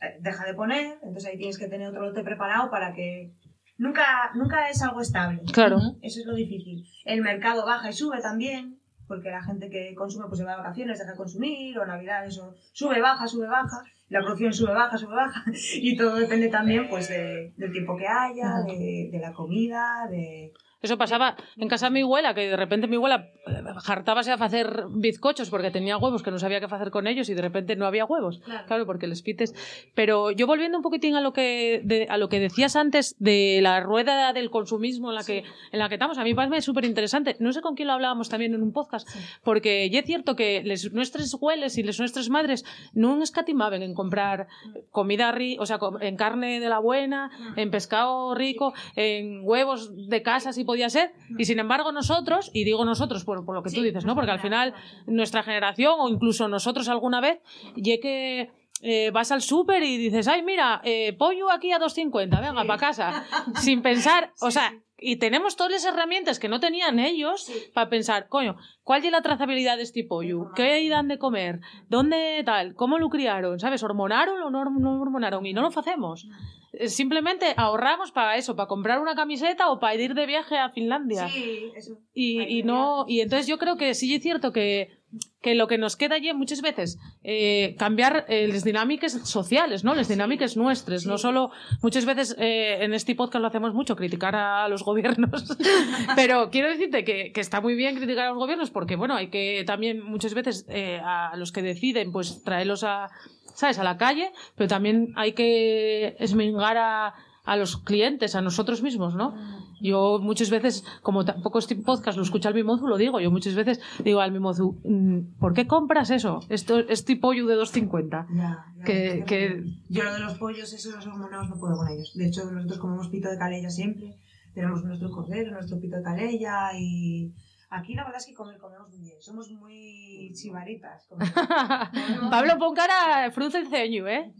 eh, 0.00 0.16
deja 0.20 0.44
de 0.46 0.54
poner, 0.54 0.98
entonces 1.02 1.26
ahí 1.26 1.36
tienes 1.36 1.58
que 1.58 1.66
tener 1.66 1.88
otro 1.88 2.02
lote 2.02 2.22
preparado 2.22 2.70
para 2.70 2.94
que... 2.94 3.32
Nunca, 3.76 4.04
nunca 4.34 4.68
es 4.68 4.80
algo 4.82 5.00
estable. 5.00 5.40
Claro. 5.52 5.78
Eso 6.02 6.20
es 6.20 6.26
lo 6.26 6.34
difícil. 6.34 6.84
El 7.04 7.22
mercado 7.22 7.66
baja 7.66 7.90
y 7.90 7.92
sube 7.92 8.20
también, 8.20 8.78
porque 9.08 9.30
la 9.30 9.42
gente 9.42 9.68
que 9.68 9.94
consume 9.94 10.26
pues 10.28 10.38
se 10.38 10.44
va 10.44 10.52
de 10.52 10.58
vacaciones, 10.58 10.98
deja 10.98 11.10
de 11.10 11.16
consumir, 11.16 11.78
o 11.78 11.84
navidades, 11.86 12.38
o 12.38 12.54
sube, 12.72 13.00
baja, 13.00 13.26
sube, 13.26 13.46
baja, 13.48 13.82
la 14.08 14.20
producción 14.20 14.52
sube, 14.52 14.72
baja, 14.72 14.96
sube, 14.96 15.14
baja, 15.14 15.44
y 15.74 15.96
todo 15.96 16.16
depende 16.16 16.48
también 16.48 16.88
pues 16.88 17.08
de- 17.08 17.52
del 17.56 17.72
tiempo 17.72 17.96
que 17.96 18.06
haya, 18.06 18.60
de, 18.66 19.08
de 19.10 19.18
la 19.18 19.32
comida, 19.32 20.06
de... 20.10 20.52
Eso 20.84 20.98
pasaba 20.98 21.36
en 21.56 21.68
casa 21.68 21.86
de 21.86 21.92
mi 21.92 22.02
abuela, 22.02 22.34
que 22.34 22.42
de 22.48 22.56
repente 22.56 22.86
mi 22.86 22.96
abuela 22.96 23.30
eh, 23.46 23.62
hartábase 23.86 24.30
a 24.30 24.34
hacer 24.34 24.84
bizcochos 24.90 25.48
porque 25.50 25.70
tenía 25.70 25.96
huevos 25.96 26.22
que 26.22 26.30
no 26.30 26.38
sabía 26.38 26.60
qué 26.60 26.66
hacer 26.66 26.90
con 26.90 27.06
ellos 27.06 27.28
y 27.30 27.34
de 27.34 27.42
repente 27.42 27.74
no 27.74 27.86
había 27.86 28.04
huevos. 28.04 28.40
Claro. 28.44 28.66
Claro, 28.66 28.86
porque 28.86 29.06
les 29.06 29.22
pites. 29.22 29.54
Pero 29.94 30.30
yo 30.30 30.46
volviendo 30.46 30.76
un 30.78 30.82
poquitín 30.82 31.16
a 31.16 31.20
lo 31.20 31.32
que 31.32 31.80
de- 31.84 32.06
a 32.08 32.18
lo 32.18 32.28
que 32.28 32.38
decías 32.38 32.76
antes 32.76 33.16
de 33.18 33.60
la 33.62 33.80
rueda 33.80 34.32
del 34.32 34.50
consumismo 34.50 35.08
en 35.10 35.14
la 35.16 35.24
que 35.24 35.44
en 35.72 35.78
la 35.78 35.88
que 35.88 35.94
estamos, 35.94 36.18
a 36.18 36.22
mí 36.24 36.30
me 36.30 36.36
parece 36.36 36.60
súper 36.62 36.84
interesante. 36.84 37.36
No 37.40 37.52
sé 37.52 37.60
con 37.62 37.74
quién 37.74 37.88
lo 37.88 37.94
hablábamos 37.94 38.28
también 38.28 38.52
en 38.54 38.62
un 38.62 38.72
podcast, 38.72 39.08
porque 39.42 39.88
ya 39.90 40.00
es 40.00 40.06
cierto 40.06 40.36
que 40.36 40.62
les 40.64 40.92
nuestros 40.92 41.34
hueles 41.40 41.78
y 41.78 41.82
les 41.82 41.98
nuestras 41.98 42.28
madres 42.28 42.64
no 42.92 43.22
escatimaban 43.22 43.82
en 43.82 43.94
comprar 43.94 44.48
comida 44.90 45.32
ri, 45.32 45.56
o 45.58 45.66
sea, 45.66 45.78
en 46.00 46.16
carne 46.16 46.60
de 46.60 46.68
la 46.68 46.78
buena, 46.78 47.30
en 47.56 47.70
pescado 47.70 48.34
rico, 48.34 48.74
en 48.96 49.40
huevos 49.44 49.90
de 50.08 50.22
casa 50.22 50.52
si 50.52 50.64
podía 50.74 50.90
ser, 50.90 51.12
y 51.38 51.44
sin 51.44 51.60
embargo 51.60 51.92
nosotros, 51.92 52.50
y 52.52 52.64
digo 52.64 52.84
nosotros 52.84 53.24
por, 53.24 53.44
por 53.44 53.54
lo 53.54 53.62
que 53.62 53.70
tú 53.70 53.80
dices, 53.80 54.04
¿no? 54.04 54.16
Porque 54.16 54.32
al 54.32 54.40
final 54.40 54.74
nuestra 55.06 55.44
generación 55.44 55.94
o 56.00 56.08
incluso 56.08 56.48
nosotros 56.48 56.88
alguna 56.88 57.20
vez, 57.20 57.38
ya 57.76 57.94
que 58.02 58.50
eh, 58.86 59.10
vas 59.12 59.32
al 59.32 59.40
súper 59.40 59.82
y 59.82 59.96
dices, 59.96 60.28
ay, 60.28 60.42
mira, 60.42 60.82
eh, 60.84 61.14
pollo 61.18 61.50
aquí 61.50 61.72
a 61.72 61.78
2.50, 61.78 62.38
venga, 62.38 62.64
para 62.66 62.78
casa, 62.78 63.24
sin 63.62 63.80
pensar, 63.80 64.34
o 64.42 64.50
sea, 64.50 64.74
y 64.98 65.16
tenemos 65.16 65.56
todas 65.56 65.72
las 65.72 65.84
herramientas 65.86 66.38
que 66.38 66.48
no 66.48 66.60
tenían 66.60 66.98
ellos 66.98 67.50
para 67.72 67.88
pensar, 67.88 68.28
coño, 68.28 68.56
¿cuál 68.82 69.02
es 69.02 69.10
la 69.10 69.22
trazabilidad 69.22 69.78
de 69.78 69.84
este 69.84 70.04
pollo? 70.04 70.50
¿Qué 70.54 70.86
dan 70.90 71.08
de 71.08 71.18
comer? 71.18 71.60
¿Dónde 71.88 72.42
tal? 72.44 72.74
¿Cómo 72.74 72.98
lo 72.98 73.08
criaron? 73.08 73.58
¿Sabes? 73.58 73.82
¿Hormonaron 73.82 74.40
o 74.42 74.50
no, 74.50 74.64
no 74.64 75.00
hormonaron? 75.00 75.46
Y 75.46 75.52
no 75.52 75.62
lo 75.62 75.68
hacemos. 75.68 76.28
Eh, 76.72 76.88
Simplemente 76.88 77.54
ahorramos 77.56 78.12
para 78.12 78.36
eso, 78.36 78.54
para 78.54 78.68
comprar 78.68 79.00
una 79.00 79.14
camiseta 79.14 79.70
o 79.70 79.80
para 79.80 79.94
ir 79.94 80.14
de 80.14 80.26
viaje 80.26 80.58
a 80.58 80.70
Finlandia. 80.70 81.28
Sí, 81.28 81.72
eso. 81.74 81.98
Y 82.12 82.62
no 82.62 83.04
y 83.08 83.20
entonces 83.20 83.46
yo 83.46 83.58
creo 83.58 83.76
que 83.76 83.94
sí 83.94 84.14
es 84.14 84.22
cierto 84.22 84.52
que, 84.52 85.02
que 85.40 85.54
lo 85.54 85.68
que 85.68 85.78
nos 85.78 85.96
queda 85.96 86.16
allí 86.16 86.32
muchas 86.32 86.62
veces 86.62 86.98
eh, 87.22 87.76
cambiar 87.78 88.24
eh, 88.28 88.48
las 88.48 88.64
dinámicas 88.64 89.12
sociales 89.24 89.84
no 89.84 89.94
las 89.94 90.08
dinámicas 90.08 90.56
nuestras 90.56 91.06
no 91.06 91.18
solo 91.18 91.50
muchas 91.82 92.06
veces 92.06 92.34
eh, 92.38 92.78
en 92.82 92.94
este 92.94 93.14
podcast 93.14 93.42
lo 93.42 93.48
hacemos 93.48 93.74
mucho 93.74 93.96
criticar 93.96 94.34
a 94.34 94.68
los 94.68 94.82
gobiernos. 94.82 95.56
Pero 96.16 96.50
quiero 96.50 96.68
decirte 96.68 97.04
que, 97.04 97.32
que 97.32 97.40
está 97.40 97.60
muy 97.60 97.74
bien 97.74 97.96
criticar 97.96 98.26
a 98.26 98.28
los 98.30 98.38
gobiernos 98.38 98.70
porque 98.70 98.96
bueno 98.96 99.14
hay 99.14 99.28
que 99.28 99.64
también 99.66 100.02
muchas 100.02 100.34
veces 100.34 100.66
eh, 100.68 101.00
a 101.04 101.36
los 101.36 101.52
que 101.52 101.62
deciden 101.62 102.12
pues 102.12 102.42
traerlos 102.42 102.84
a 102.84 103.10
sabes 103.54 103.78
a 103.78 103.84
la 103.84 103.96
calle 103.96 104.32
pero 104.56 104.68
también 104.68 105.12
hay 105.16 105.32
que 105.32 106.16
esmingar 106.18 106.76
a 106.76 107.14
a 107.44 107.56
los 107.56 107.76
clientes, 107.76 108.34
a 108.34 108.40
nosotros 108.40 108.82
mismos, 108.82 109.14
¿no? 109.14 109.34
Yo 109.80 110.18
muchas 110.18 110.48
veces, 110.48 110.82
como 111.02 111.26
tampoco 111.26 111.58
este 111.58 111.76
podcast 111.76 112.16
lo 112.16 112.24
escucha 112.24 112.48
el 112.48 112.54
Mimozu, 112.54 112.86
lo 112.86 112.96
digo, 112.96 113.20
yo 113.20 113.30
muchas 113.30 113.54
veces 113.54 113.80
digo 114.02 114.20
al 114.20 114.32
Mimozu, 114.32 114.80
mm, 114.82 115.38
¿por 115.38 115.52
qué 115.52 115.66
compras 115.66 116.10
eso? 116.10 116.40
Esto, 116.48 116.78
este 116.78 117.16
pollo 117.16 117.46
de 117.46 117.56
2.50. 117.56 118.26
Ya, 118.34 118.64
ya, 118.78 118.84
Que, 118.84 119.18
ya. 119.18 119.24
que 119.26 119.64
Yo 119.90 120.04
lo 120.04 120.14
de 120.14 120.20
los 120.20 120.38
pollos, 120.38 120.72
esos 120.72 120.94
los 120.94 121.06
hormonados, 121.06 121.50
no 121.50 121.56
puedo 121.58 121.76
con 121.76 121.88
ellos. 121.88 122.12
De 122.14 122.26
hecho, 122.26 122.50
nosotros 122.50 122.78
comemos 122.78 123.08
pito 123.08 123.28
de 123.28 123.36
calella 123.36 123.68
siempre. 123.68 124.16
Tenemos 124.54 124.82
nuestro 124.84 125.10
cordero, 125.10 125.52
nuestro 125.52 125.78
pito 125.78 125.96
de 125.96 126.02
calella 126.02 126.70
y... 126.78 127.32
Aquí 127.70 127.94
la 127.94 128.04
verdad 128.04 128.20
es 128.20 128.26
que 128.26 128.34
comer, 128.34 128.56
comemos 128.58 128.88
muy 128.88 129.00
bien. 129.00 129.20
Somos 129.20 129.50
muy 129.50 130.30
chivaritas. 130.32 131.08
Pablo, 132.30 132.56
pon 132.58 132.72
cara, 132.72 133.30
frunce 133.32 133.58
el 133.58 133.66
ceño, 133.66 134.06
¿eh? 134.06 134.32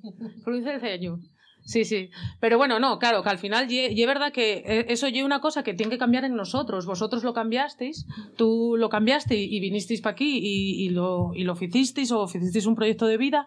Frunce 0.44 0.74
el 0.74 0.80
ceño. 0.80 1.18
Sí, 1.64 1.85
sí. 1.85 2.11
Pero 2.40 2.59
bueno, 2.59 2.79
no, 2.79 2.98
claro, 2.98 3.22
que 3.22 3.31
al 3.31 3.38
final 3.38 3.70
y 3.72 3.79
es 4.00 4.07
verdad 4.07 4.33
que 4.33 4.62
eh, 4.66 4.87
eso 4.88 5.07
es 5.07 5.22
una 5.22 5.40
cosa 5.40 5.62
que 5.62 5.72
tiene 5.72 5.90
que 5.90 5.98
cambiar 5.98 6.24
en 6.24 6.37
nosotros. 6.37 6.85
Vosotros 6.85 7.24
lo 7.24 7.33
cambiasteis, 7.33 8.07
tú 8.37 8.74
lo 8.77 8.88
cambiaste 8.90 9.35
y, 9.37 9.44
y 9.57 9.61
vinisteis 9.61 10.03
para 10.03 10.12
aquí 10.12 10.38
y, 10.42 10.85
y 10.85 10.90
lo, 10.90 11.33
y 11.35 11.44
lo 11.44 11.55
hicisteis 11.59 12.12
o 12.12 12.24
hicisteis 12.24 12.66
un 12.66 12.74
proyecto 12.74 13.07
de 13.07 13.16
vida. 13.16 13.46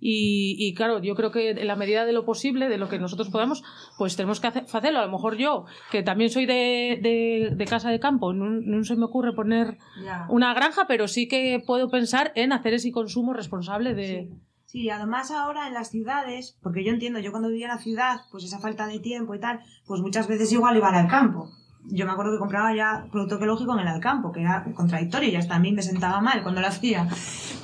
Y, 0.00 0.54
y 0.58 0.74
claro, 0.74 1.02
yo 1.02 1.14
creo 1.16 1.30
que 1.32 1.50
en 1.50 1.66
la 1.66 1.74
medida 1.76 2.06
de 2.06 2.12
lo 2.12 2.24
posible, 2.24 2.68
de 2.68 2.78
lo 2.78 2.88
que 2.88 2.98
nosotros 3.00 3.28
podamos, 3.30 3.64
pues 3.98 4.16
tenemos 4.16 4.40
que 4.40 4.46
hacer, 4.46 4.64
hacerlo. 4.72 5.00
A 5.00 5.06
lo 5.06 5.12
mejor 5.12 5.36
yo, 5.36 5.64
que 5.90 6.02
también 6.02 6.30
soy 6.30 6.46
de, 6.46 6.98
de, 7.02 7.50
de 7.54 7.64
casa 7.66 7.90
de 7.90 7.98
campo, 8.00 8.32
no, 8.32 8.48
no 8.48 8.84
se 8.84 8.96
me 8.96 9.04
ocurre 9.04 9.32
poner 9.34 9.76
Ya. 10.02 10.26
una 10.30 10.54
granja, 10.54 10.86
pero 10.86 11.08
sí 11.08 11.26
que 11.28 11.60
puedo 11.66 11.90
pensar 11.90 12.32
en 12.36 12.52
hacer 12.52 12.74
ese 12.74 12.92
consumo 12.92 13.32
responsable 13.34 13.92
de... 13.94 14.28
Sí. 14.30 14.38
Sí, 14.68 14.90
además 14.90 15.30
ahora 15.30 15.66
en 15.66 15.72
las 15.72 15.88
ciudades, 15.88 16.58
porque 16.62 16.84
yo 16.84 16.92
entiendo, 16.92 17.20
yo 17.20 17.30
cuando 17.30 17.48
vivía 17.48 17.68
en 17.68 17.74
la 17.74 17.82
ciudad, 17.82 18.20
pues 18.30 18.44
esa 18.44 18.58
falta 18.58 18.86
de 18.86 18.98
tiempo 18.98 19.34
y 19.34 19.40
tal, 19.40 19.60
pues 19.86 20.02
muchas 20.02 20.28
veces 20.28 20.52
igual 20.52 20.76
iban 20.76 20.94
al 20.94 21.08
campo. 21.08 21.48
Yo 21.84 22.04
me 22.06 22.12
acuerdo 22.12 22.32
que 22.32 22.38
compraba 22.38 22.74
ya 22.74 23.06
producto 23.10 23.36
ecológico 23.36 23.72
en 23.74 23.80
el 23.80 23.88
Alcampo, 23.88 24.30
que 24.32 24.40
era 24.42 24.64
contradictorio 24.74 25.28
y 25.30 25.36
hasta 25.36 25.54
a 25.54 25.58
mí 25.58 25.72
me 25.72 25.82
sentaba 25.82 26.20
mal 26.20 26.42
cuando 26.42 26.60
lo 26.60 26.66
hacía. 26.66 27.08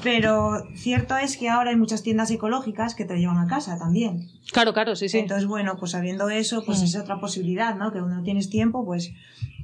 Pero 0.02 0.64
cierto 0.74 1.16
es 1.16 1.36
que 1.36 1.48
ahora 1.48 1.70
hay 1.70 1.76
muchas 1.76 2.02
tiendas 2.02 2.30
ecológicas 2.30 2.94
que 2.94 3.04
te 3.04 3.18
llevan 3.18 3.38
a 3.38 3.46
casa 3.46 3.78
también. 3.78 4.28
Claro, 4.52 4.72
claro, 4.72 4.96
sí, 4.96 5.08
sí. 5.08 5.18
Entonces, 5.18 5.46
bueno, 5.46 5.76
pues 5.78 5.92
sabiendo 5.92 6.28
eso, 6.30 6.62
pues 6.64 6.80
Mm. 6.80 6.84
es 6.84 6.96
otra 6.96 7.20
posibilidad, 7.20 7.74
¿no? 7.76 7.92
Que 7.92 7.98
cuando 7.98 8.16
no 8.16 8.22
tienes 8.22 8.50
tiempo, 8.50 8.84
pues 8.84 9.12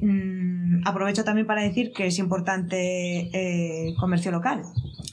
mm, 0.00 0.86
aprovecho 0.86 1.24
también 1.24 1.46
para 1.46 1.62
decir 1.62 1.92
que 1.92 2.06
es 2.06 2.18
importante 2.18 3.30
eh, 3.32 3.94
comercio 3.98 4.30
local. 4.30 4.62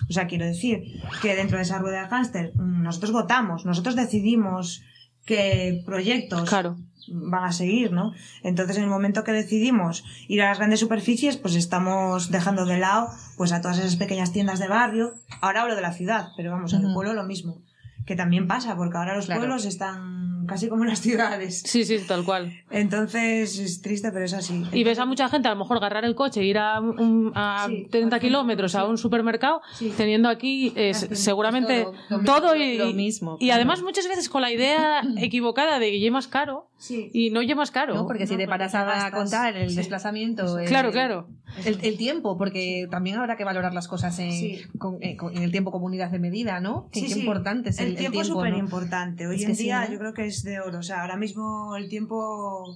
O 0.10 0.14
sea, 0.14 0.28
quiero 0.28 0.46
decir 0.46 0.84
que 1.22 1.36
dentro 1.36 1.58
de 1.58 1.64
esa 1.64 1.78
rueda 1.80 2.04
de 2.04 2.08
hámster 2.08 2.54
mm, 2.56 2.84
nosotros 2.84 3.12
votamos, 3.12 3.66
nosotros 3.66 3.96
decidimos 3.96 4.84
qué 5.28 5.84
proyectos 5.86 6.50
Claro. 6.50 6.78
van 7.10 7.44
a 7.44 7.52
seguir, 7.52 7.92
¿no? 7.92 8.14
Entonces, 8.44 8.78
en 8.78 8.84
el 8.84 8.90
momento 8.90 9.24
que 9.24 9.32
decidimos 9.32 10.04
ir 10.28 10.42
a 10.42 10.50
las 10.50 10.58
grandes 10.58 10.80
superficies, 10.80 11.38
pues 11.38 11.54
estamos 11.56 12.32
dejando 12.32 12.66
de 12.66 12.80
lado 12.80 13.10
pues 13.38 13.52
a 13.52 13.62
todas 13.62 13.78
esas 13.78 13.96
pequeñas 13.98 14.32
tiendas 14.34 14.58
de 14.60 14.68
barrio. 14.68 15.14
Ahora 15.42 15.62
hablo 15.62 15.76
de 15.76 15.82
la 15.84 15.94
ciudad, 15.94 16.30
pero 16.36 16.50
vamos, 16.52 16.74
en 16.74 16.84
el 16.86 16.94
pueblo 16.94 17.14
lo 17.14 17.24
mismo. 17.24 17.60
Que 18.08 18.16
también 18.16 18.48
pasa, 18.48 18.76
porque 18.76 18.98
ahora 18.98 19.16
los 19.16 19.26
Claro. 19.28 19.42
pueblos 19.42 19.66
están 19.66 20.18
casi 20.48 20.70
como 20.70 20.86
las 20.86 21.02
ciudades. 21.02 21.62
Sí, 21.66 21.84
sí, 21.84 22.00
tal 22.08 22.24
cual. 22.24 22.54
Entonces, 22.72 23.60
es 23.60 23.82
triste, 23.82 24.12
pero 24.14 24.24
es 24.24 24.34
así. 24.34 24.64
Y 24.72 24.86
ves 24.86 24.98
a 24.98 25.06
mucha 25.06 25.28
gente 25.28 25.50
a 25.50 25.52
lo 25.52 25.58
mejor 25.58 25.76
agarrar 25.76 26.06
el 26.06 26.16
coche 26.16 26.40
e 26.40 26.46
ir 26.46 26.58
a, 26.58 26.80
un- 26.80 27.34
a 27.36 27.66
Sí, 27.68 27.74
30 27.74 27.90
por 27.92 27.98
ejemplo, 27.98 28.20
kilómetros 28.22 28.74
a 28.76 28.86
un 28.86 28.98
supermercado, 28.98 29.60
Sí. 29.74 29.94
teniendo 29.98 30.30
aquí 30.30 30.72
eh, 30.78 30.94
seguramente 30.94 31.86
todo, 32.08 32.24
todo, 32.24 32.54
lo 32.54 32.60
mismo, 32.60 32.64
y, 32.64 32.78
lo 32.78 32.94
mismo, 32.94 33.38
y 33.42 33.50
además 33.50 33.82
muchas 33.84 34.08
veces 34.08 34.30
con 34.30 34.42
la 34.42 34.50
idea 34.50 35.02
equivocada 35.18 35.80
de 35.80 35.92
que 35.92 36.00
lleve 36.00 36.12
más 36.12 36.30
caro 36.30 36.70
Sí. 36.78 37.10
y 37.14 37.32
no 37.32 37.42
lleve 37.42 37.56
más 37.56 37.72
caro. 37.72 37.96
¿no? 37.96 38.06
Porque 38.08 38.26
si 38.26 38.34
No, 38.34 38.40
te 38.40 38.48
paras 38.48 38.74
a 38.74 38.86
gastas- 38.86 39.12
contar 39.12 39.58
el 39.58 39.72
sí. 39.72 39.76
desplazamiento, 39.76 40.60
el- 40.60 40.68
Claro, 40.70 40.92
claro. 40.92 41.28
El, 41.66 41.80
el 41.82 41.98
tiempo, 41.98 42.38
porque 42.38 42.88
también 42.90 43.18
habrá 43.18 43.36
que 43.36 43.44
valorar 43.44 43.74
las 43.74 43.88
cosas 43.90 44.18
en, 44.20 44.32
Sí. 44.32 44.62
con- 44.78 44.98
eh, 45.02 45.18
con- 45.18 45.36
en 45.36 45.44
el 45.44 45.52
tiempo 45.52 45.72
como 45.72 45.88
unidad 45.88 46.10
de 46.12 46.20
medida, 46.20 46.60
¿no? 46.62 46.88
Qué 46.94 47.02
sí. 47.10 47.20
importante 47.20 47.72
es 47.72 47.80
el, 47.80 47.97
el, 47.98 48.04
tiempo 48.12 48.22
es 48.22 48.28
súper 48.28 48.54
importante. 48.56 49.28
Hoy 49.28 49.36
Es 49.38 49.44
en 49.44 49.56
sí, 49.56 49.64
día 49.64 49.86
¿no? 49.86 49.92
yo 49.94 50.00
creo 50.00 50.14
que 50.14 50.26
es 50.26 50.44
de 50.44 50.60
oro. 50.60 50.80
O 50.80 50.84
sea, 50.84 51.02
ahora 51.02 51.18
mismo 51.18 51.76
el 51.76 51.90
tiempo 51.90 52.76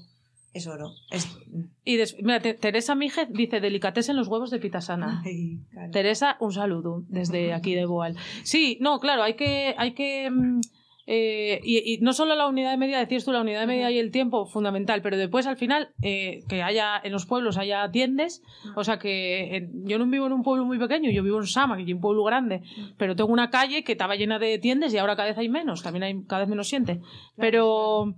es 0.53 0.67
oro. 0.67 0.91
Es... 1.11 1.27
Y 1.85 1.95
des- 1.97 2.15
mira, 2.21 2.39
Te- 2.41 2.53
Teresa 2.53 2.93
Míjez 2.95 3.27
dice 3.31 3.59
delicatessen 3.61 4.15
los 4.17 4.27
huevos 4.27 4.51
de 4.51 4.59
pitasana. 4.59 5.21
Ay, 5.25 5.59
claro. 5.71 5.91
Teresa, 5.91 6.37
un 6.39 6.51
saludo 6.51 7.03
desde 7.07 7.53
aquí 7.53 7.73
de 7.75 7.85
Boal. 7.85 8.15
Sí, 8.43 8.77
no, 8.81 8.99
claro, 8.99 9.23
hay 9.23 9.35
que, 9.35 9.73
hay 9.77 9.93
que 9.93 10.29
mm, 10.29 10.61
eh, 11.13 11.59
y, 11.65 11.95
y 11.95 11.97
no 11.97 12.13
solo 12.13 12.37
la 12.37 12.47
unidad 12.47 12.71
de 12.71 12.77
medida, 12.77 12.97
decías 12.99 13.25
tú, 13.25 13.33
la 13.33 13.41
unidad 13.41 13.59
de 13.59 13.67
medida 13.67 13.91
y 13.91 13.99
el 13.99 14.11
tiempo, 14.11 14.45
fundamental, 14.45 15.01
pero 15.01 15.17
después 15.17 15.45
al 15.45 15.57
final 15.57 15.89
eh, 16.01 16.39
que 16.47 16.63
haya 16.63 17.01
en 17.03 17.11
los 17.11 17.25
pueblos 17.25 17.57
haya 17.57 17.91
tiendes, 17.91 18.41
o 18.77 18.85
sea 18.85 18.97
que 18.97 19.67
yo 19.83 19.99
no 19.99 20.05
vivo 20.05 20.27
en 20.27 20.31
un 20.31 20.41
pueblo 20.41 20.63
muy 20.63 20.79
pequeño, 20.79 21.11
yo 21.11 21.21
vivo 21.21 21.39
en 21.39 21.47
Sama, 21.47 21.75
que 21.75 21.83
es 21.83 21.93
un 21.93 21.99
pueblo 21.99 22.23
grande, 22.23 22.61
pero 22.97 23.13
tengo 23.13 23.29
una 23.33 23.49
calle 23.49 23.83
que 23.83 23.91
estaba 23.91 24.15
llena 24.15 24.39
de 24.39 24.57
tiendes 24.57 24.93
y 24.93 24.99
ahora 24.99 25.17
cada 25.17 25.27
vez 25.27 25.37
hay 25.37 25.49
menos, 25.49 25.83
también 25.83 26.03
hay 26.03 26.23
cada 26.27 26.43
vez 26.43 26.49
menos 26.49 26.69
gente, 26.69 27.01
pero, 27.35 28.15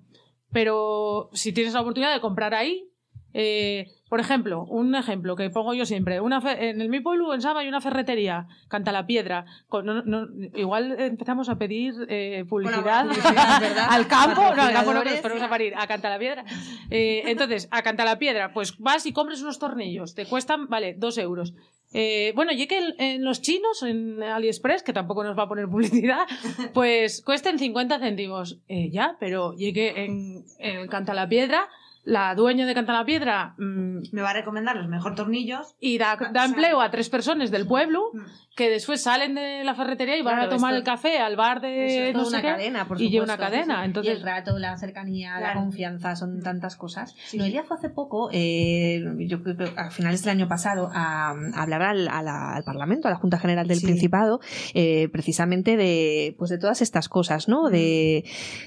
pero 0.52 1.32
si 1.34 1.52
tienes 1.52 1.74
la 1.74 1.82
oportunidad 1.82 2.14
de 2.14 2.22
comprar 2.22 2.54
ahí, 2.54 2.92
eh, 3.34 3.88
por 4.10 4.20
ejemplo, 4.20 4.66
un 4.66 4.94
ejemplo 4.94 5.36
que 5.36 5.50
pongo 5.50 5.74
yo 5.74 5.86
siempre, 5.88 6.22
una 6.22 6.40
fe- 6.40 6.70
en 6.70 6.82
el 6.82 6.90
mi 6.90 7.00
pueblo, 7.00 7.34
en 7.34 7.42
Sama, 7.42 7.62
hay 7.62 7.68
una 7.68 7.82
ferretería, 7.82 8.46
Canta 8.68 8.92
la 8.92 9.08
Piedra. 9.08 9.46
Con- 9.68 9.86
no- 9.88 10.04
no- 10.04 10.28
igual 10.54 10.96
empezamos 11.00 11.50
a 11.50 11.58
pedir 11.58 11.96
eh, 12.10 12.46
publicidad 12.48 13.08
al 13.90 14.08
campo, 14.08 14.42
no, 14.56 14.62
al 14.62 14.74
campo 14.74 14.94
no, 14.94 15.02
pero 15.24 15.44
a 15.44 15.50
parir, 15.50 15.74
a 15.76 15.88
Canta 15.88 16.10
la 16.12 16.20
Piedra. 16.20 16.46
Eh, 16.92 17.24
entonces, 17.26 17.68
a 17.72 17.82
Canta 17.82 18.06
la 18.06 18.20
Piedra, 18.20 18.54
pues 18.54 18.78
vas 18.78 19.06
y 19.08 19.14
compres 19.14 19.42
unos 19.42 19.58
tornillos, 19.58 20.14
te 20.14 20.26
cuestan, 20.28 20.68
vale, 20.68 20.94
dos 20.96 21.18
euros. 21.18 21.54
Eh, 21.96 22.34
bueno, 22.36 22.52
y 22.52 22.66
que 22.68 22.78
en, 22.80 22.94
en 23.00 23.24
los 23.24 23.42
chinos, 23.42 23.84
en 23.84 24.22
AliExpress, 24.22 24.82
que 24.84 24.94
tampoco 24.94 25.24
nos 25.24 25.38
va 25.38 25.44
a 25.44 25.48
poner 25.48 25.68
publicidad, 25.68 26.26
pues 26.74 27.22
cuesten 27.24 27.58
50 27.60 28.00
céntimos. 28.00 28.60
Ya, 28.68 29.16
pero 29.20 29.54
llegué 29.56 30.04
en, 30.06 30.44
en 30.60 30.88
Canta 30.88 31.14
la 31.14 31.28
Piedra, 31.30 31.68
la 32.06 32.36
dueña 32.36 32.66
de 32.66 32.74
Canta 32.74 32.92
la 32.94 33.06
Piedra 33.06 33.56
mm, 33.58 34.00
Me 34.12 34.22
va 34.22 34.32
a 34.32 34.34
recomendar 34.34 34.76
los 34.76 34.88
mejor 34.90 35.16
tornillos. 35.16 35.76
y 35.80 35.98
da, 35.98 36.18
da 36.34 36.46
empleo 36.46 36.82
a 36.82 36.92
tres 36.92 37.10
personas 37.10 37.50
del 37.52 37.66
pueblo 37.66 38.10
Mm. 38.14 38.20
que 38.56 38.70
después 38.70 39.02
salen 39.02 39.36
de 39.36 39.64
la 39.64 39.74
ferretería 39.74 40.18
y 40.18 40.22
van 40.22 40.36
Claro, 40.36 40.52
a 40.52 40.56
tomar 40.56 40.74
esto- 40.74 40.78
el 40.80 40.84
café 40.84 41.18
al 41.20 41.36
bar 41.36 41.62
de 41.62 42.10
es 42.10 42.16
no 42.16 42.28
una 42.28 42.42
qué, 42.42 42.48
cadena, 42.48 42.88
por 42.88 43.02
y 43.02 43.10
lleva 43.10 43.24
una 43.24 43.38
cadena. 43.38 43.80
Sí. 43.80 43.86
Entonces, 43.86 44.14
Y 44.14 44.18
el 44.18 44.22
rato, 44.24 44.60
la 44.60 44.78
cercanía, 44.78 45.34
la 45.36 45.40
Claro. 45.40 45.60
confianza, 45.62 46.16
son 46.16 46.42
tantas 46.42 46.76
cosas. 46.76 47.16
Sí, 47.26 47.38
Noelia 47.38 47.64
fue 47.64 47.78
hace 47.78 47.90
poco, 47.90 48.30
eh, 48.34 49.02
yo 49.20 49.42
creo 49.42 49.56
que 49.58 49.72
a 49.76 49.90
finales 49.90 50.24
del 50.24 50.32
año 50.38 50.48
pasado, 50.48 50.90
a, 50.94 51.30
a 51.32 51.62
hablar 51.62 51.82
al, 51.84 52.08
a 52.10 52.22
la- 52.22 52.56
al 52.56 52.64
Parlamento, 52.64 53.08
a 53.08 53.12
la 53.12 53.18
Junta 53.18 53.40
General 53.40 53.68
del 53.68 53.78
Sí. 53.80 53.86
Principado, 53.86 54.40
eh, 54.74 55.08
precisamente 55.12 55.78
de, 55.78 56.36
pues 56.38 56.50
de 56.52 56.58
todas 56.58 56.82
estas 56.82 57.08
cosas, 57.10 57.48
¿no? 57.48 57.70
De, 57.70 58.24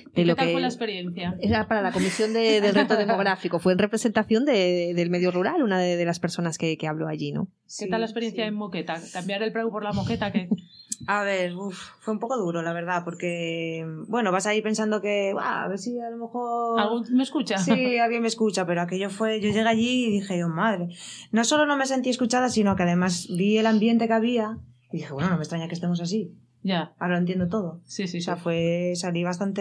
de 0.07 0.12
¿qué 0.14 0.25
lo 0.25 0.35
tal 0.37 0.46
que 0.46 0.53
fue 0.53 0.61
la 0.62 0.68
experiencia? 0.68 1.35
era 1.40 1.68
para 1.68 1.83
la 1.83 1.92
Comisión 1.92 2.33
de- 2.33 2.61
del 2.61 2.75
Reto 2.75 2.96
Demográfico. 2.96 3.25
Fue 3.58 3.72
en 3.72 3.78
representación 3.78 4.44
de- 4.44 4.92
del 4.94 5.10
medio 5.10 5.30
rural, 5.32 5.62
una 5.62 5.78
de, 5.80 5.96
de 5.96 6.04
las 6.04 6.20
personas 6.20 6.58
que, 6.58 6.76
que 6.78 6.86
habló 6.86 7.08
allí, 7.08 7.32
¿no? 7.32 7.46
¿Qué 7.46 7.50
Sí, 7.66 7.88
tal 7.90 8.00
la 8.00 8.06
experiencia 8.06 8.44
sí. 8.44 8.48
en 8.48 8.54
Moqueta? 8.54 9.00
Cambiar 9.12 9.42
el 9.42 9.52
preu 9.52 9.70
por 9.70 9.82
la 9.82 9.92
moqueta, 9.92 10.30
que 10.32 10.48
A 11.08 11.24
ver, 11.24 11.54
uf, 11.54 11.78
fue 12.00 12.14
un 12.14 12.20
poco 12.20 12.36
duro, 12.38 12.62
la 12.62 12.72
verdad, 12.72 13.02
porque, 13.04 13.84
bueno, 14.08 14.32
vas 14.32 14.46
ahí 14.46 14.62
pensando 14.62 15.00
que, 15.02 15.32
"Buah, 15.34 15.64
a 15.64 15.68
ver 15.68 15.78
si 15.78 16.00
a 16.00 16.08
lo 16.10 16.16
mejor... 16.16 16.80
¿Algún 16.80 17.04
me 17.12 17.22
escucha? 17.22 17.58
Sí, 17.58 17.98
alguien 17.98 18.22
me 18.22 18.28
escucha, 18.28 18.64
pero 18.66 18.80
aquello 18.80 19.10
fue, 19.10 19.40
yo 19.40 19.48
llegué 19.48 19.68
allí 19.68 20.06
y 20.06 20.10
dije, 20.12 20.42
oh 20.44 20.48
madre, 20.48 20.88
no 21.32 21.44
solo 21.44 21.66
no 21.66 21.76
me 21.76 21.86
sentí 21.86 22.08
escuchada, 22.10 22.48
sino 22.48 22.76
que 22.76 22.84
además 22.84 23.28
vi 23.36 23.58
el 23.58 23.66
ambiente 23.66 24.06
que 24.06 24.14
había 24.14 24.58
y 24.90 24.98
dije, 24.98 25.12
bueno, 25.12 25.28
no 25.28 25.36
me 25.36 25.42
extraña 25.42 25.68
que 25.68 25.74
estemos 25.74 26.00
así, 26.00 26.32
Ya, 26.68 26.94
ahora 26.98 27.14
lo 27.14 27.18
entiendo 27.20 27.46
todo. 27.46 27.81
sí, 27.85 28.09
sí, 28.09 28.16
O 28.18 28.20
sí. 28.20 28.22
sea, 28.22 28.35
fue, 28.37 28.94
salí 28.96 29.22
bastante... 29.22 29.61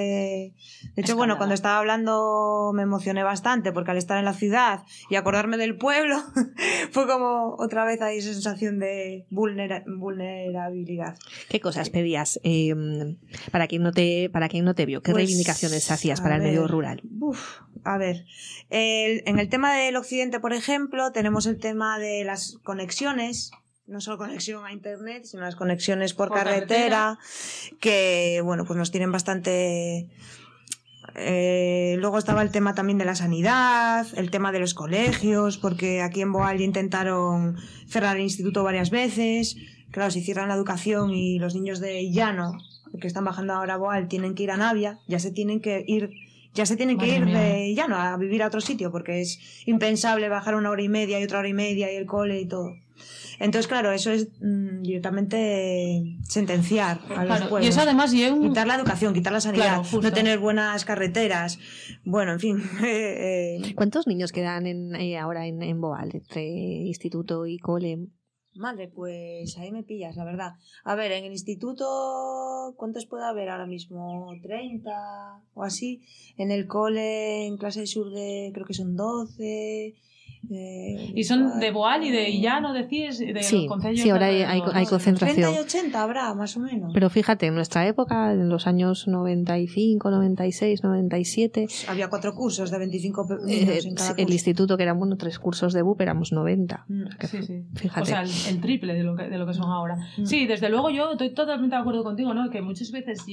De 0.96 1.02
hecho, 1.02 1.16
bueno, 1.16 1.38
cuando 1.38 1.54
estaba 1.54 1.78
hablando 1.78 2.72
me 2.74 2.82
emocioné 2.82 3.22
bastante 3.22 3.72
porque 3.72 3.92
al 3.92 3.98
estar 3.98 4.18
en 4.18 4.26
la 4.26 4.34
ciudad 4.34 4.84
y 5.10 5.16
acordarme 5.16 5.58
del 5.58 5.78
pueblo, 5.78 6.16
fue 6.92 7.06
como 7.06 7.56
otra 7.60 7.86
vez 7.86 8.02
ahí 8.02 8.18
esa 8.18 8.34
sensación 8.34 8.80
de 8.80 9.28
vulnera- 9.30 9.84
vulnerabilidad. 9.86 11.16
¿Qué 11.50 11.60
cosas 11.60 11.90
pedías 11.92 12.40
eh, 12.44 12.74
para 13.52 13.68
quien 13.68 13.84
no 13.84 13.92
te 13.92 14.30
para 14.32 14.50
quien 14.50 14.66
no 14.66 14.74
te 14.74 14.86
vio? 14.88 15.02
¿Qué 15.02 15.12
Pues, 15.12 15.26
reivindicaciones 15.26 15.92
hacías 15.92 16.22
para 16.22 16.38
el 16.38 16.42
medio 16.42 16.68
rural? 16.68 17.02
Uf, 17.20 17.60
a 17.84 17.98
ver, 18.00 18.26
el- 18.72 19.22
en 19.28 19.38
el 19.38 19.50
tema 19.50 19.76
del 19.76 19.96
occidente, 19.96 20.40
por 20.40 20.54
ejemplo, 20.54 21.12
tenemos 21.12 21.46
el 21.46 21.60
tema 21.60 22.00
de 22.00 22.24
las 22.24 22.58
conexiones, 22.64 23.52
no 23.88 24.02
solo 24.02 24.18
conexión 24.18 24.66
a 24.66 24.72
internet, 24.72 25.26
sino 25.26 25.44
las 25.44 25.56
conexiones 25.56 26.14
por, 26.14 26.30
Por 26.30 26.38
carretera, 26.38 27.20
que, 27.80 28.42
bueno, 28.44 28.66
pues 28.66 28.78
nos 28.78 28.92
tienen 28.92 29.12
bastante... 29.12 30.10
Eh, 31.18 31.96
luego 32.00 32.18
estaba 32.18 32.42
el 32.42 32.52
tema 32.52 32.74
también 32.74 32.98
de 32.98 33.06
la 33.06 33.16
sanidad, 33.16 34.06
el 34.16 34.32
tema 34.32 34.52
de 34.52 34.60
los 34.60 34.74
colegios, 34.74 35.58
porque 35.58 36.02
aquí 36.02 36.22
en 36.22 36.34
Boal 36.34 36.58
ya 36.58 36.66
intentaron 36.66 37.58
cerrar 37.88 38.18
el 38.18 38.24
instituto 38.24 38.64
varias 38.64 38.90
veces. 38.90 39.56
Claro, 39.92 40.12
si 40.12 40.22
cierran 40.22 40.50
la 40.50 40.56
educación 40.56 41.12
y 41.12 41.40
los 41.40 41.54
niños 41.56 41.80
de 41.80 42.12
Llano, 42.12 42.58
que 43.00 43.08
están 43.08 43.24
bajando 43.24 43.54
ahora 43.54 43.76
a 43.76 43.78
Boal, 43.78 44.08
tienen 44.08 44.36
que 44.36 44.44
ir 44.44 44.52
a 44.52 44.58
Navia, 44.58 45.00
ya 45.08 45.20
se 45.20 45.32
tienen 45.32 45.62
que 45.62 45.86
ir, 45.88 46.10
ya 46.54 46.66
se 46.66 46.76
tienen 46.76 46.98
que 46.98 47.08
ir 47.08 47.26
mía. 47.26 47.40
de 47.40 47.76
Llano 47.76 47.96
a 47.96 48.18
vivir 48.18 48.44
a 48.44 48.48
otro 48.48 48.60
sitio, 48.60 48.92
porque 48.92 49.22
es 49.22 49.40
impensable 49.66 50.28
bajar 50.28 50.56
una 50.56 50.72
hora 50.72 50.82
y 50.82 50.90
media 50.90 51.20
y 51.20 51.24
otra 51.24 51.40
hora 51.40 51.48
y 51.48 51.54
media 51.54 51.94
y 51.94 51.96
el 51.96 52.08
cole 52.08 52.42
y 52.42 52.48
todo. 52.48 52.74
Entonces, 53.40 53.68
claro, 53.68 53.92
eso 53.92 54.12
es 54.12 54.30
mm, 54.42 54.82
directamente 54.82 56.18
sentenciar 56.28 57.00
a 57.16 57.26
los 57.26 57.38
Claro, 57.38 57.50
pueblos. 57.50 57.66
y 57.66 57.70
eso 57.70 57.82
además 57.82 58.14
un... 58.14 58.50
Quitar 58.50 58.68
la 58.68 58.76
educación, 58.76 59.14
quitar 59.14 59.34
la 59.34 59.42
sanidad, 59.42 59.82
Claro, 59.82 60.02
no 60.02 60.14
tener 60.14 60.40
buenas 60.40 60.86
carreteras. 60.86 61.60
Bueno, 62.04 62.34
en 62.34 62.40
fin. 62.40 62.58
eh, 62.84 63.58
eh, 63.62 63.76
¿Cuántos 63.76 64.08
niños 64.08 64.32
quedan 64.32 64.68
en, 64.68 64.96
eh, 64.96 65.18
ahora 65.18 65.48
en, 65.48 65.62
en 65.62 65.82
Boal, 65.82 66.12
entre 66.14 66.44
instituto 66.44 67.46
y 67.46 67.58
cole? 67.60 68.08
madre, 68.56 68.88
pues 68.88 69.58
ahí 69.58 69.72
me 69.72 69.84
pillas, 69.84 70.16
la 70.16 70.24
verdad. 70.24 70.54
A 70.84 70.96
ver, 70.96 71.12
en 71.12 71.26
el 71.26 71.32
instituto, 71.32 72.74
¿cuántos 72.78 73.06
puede 73.06 73.26
haber 73.26 73.50
ahora 73.50 73.68
mismo? 73.68 74.32
¿30 74.42 75.42
o 75.54 75.64
así? 75.64 76.02
En 76.38 76.52
el 76.52 76.68
cole, 76.68 77.48
en 77.48 77.58
clase 77.58 77.82
de 77.82 77.88
sur 77.88 78.12
de, 78.12 78.52
creo 78.54 78.66
que 78.66 78.74
son 78.74 78.96
12. 78.96 79.96
Eh, 80.52 81.12
Y 81.16 81.24
son 81.24 81.60
de 81.60 81.72
Boal 81.72 82.04
y 82.04 82.12
de 82.12 82.30
Illano, 82.30 82.74
decís, 82.74 83.20
de 83.20 83.42
Sí, 83.44 83.58
los 83.58 83.68
concellos 83.68 84.02
sí, 84.02 84.10
ahora 84.10 84.28
hay- 84.28 84.86
concentración. 84.86 85.36
30 85.52 85.52
y 85.62 85.64
80 85.64 86.02
habrá, 86.04 86.34
más 86.34 86.56
o 86.58 86.60
menos. 86.60 86.92
Pero 86.94 87.10
fíjate, 87.10 87.48
en 87.48 87.56
nuestra 87.56 87.88
época, 87.88 88.32
en 88.34 88.50
los 88.50 88.68
años 88.68 89.08
95, 89.08 90.12
96, 90.12 90.84
97, 90.84 91.68
Había 91.88 92.10
cuatro 92.10 92.34
cursos 92.36 92.72
de 92.72 92.78
25 92.80 93.28
pe- 93.28 93.34
eh, 93.48 93.80
en 93.84 93.96
cada 93.96 94.10
el 94.12 94.16
curso. 94.18 94.34
instituto, 94.34 94.78
que 94.78 94.84
eran 94.84 94.98
bueno, 95.00 95.18
tres 95.18 95.40
cursos 95.40 95.74
de 95.74 95.82
BUP, 95.82 96.02
éramos 96.02 96.32
90. 96.32 96.86
Mm. 96.88 97.04
Sí, 97.28 97.44
sí. 97.44 97.64
Fíjate. 97.76 98.02
O 98.02 98.06
sea, 98.06 98.22
el, 98.22 98.30
el 98.50 98.62
triple 98.62 98.94
de 98.94 99.04
lo, 99.04 99.16
que, 99.16 99.24
de 99.24 99.38
lo 99.38 99.46
que 99.46 99.54
son 99.54 99.70
ahora. 99.72 99.98
Mm. 100.18 100.26
Sí, 100.26 100.46
desde 100.46 100.70
luego 100.70 100.90
yo 100.90 101.12
estoy 101.12 101.34
totalmente 101.34 101.76
de 101.76 101.82
acuerdo 101.82 102.04
contigo, 102.04 102.34
¿no? 102.34 102.50
Que 102.50 102.62
muchas 102.62 102.92
veces 102.92 103.24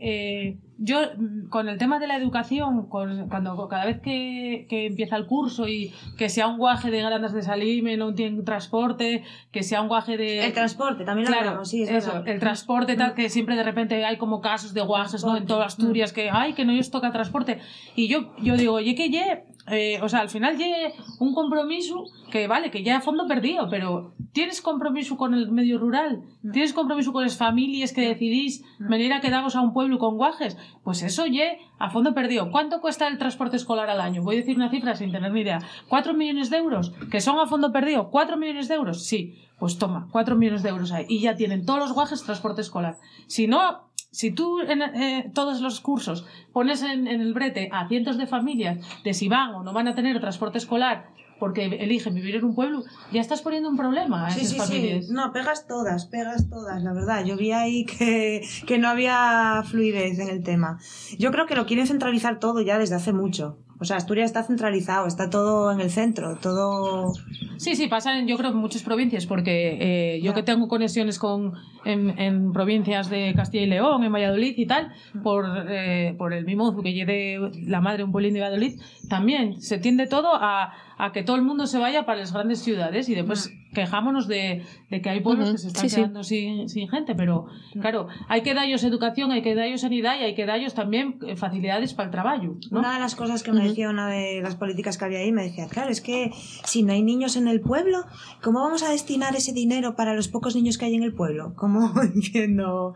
eh, 0.00 0.58
yo 0.78 1.00
mm, 1.16 1.48
con 1.48 1.68
el 1.68 1.76
tema 1.76 1.98
de 1.98 2.06
la 2.06 2.16
educación, 2.16 2.88
con, 2.88 3.28
cuando 3.28 3.68
cada 3.68 3.84
vez 3.84 4.00
que, 4.00 4.66
que 4.68 4.86
empieza 4.86 5.16
el 5.16 5.26
curso 5.26 5.68
y 5.68 5.92
que 6.16 6.28
sea 6.28 6.46
un 6.46 6.56
guaje 6.58 6.90
de 6.90 7.02
grandes 7.02 7.32
de 7.32 7.42
Salime, 7.42 7.96
no 7.96 8.14
tiene 8.14 8.42
transporte, 8.42 9.24
que 9.50 9.62
sea 9.62 9.82
un 9.82 9.88
guaje 9.88 10.16
de... 10.16 10.46
El 10.46 10.52
transporte, 10.52 11.04
también 11.04 11.26
lo 11.26 11.32
Claro, 11.32 11.48
hablamos, 11.48 11.68
sí, 11.68 11.82
es 11.82 11.90
eso, 11.90 12.12
verdad. 12.12 12.28
el 12.28 12.38
transporte 12.40 12.96
tal, 12.96 13.14
que 13.14 13.28
siempre 13.28 13.56
de 13.56 13.64
repente 13.64 14.04
hay 14.04 14.16
como 14.16 14.40
casos 14.40 14.72
de 14.72 14.80
guajes, 14.80 15.24
¿no? 15.24 15.36
En 15.36 15.46
toda 15.46 15.66
Asturias, 15.66 16.12
que, 16.12 16.30
ay, 16.30 16.52
que 16.54 16.64
no 16.64 16.78
os 16.78 16.90
toca 16.90 17.10
transporte. 17.12 17.58
Y 17.96 18.08
yo, 18.08 18.32
yo 18.40 18.56
digo, 18.56 18.74
oye, 18.74 18.94
que 18.94 19.10
ye, 19.10 19.44
eh, 19.70 19.98
o 20.00 20.08
sea, 20.08 20.20
al 20.20 20.28
final 20.28 20.56
ye 20.56 20.92
un 21.18 21.34
compromiso 21.34 22.04
que 22.30 22.46
vale, 22.46 22.70
que 22.70 22.82
ya 22.82 22.98
a 22.98 23.00
fondo 23.00 23.26
perdido, 23.26 23.68
pero 23.68 24.12
¿tienes 24.32 24.60
compromiso 24.62 25.16
con 25.16 25.34
el 25.34 25.50
medio 25.50 25.78
rural? 25.78 26.22
¿Tienes 26.52 26.72
compromiso 26.72 27.12
con 27.12 27.24
las 27.24 27.36
familias 27.36 27.92
que 27.92 28.02
decidís 28.06 28.64
venir 28.78 29.12
a 29.12 29.20
quedaros 29.20 29.56
a 29.56 29.60
un 29.60 29.72
pueblo 29.72 29.98
con 29.98 30.16
guajes? 30.16 30.56
Pues 30.84 31.02
eso 31.02 31.26
ye 31.26 31.58
a 31.78 31.90
fondo 31.90 32.14
perdido. 32.14 32.50
¿Cuánto 32.50 32.80
cuesta 32.80 33.08
el 33.08 33.18
transporte 33.18 33.56
escolar 33.56 33.90
al 33.90 34.00
año? 34.00 34.22
Voy 34.22 34.36
a 34.36 34.38
decir 34.40 34.56
una 34.56 34.70
cifra 34.70 34.94
sin 34.94 35.12
tener 35.12 35.32
ni 35.32 35.40
idea. 35.40 35.60
¿Cuatro 35.88 36.14
millones 36.14 36.50
de 36.50 36.58
euros? 36.58 36.92
¿Que 37.10 37.20
son 37.20 37.38
a 37.38 37.46
fondo 37.46 37.72
perdido? 37.72 38.10
¿Cuatro 38.10 38.36
millones 38.36 38.68
de 38.68 38.74
euros? 38.74 39.04
Sí. 39.04 39.36
Pues 39.58 39.76
toma, 39.76 40.08
cuatro 40.12 40.36
millones 40.36 40.62
de 40.62 40.68
euros 40.68 40.92
ahí. 40.92 41.04
Y 41.08 41.20
ya 41.20 41.34
tienen 41.34 41.66
todos 41.66 41.80
los 41.80 41.92
guajes 41.92 42.22
transporte 42.22 42.60
escolar. 42.60 42.96
Si 43.26 43.48
no, 43.48 43.90
si 44.10 44.30
tú 44.30 44.60
en 44.60 44.82
eh, 44.82 45.30
todos 45.34 45.60
los 45.60 45.80
cursos 45.80 46.26
pones 46.52 46.82
en, 46.82 47.08
en 47.08 47.20
el 47.20 47.34
brete 47.34 47.68
a 47.72 47.88
cientos 47.88 48.18
de 48.18 48.26
familias 48.26 48.78
de 49.02 49.14
si 49.14 49.28
van 49.28 49.54
o 49.54 49.62
no 49.62 49.72
van 49.72 49.88
a 49.88 49.94
tener 49.94 50.20
transporte 50.20 50.58
escolar 50.58 51.10
porque 51.38 51.64
eligen 51.66 52.14
vivir 52.14 52.36
en 52.36 52.44
un 52.44 52.54
pueblo, 52.54 52.84
ya 53.12 53.20
estás 53.20 53.42
poniendo 53.42 53.68
un 53.68 53.76
problema 53.76 54.26
a 54.26 54.30
Sí, 54.30 54.40
esas 54.40 54.52
sí, 54.52 54.56
familias. 54.58 55.06
sí. 55.06 55.12
No, 55.12 55.32
pegas 55.32 55.66
todas, 55.66 56.06
pegas 56.06 56.48
todas, 56.48 56.82
la 56.82 56.92
verdad. 56.92 57.24
Yo 57.24 57.36
vi 57.36 57.52
ahí 57.52 57.84
que, 57.84 58.42
que 58.66 58.78
no 58.78 58.88
había 58.88 59.62
fluidez 59.64 60.18
en 60.18 60.28
el 60.28 60.42
tema. 60.42 60.78
Yo 61.18 61.30
creo 61.30 61.46
que 61.46 61.54
lo 61.54 61.66
quieren 61.66 61.86
centralizar 61.86 62.38
todo 62.38 62.60
ya 62.60 62.78
desde 62.78 62.94
hace 62.96 63.12
mucho. 63.12 63.58
O 63.80 63.84
sea, 63.84 63.96
Asturias 63.96 64.26
está 64.26 64.42
centralizado, 64.42 65.06
está 65.06 65.30
todo 65.30 65.70
en 65.70 65.80
el 65.80 65.90
centro, 65.90 66.36
todo... 66.42 67.12
Sí, 67.58 67.76
sí, 67.76 67.86
pasa 67.86 68.18
en, 68.18 68.26
yo 68.26 68.36
creo, 68.36 68.50
en 68.50 68.56
muchas 68.56 68.82
provincias, 68.82 69.24
porque 69.26 70.16
eh, 70.16 70.20
yo 70.20 70.34
que 70.34 70.42
tengo 70.42 70.66
conexiones 70.66 71.20
con, 71.20 71.52
en, 71.88 72.18
en 72.18 72.52
provincias 72.52 73.08
de 73.08 73.32
Castilla 73.34 73.64
y 73.64 73.66
León, 73.66 74.04
en 74.04 74.12
Valladolid 74.12 74.54
y 74.56 74.66
tal, 74.66 74.92
por, 75.22 75.46
eh, 75.68 76.14
por 76.18 76.34
el 76.34 76.44
mimozu 76.44 76.82
que 76.82 76.92
lleve 76.92 77.38
la 77.66 77.80
madre 77.80 78.04
un 78.04 78.12
pueblín 78.12 78.34
de 78.34 78.40
Valladolid, 78.40 78.78
también 79.08 79.60
se 79.60 79.78
tiende 79.78 80.06
todo 80.06 80.34
a, 80.34 80.74
a 80.98 81.12
que 81.12 81.22
todo 81.22 81.36
el 81.36 81.42
mundo 81.42 81.66
se 81.66 81.78
vaya 81.78 82.04
para 82.04 82.18
las 82.18 82.32
grandes 82.32 82.60
ciudades 82.60 83.08
y 83.08 83.14
después 83.14 83.50
quejámonos 83.72 84.26
de, 84.28 84.64
de 84.90 85.02
que 85.02 85.10
hay 85.10 85.20
pueblos 85.20 85.52
que 85.52 85.58
se 85.58 85.68
están 85.68 85.82
sí, 85.82 85.88
sí. 85.88 85.96
quedando 85.96 86.24
sin, 86.24 86.68
sin 86.68 86.88
gente, 86.88 87.14
pero 87.14 87.46
claro, 87.80 88.08
hay 88.28 88.42
que 88.42 88.54
darles 88.54 88.82
educación, 88.82 89.30
hay 89.30 89.42
que 89.42 89.54
darles 89.54 89.82
sanidad 89.82 90.18
y 90.20 90.24
hay 90.24 90.34
que 90.34 90.46
darles 90.46 90.74
también 90.74 91.18
eh, 91.26 91.36
facilidades 91.36 91.94
para 91.94 92.06
el 92.06 92.10
trabajo, 92.10 92.56
¿no? 92.70 92.78
Una 92.78 92.94
de 92.94 93.00
las 93.00 93.14
cosas 93.14 93.42
que 93.42 93.52
me 93.52 93.68
decía 93.68 93.90
una 93.90 94.08
de 94.08 94.40
las 94.42 94.56
políticas 94.56 94.98
que 94.98 95.04
había 95.04 95.18
ahí, 95.20 95.32
me 95.32 95.42
decía, 95.42 95.66
claro, 95.68 95.90
es 95.90 96.00
que 96.00 96.30
si 96.64 96.82
no 96.82 96.92
hay 96.92 97.02
niños 97.02 97.36
en 97.36 97.48
el 97.48 97.60
pueblo, 97.60 98.04
¿cómo 98.42 98.60
vamos 98.60 98.82
a 98.82 98.90
destinar 98.90 99.36
ese 99.36 99.52
dinero 99.52 99.94
para 99.96 100.14
los 100.14 100.28
pocos 100.28 100.56
niños 100.56 100.78
que 100.78 100.86
hay 100.86 100.94
en 100.94 101.02
el 101.02 101.14
pueblo? 101.14 101.54
Como 101.80 102.02
diciendo... 102.14 102.94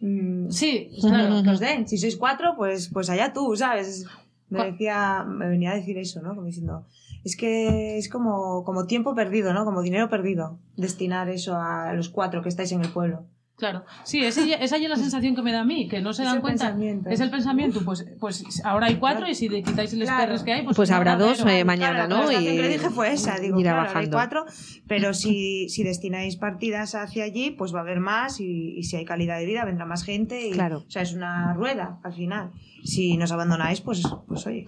mm, 0.00 0.50
Sí, 0.50 0.90
claro, 1.00 1.42
que 1.42 1.50
os 1.50 1.60
den. 1.60 1.88
Si 1.88 1.98
sois 1.98 2.16
cuatro, 2.16 2.54
pues, 2.56 2.88
pues 2.92 3.10
allá 3.10 3.32
tú, 3.32 3.56
¿sabes? 3.56 4.06
Me 4.48 4.72
decía, 4.72 5.24
me 5.24 5.48
venía 5.48 5.70
a 5.70 5.76
decir 5.76 5.96
eso, 5.96 6.20
¿no? 6.22 6.30
Como 6.34 6.46
diciendo, 6.46 6.84
es 7.24 7.36
que 7.36 7.98
es 7.98 8.08
como, 8.08 8.64
como 8.64 8.86
tiempo 8.86 9.14
perdido, 9.14 9.52
¿no? 9.52 9.64
Como 9.64 9.82
dinero 9.82 10.08
perdido, 10.08 10.58
destinar 10.76 11.28
eso 11.28 11.56
a 11.56 11.92
los 11.94 12.08
cuatro 12.08 12.42
que 12.42 12.48
estáis 12.48 12.72
en 12.72 12.80
el 12.80 12.90
pueblo. 12.90 13.26
Claro, 13.60 13.84
sí, 14.02 14.18
esa, 14.24 14.44
ya- 14.44 14.56
esa 14.56 14.76
ya 14.78 14.84
es 14.84 14.90
la 14.90 14.96
sensación 14.96 15.36
que 15.36 15.42
me 15.42 15.52
da 15.52 15.60
a 15.60 15.64
mí, 15.64 15.86
que 15.86 16.00
no 16.00 16.12
se 16.12 16.22
Es 16.22 16.28
dan 16.28 16.36
el 16.36 16.42
cuenta. 16.42 16.64
pensamiento. 16.66 17.10
Es 17.10 17.20
el 17.20 17.30
pensamiento, 17.30 17.80
pues, 17.84 18.04
pues 18.18 18.44
ahora 18.64 18.86
hay 18.86 18.96
cuatro 18.96 19.28
y 19.28 19.34
si 19.36 19.48
le 19.48 19.62
quitáis 19.62 19.92
los 19.92 20.08
Claro. 20.08 20.24
perros 20.24 20.42
que 20.42 20.52
hay, 20.52 20.62
pues, 20.62 20.76
Pues 20.76 20.90
habrá 20.90 21.14
dos, 21.16 21.44
eh, 21.46 21.64
mañana, 21.64 22.06
Claro, 22.06 22.24
¿no? 22.24 22.32
La 22.32 22.40
Y 22.40 22.44
que 22.44 22.62
le 22.62 22.68
dije 22.68 22.90
fue 22.90 23.12
esa, 23.12 23.38
digo, 23.38 23.56
claro, 23.60 23.86
ahora 23.88 24.00
hay 24.00 24.08
cuatro, 24.10 24.44
pero 24.88 25.14
si, 25.14 25.68
si 25.68 25.82
destináis 25.84 26.36
partidas 26.36 26.94
hacia 26.94 27.24
allí, 27.24 27.50
pues 27.50 27.74
va 27.74 27.78
a 27.78 27.82
haber 27.82 28.00
más 28.00 28.40
y, 28.40 28.78
y 28.78 28.82
si 28.84 28.96
hay 28.96 29.04
calidad 29.04 29.38
de 29.38 29.44
vida 29.46 29.64
vendrá 29.64 29.84
más 29.86 30.02
gente. 30.02 30.48
Y, 30.48 30.52
Claro. 30.52 30.78
O 30.86 30.90
sea, 30.90 31.02
es 31.02 31.12
una 31.12 31.52
rueda 31.54 31.98
al 32.02 32.14
final. 32.14 32.50
Si 32.84 33.16
nos 33.16 33.32
abandonáis, 33.32 33.80
pues, 33.80 34.02
pues 34.26 34.46
oye. 34.46 34.66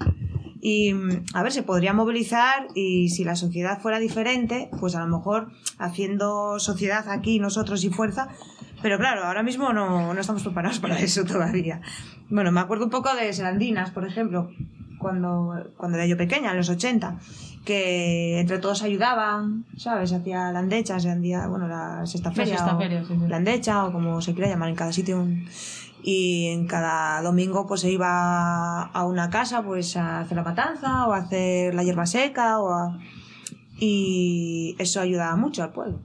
Y 0.61 0.95
mm, 0.95 1.25
a 1.35 1.43
ver, 1.43 1.53
se 1.53 1.65
podría 1.65 1.93
movilizar 1.93 2.69
y 2.75 3.09
si 3.09 3.25
la 3.25 3.35
sociedad 3.35 3.81
fuera 3.81 3.99
diferente, 3.99 4.71
pues 4.79 4.95
a 4.95 5.01
lo 5.01 5.09
mejor 5.09 5.49
haciendo 5.79 6.59
sociedad 6.61 7.09
aquí 7.09 7.41
nosotros 7.41 7.83
y 7.85 7.91
fuerza, 7.91 8.29
pero 8.81 8.99
claro, 8.99 9.25
ahora 9.25 9.43
mismo 9.43 9.73
no, 9.73 10.15
no 10.15 10.21
estamos 10.21 10.43
preparados 10.43 10.79
para 10.79 10.99
eso 11.01 11.25
todavía. 11.27 11.81
Bueno, 12.31 12.53
me 12.53 12.61
acuerdo 12.61 12.85
un 12.85 12.91
poco 12.91 13.15
de 13.15 13.33
Serandinas, 13.33 13.91
por 13.91 14.07
ejemplo, 14.07 14.51
cuando, 14.99 15.71
cuando 15.77 15.99
era 15.99 16.07
yo 16.07 16.17
pequeña, 16.17 16.53
en 16.53 16.57
los 16.57 16.69
80, 16.69 17.19
que 17.65 18.41
entre 18.41 18.59
todos 18.59 18.83
ayudaban, 18.83 19.65
¿sabes? 19.77 20.13
Hacía 20.13 20.51
la 20.53 20.59
andecha, 20.61 20.99
se 20.99 21.11
hacía, 21.11 21.47
bueno, 21.47 21.69
la 21.69 22.05
sexta 22.07 22.31
La 22.31 22.35
feria, 22.35 22.57
sexta 22.57 22.75
o 22.77 22.79
feria, 22.79 23.05
sí, 23.07 23.15
sí. 23.21 23.29
la 23.29 23.37
andecha, 23.37 23.85
o 23.85 23.93
como 23.93 24.21
se 24.21 24.35
quiera 24.35 24.49
llamar 24.51 24.69
en 24.71 24.75
cada 24.77 24.93
sitio. 24.93 25.27
y 26.05 26.49
en 26.49 26.67
cada 26.67 27.23
domingo 27.23 27.65
pues 27.69 27.83
se 27.83 27.91
iba 27.93 28.83
a 28.83 29.05
una 29.07 29.31
casa 29.31 29.63
pues 29.63 29.97
a 29.97 30.19
hacer 30.21 30.37
la 30.37 30.43
matanza 30.43 31.07
o 31.07 31.13
a 31.13 31.19
hacer 31.19 31.75
la 31.77 31.85
hierba 31.85 32.07
seca 32.07 32.59
o 32.59 32.73
a... 32.75 32.99
y 33.79 34.75
eso 34.79 35.01
ayudaba 35.01 35.37
mucho 35.37 35.63
al 35.63 35.71
pueblo. 35.71 36.01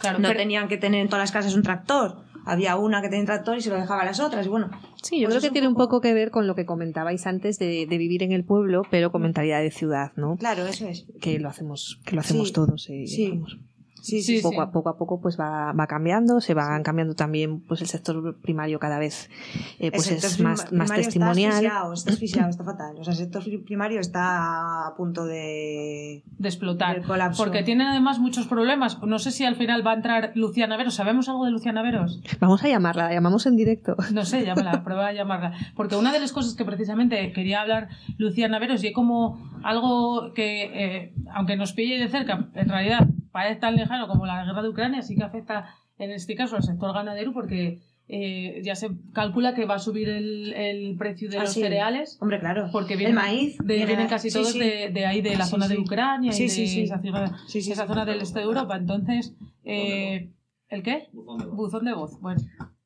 Claro, 0.00 0.18
No 0.18 0.28
pero- 0.28 0.40
tenían 0.40 0.68
que 0.68 0.76
tener 0.76 1.00
en 1.00 1.08
todas 1.08 1.22
las 1.22 1.32
casas 1.32 1.54
un 1.54 1.62
tractor. 1.62 2.16
Había 2.46 2.76
una 2.76 3.00
que 3.02 3.08
tenía 3.08 3.20
un 3.20 3.26
tractor 3.26 3.56
y 3.56 3.60
se 3.62 3.70
lo 3.70 3.76
dejaba 3.76 4.02
a 4.02 4.04
las 4.04 4.20
otras. 4.20 4.44
Y 4.46 4.48
bueno, 4.48 4.70
Sí, 5.02 5.18
yo 5.20 5.28
Pues 5.28 5.38
creo 5.38 5.48
que 5.50 5.52
tiene 5.52 5.68
un 5.68 5.74
poco- 5.74 6.00
que 6.00 6.12
ver 6.14 6.30
con 6.30 6.46
lo 6.46 6.54
que 6.54 6.66
comentabais 6.66 7.26
antes 7.26 7.58
de, 7.58 7.86
de 7.86 7.98
vivir 7.98 8.22
en 8.22 8.32
el 8.32 8.44
pueblo, 8.44 8.82
pero 8.90 9.10
con 9.10 9.22
mentalidad 9.22 9.60
de 9.62 9.70
ciudad, 9.70 10.12
¿no? 10.16 10.36
claro, 10.36 10.66
eso 10.66 10.86
es. 10.88 11.06
Que 11.20 11.38
lo 11.38 11.48
hacemos, 11.48 11.98
que 12.04 12.14
lo 12.16 12.20
hacemos 12.20 12.48
Sí, 12.48 12.54
todos. 12.54 12.90
eh, 12.90 13.06
sí. 13.06 13.28
vamos. 13.30 13.58
Sí, 14.00 14.20
Sí, 14.22 14.36
sí, 14.36 14.42
poco 14.42 14.60
a 14.62 14.70
poco 14.70 14.88
a 14.88 14.96
poco 14.96 15.20
pues 15.20 15.38
va, 15.38 15.72
va 15.72 15.86
cambiando, 15.86 16.40
se 16.40 16.54
va 16.54 16.80
cambiando 16.82 17.14
también 17.14 17.60
pues 17.60 17.80
el 17.80 17.86
sector 17.86 18.36
primario 18.40 18.78
cada 18.78 18.98
vez 18.98 19.30
eh, 19.78 19.90
pues 19.90 20.10
es 20.10 20.40
más, 20.40 20.72
más 20.72 20.92
testimonial. 20.92 21.52
Está 21.52 21.58
asfixiado, 21.58 21.92
está 21.92 22.10
asfixiado, 22.10 22.48
está 22.50 22.64
fatal. 22.64 22.96
O 22.98 23.04
sea, 23.04 23.12
el 23.12 23.18
sector 23.18 23.42
primario 23.64 24.00
está 24.00 24.86
a 24.86 24.94
punto 24.96 25.24
de... 25.24 26.22
de 26.38 26.48
explotar. 26.48 27.02
Porque 27.36 27.62
tienen 27.62 27.86
además 27.86 28.18
muchos 28.18 28.46
problemas. 28.46 29.00
No 29.02 29.18
sé 29.18 29.30
si 29.30 29.44
al 29.44 29.56
final 29.56 29.86
va 29.86 29.92
a 29.92 29.94
entrar 29.94 30.32
Luciana 30.34 30.76
Veros. 30.76 30.94
¿Sabemos 30.94 31.28
algo 31.28 31.44
de 31.44 31.50
Luciana 31.50 31.82
Veros? 31.82 32.20
Vamos 32.40 32.62
a 32.64 32.68
llamarla, 32.68 33.04
la 33.04 33.14
llamamos 33.14 33.46
en 33.46 33.56
directo. 33.56 33.96
No 34.12 34.24
sé, 34.24 34.44
llámala, 34.44 34.82
prueba 34.84 35.08
a 35.08 35.12
llamarla. 35.12 35.52
Porque 35.74 35.96
una 35.96 36.12
de 36.12 36.20
las 36.20 36.32
cosas 36.32 36.54
que 36.54 36.64
precisamente 36.64 37.32
quería 37.32 37.60
hablar 37.60 37.88
Luciana 38.18 38.58
Veros, 38.58 38.82
y 38.84 38.92
como 38.92 39.38
algo 39.62 40.32
que, 40.34 40.64
eh, 40.64 41.14
aunque 41.34 41.56
nos 41.56 41.72
pille 41.72 41.98
de 41.98 42.08
cerca, 42.08 42.48
en 42.54 42.68
realidad 42.68 43.06
parece 43.32 43.60
tan 43.60 43.76
lejano 43.76 44.08
como 44.08 44.26
la 44.26 44.44
guerra 44.44 44.62
de 44.62 44.68
Ucrania, 44.68 45.02
sí 45.02 45.16
que 45.16 45.24
afecta 45.24 45.74
en 45.98 46.10
este 46.10 46.34
caso 46.34 46.56
al 46.56 46.62
sector 46.62 46.92
ganadero, 46.94 47.32
porque 47.32 47.80
eh, 48.08 48.60
ya 48.64 48.74
se 48.74 48.90
calcula 49.12 49.54
que 49.54 49.66
va 49.66 49.74
a 49.76 49.78
subir 49.78 50.08
el, 50.08 50.52
el 50.54 50.96
precio 50.96 51.28
de 51.30 51.38
Ah, 51.38 51.42
los 51.42 51.52
sí. 51.52 51.60
cereales. 51.60 52.18
Hombre, 52.20 52.40
claro. 52.40 52.68
Porque 52.72 52.94
el 52.94 53.12
maíz. 53.12 53.56
de- 53.58 53.64
viene- 53.74 53.86
vienen 53.86 54.08
casi 54.08 54.30
sí, 54.30 54.34
todos 54.38 54.52
sí. 54.52 54.58
De, 54.58 54.88
de 54.90 55.06
ahí, 55.06 55.20
de 55.20 55.36
la 55.36 55.44
Sí, 55.44 55.50
zona 55.50 55.68
de. 55.68 55.78
Ucrania 55.78 56.32
Sí, 56.32 56.44
y 56.44 56.48
sí, 56.48 56.60
de 56.62 56.66
sí. 56.66 56.82
esa 56.82 57.00
zona, 57.00 57.38
Sí, 57.46 57.60
sí, 57.62 57.70
esa 57.72 57.82
sí. 57.82 57.88
zona 57.88 58.04
del 58.04 58.20
este 58.20 58.40
de 58.40 58.44
Europa. 58.46 58.76
Entonces, 58.76 59.32
eh, 59.64 60.28
¿el 60.70 60.82
qué? 60.82 61.08
Buzón 61.12 61.84
de 61.84 61.92
voz. 61.92 62.18
Bueno, 62.20 62.40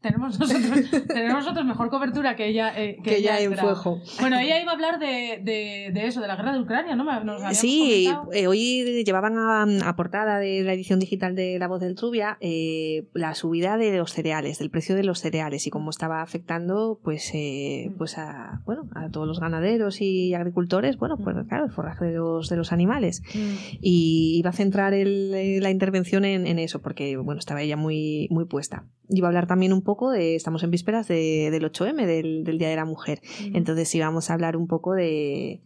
tenemos 0.04 0.38
nosotros, 0.38 1.06
tenemos 1.08 1.38
nosotros 1.40 1.64
mejor 1.66 1.90
cobertura 1.90 2.36
que 2.36 2.46
ella. 2.48 2.72
eh, 2.80 2.98
Que 3.02 3.16
ella 3.16 3.40
en 3.40 3.46
entra. 3.52 3.74
fuego. 3.74 4.00
Bueno, 4.20 4.38
ella 4.38 4.60
iba 4.62 4.70
a 4.70 4.74
hablar 4.74 4.98
de, 5.00 5.40
de, 5.42 5.90
de 5.92 6.06
eso, 6.06 6.20
de 6.20 6.28
la 6.28 6.36
guerra 6.36 6.52
de 6.52 6.60
Ucrania, 6.60 6.94
¿no? 6.94 7.04
Nos 7.24 7.56
Sí, 7.56 8.08
eh, 8.32 8.46
hoy 8.46 9.02
llevaban 9.04 9.36
a, 9.38 9.62
a 9.88 9.96
portada 9.96 10.38
de 10.38 10.62
la 10.62 10.72
edición 10.74 10.98
digital 11.00 11.34
de 11.34 11.58
La 11.58 11.66
Voz 11.68 11.80
del 11.80 11.94
Trubia 11.96 12.36
eh, 12.40 13.08
la 13.14 13.34
subida 13.34 13.76
de 13.76 13.96
los 13.96 14.12
cereales, 14.12 14.58
del 14.58 14.70
precio 14.70 14.94
de 14.94 15.04
los 15.04 15.18
cereales 15.20 15.66
y 15.66 15.70
cómo 15.70 15.90
estaba 15.90 16.22
afectando 16.22 17.00
pues 17.02 17.30
eh, 17.34 17.92
pues 17.98 18.18
a 18.18 18.60
bueno 18.66 18.88
a 18.94 19.08
todos 19.10 19.26
los 19.26 19.40
ganaderos 19.40 20.00
y 20.00 20.34
agricultores, 20.34 20.98
bueno, 20.98 21.16
pues 21.16 21.36
claro, 21.48 21.64
el 21.64 21.72
forraje 21.72 22.04
de 22.04 22.12
los, 22.14 22.48
de 22.48 22.56
los 22.56 22.72
animales. 22.72 23.22
Mm. 23.34 23.54
y 23.80 24.36
iba 24.38 24.50
a 24.50 24.52
centrar 24.52 24.92
el- 24.94 25.60
la 25.62 25.70
intervención 25.70 26.24
en, 26.24 26.46
en 26.46 26.58
eso 26.58 26.82
porque 26.82 27.16
bueno 27.16 27.38
estaba 27.38 27.62
ella 27.62 27.76
muy 27.76 28.28
muy 28.30 28.44
puesta 28.44 28.84
iba 29.08 29.28
a 29.28 29.30
hablar 29.30 29.46
también 29.46 29.72
un 29.72 29.82
poco 29.82 29.93
de 30.10 30.34
estamos 30.36 30.62
en 30.62 30.70
vísperas 30.70 31.08
de- 31.08 31.48
del 31.50 31.64
8M 31.64 32.06
del, 32.06 32.44
del 32.44 32.58
día 32.58 32.68
de 32.68 32.76
la 32.76 32.84
mujer. 32.84 33.20
Entonces 33.54 33.94
íbamos 33.94 34.30
a 34.30 34.34
hablar 34.34 34.56
un 34.56 34.66
poco 34.66 34.92
de 34.94 35.60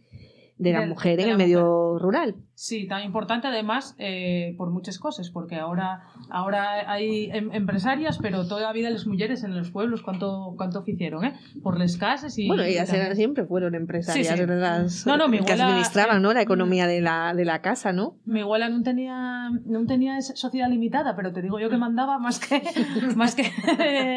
de 0.59 0.73
la 0.73 0.81
Del- 0.81 0.89
mujer 0.89 1.15
de 1.17 1.23
en 1.23 1.27
la 1.29 1.31
el 1.33 1.37
medio 1.39 1.97
rural 1.99 2.35
Sí, 2.53 2.87
tan 2.89 3.03
importante 3.05 3.47
además 3.47 3.95
eh, 3.99 4.53
por 4.57 4.69
muchas 4.69 4.99
cosas, 4.99 5.29
porque 5.29 5.55
ahora 5.55 6.01
ahora 6.29 6.91
hay 6.91 7.29
em- 7.31 7.53
empresarias, 7.53 8.19
pero 8.21 8.45
toda 8.45 8.63
la 8.63 8.73
vida 8.73 8.89
las 8.89 9.07
mujeres 9.07 9.45
en 9.45 9.55
los 9.57 9.71
pueblos, 9.71 10.01
¿cuánto, 10.01 10.55
cuánto 10.57 10.83
hicieron? 10.85 11.23
Eh? 11.23 11.33
Por 11.63 11.79
las 11.79 11.95
casas 11.95 12.37
y... 12.37 12.47
bueno 12.47 12.63
ellas 12.63 12.89
y 12.89 12.91
tal. 12.91 13.01
eran- 13.01 13.15
siempre 13.15 13.45
fueron 13.45 13.75
empresarias 13.75 14.27
Sí, 14.27 14.33
sí. 14.35 14.45
las 14.45 15.07
No, 15.07 15.15
no, 15.15 15.29
mi 15.29 15.37
que 15.37 15.43
abuela- 15.53 15.67
administraban 15.69 16.21
¿no? 16.21 16.33
la 16.33 16.41
economía 16.41 16.85
de 16.85 16.99
la, 16.99 17.33
de 17.33 17.45
la 17.45 17.61
casa 17.61 17.93
no 17.93 18.17
Mi 18.25 18.41
abuela 18.41 18.67
no 18.67 18.83
tenía, 18.83 19.49
no 19.65 19.85
tenía 19.85 20.17
esa 20.17 20.35
sociedad 20.35 20.69
limitada, 20.69 21.15
pero 21.15 21.31
te 21.31 21.41
digo 21.41 21.61
yo 21.61 21.69
que 21.69 21.77
mandaba 21.77 22.19
más 22.19 22.39
que, 22.39 22.61
más 23.15 23.35
que 23.35 23.49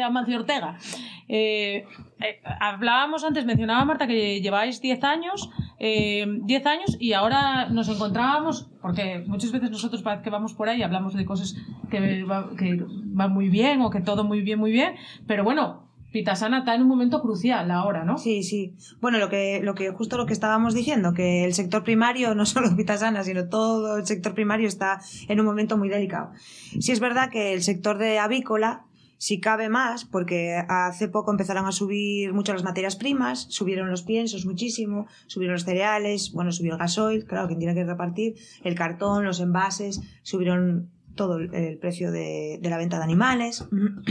Amancio 0.03 0.37
Ortega. 0.39 0.77
Eh, 1.29 1.85
eh, 2.19 2.41
hablábamos 2.59 3.23
antes, 3.23 3.45
mencionaba 3.45 3.85
Marta 3.85 4.05
que 4.07 4.41
lleváis 4.41 4.81
10 4.81 5.01
años, 5.05 5.49
eh, 5.79 6.25
10 6.43 6.65
años 6.65 6.97
y 6.99 7.13
ahora 7.13 7.69
nos 7.69 7.89
encontrábamos, 7.89 8.69
porque 8.81 9.23
muchas 9.27 9.51
veces 9.51 9.71
nosotros 9.71 10.01
parece 10.01 10.23
que 10.23 10.29
vamos 10.29 10.53
por 10.53 10.69
ahí 10.69 10.79
y 10.79 10.83
hablamos 10.83 11.13
de 11.13 11.25
cosas 11.25 11.55
que 11.89 12.25
van 12.25 13.31
muy 13.33 13.49
bien 13.49 13.81
o 13.81 13.89
que 13.89 14.01
todo 14.01 14.23
muy 14.23 14.41
bien, 14.41 14.59
muy 14.59 14.71
bien, 14.71 14.95
pero 15.27 15.43
bueno, 15.43 15.83
Pitasana 16.13 16.59
está 16.59 16.75
en 16.75 16.83
un 16.83 16.87
momento 16.87 17.21
crucial 17.21 17.69
ahora, 17.71 18.05
¿no? 18.05 18.19
Sí, 18.19 18.43
sí. 18.43 18.75
Bueno, 19.01 19.17
lo 19.17 19.29
que, 19.29 19.61
lo 19.63 19.73
que, 19.73 19.89
justo 19.89 20.15
lo 20.15 20.27
que 20.27 20.33
estábamos 20.33 20.75
diciendo, 20.75 21.13
que 21.13 21.43
el 21.43 21.55
sector 21.55 21.83
primario, 21.83 22.35
no 22.35 22.45
solo 22.45 22.73
Pitasana, 22.75 23.23
sino 23.23 23.49
todo 23.49 23.97
el 23.97 24.05
sector 24.05 24.33
primario 24.35 24.67
está 24.67 25.01
en 25.27 25.39
un 25.39 25.45
momento 25.45 25.75
muy 25.75 25.89
delicado. 25.89 26.31
Sí 26.79 26.91
es 26.91 26.99
verdad 26.99 27.29
que 27.29 27.53
el 27.53 27.63
sector 27.63 27.97
de 27.97 28.19
avícola, 28.19 28.85
si 29.23 29.39
cabe 29.39 29.69
más, 29.69 30.03
porque 30.03 30.61
hace 30.67 31.07
poco 31.07 31.31
empezaron 31.31 31.65
a 31.65 31.71
subir 31.71 32.33
mucho 32.33 32.51
las 32.51 32.65
materias 32.65 32.97
primas, 32.97 33.47
subieron 33.49 33.89
los 33.89 34.03
piensos 34.03 34.45
muchísimo, 34.45 35.07
subieron 35.27 35.53
los 35.53 35.63
cereales, 35.63 36.33
bueno, 36.33 36.51
subió 36.51 36.73
el 36.73 36.77
gasoil, 36.77 37.23
claro, 37.23 37.47
quien 37.47 37.57
tiene 37.57 37.73
que 37.73 37.85
repartir, 37.85 38.35
el 38.65 38.75
cartón, 38.75 39.23
los 39.23 39.39
envases, 39.39 40.01
subieron 40.23 40.91
todo 41.15 41.37
el, 41.37 41.77
precio 41.77 42.11
de, 42.11 42.59
de 42.61 42.69
la 42.69 42.77
venta 42.77 42.97
de 42.97 43.03
animales. 43.05 43.65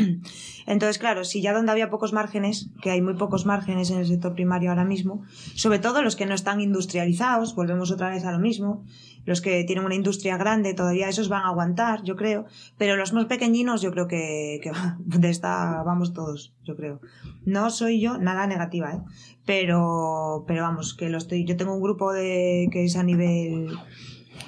Entonces, 0.66 0.98
claro, 0.98 1.24
si 1.24 1.42
ya 1.42 1.52
donde 1.52 1.72
había 1.72 1.90
pocos 1.90 2.14
márgenes, 2.14 2.70
que 2.80 2.90
hay 2.90 3.02
muy 3.02 3.12
pocos 3.12 3.44
márgenes 3.44 3.90
en 3.90 3.98
el 3.98 4.06
sector 4.06 4.32
primario 4.32 4.70
ahora 4.70 4.86
mismo, 4.86 5.24
sobre 5.54 5.78
todo 5.78 6.00
los 6.02 6.16
que 6.16 6.24
no 6.24 6.34
están 6.34 6.62
industrializados, 6.62 7.54
volvemos 7.54 7.90
otra 7.90 8.08
vez 8.08 8.24
a 8.24 8.32
lo 8.32 8.38
mismo, 8.38 8.86
los 9.24 9.40
que 9.40 9.64
tienen 9.64 9.84
una 9.84 9.94
industria 9.94 10.36
grande 10.36 10.74
todavía 10.74 11.08
esos 11.08 11.28
van 11.28 11.42
a 11.44 11.48
aguantar, 11.48 12.02
yo 12.02 12.16
creo, 12.16 12.46
pero 12.78 12.96
los 12.96 13.12
más 13.12 13.26
pequeñinos 13.26 13.80
yo 13.82 13.90
creo 13.92 14.08
que, 14.08 14.60
que 14.62 14.70
de 14.98 15.28
esta 15.30 15.82
vamos 15.84 16.12
todos, 16.12 16.52
yo 16.64 16.74
creo. 16.76 17.00
No 17.44 17.70
soy 17.70 18.00
yo 18.00 18.18
nada 18.18 18.46
negativa, 18.46 18.92
¿eh? 18.92 19.00
pero, 19.46 20.44
pero 20.46 20.62
vamos, 20.62 20.94
que 20.94 21.08
lo 21.08 21.18
estoy, 21.18 21.44
yo 21.44 21.56
tengo 21.56 21.74
un 21.74 21.82
grupo 21.82 22.12
de, 22.12 22.68
que 22.72 22.84
es 22.84 22.96
a 22.96 23.02
nivel 23.02 23.68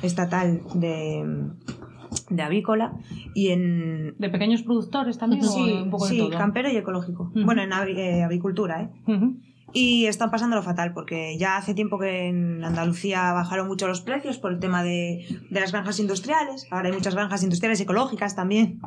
estatal 0.02 0.60
de, 0.74 1.24
de 2.30 2.42
avícola 2.42 2.92
y 3.34 3.48
en, 3.48 4.14
De 4.18 4.28
pequeños 4.30 4.62
productores 4.62 5.18
también, 5.18 5.42
Sí, 5.44 5.70
o 5.72 5.82
un 5.84 5.90
poco 5.90 6.06
sí, 6.06 6.16
de 6.18 6.28
todo. 6.28 6.38
campero 6.38 6.70
y 6.70 6.76
ecológico. 6.76 7.30
Bueno, 7.34 7.62
en 7.62 7.70
avi- 7.70 7.96
eh, 7.98 8.22
avicultura, 8.22 8.82
¿eh? 8.82 8.90
Y 9.76 10.06
están 10.06 10.30
pasándolo 10.30 10.62
fatal 10.62 10.92
porque 10.94 11.36
ya 11.36 11.56
hace 11.56 11.74
tiempo 11.74 11.98
que 11.98 12.28
en 12.28 12.62
Andalucía 12.64 13.32
bajaron 13.32 13.66
mucho 13.66 13.88
los 13.88 14.00
precios 14.00 14.38
por 14.38 14.52
el 14.52 14.60
tema 14.60 14.82
de, 14.84 15.26
de 15.50 15.60
las 15.60 15.72
granjas 15.72 15.98
industriales. 15.98 16.66
Ahora 16.70 16.88
hay 16.88 16.94
muchas 16.94 17.14
granjas 17.14 17.42
industriales 17.42 17.80
ecológicas 17.80 18.36
también. 18.36 18.80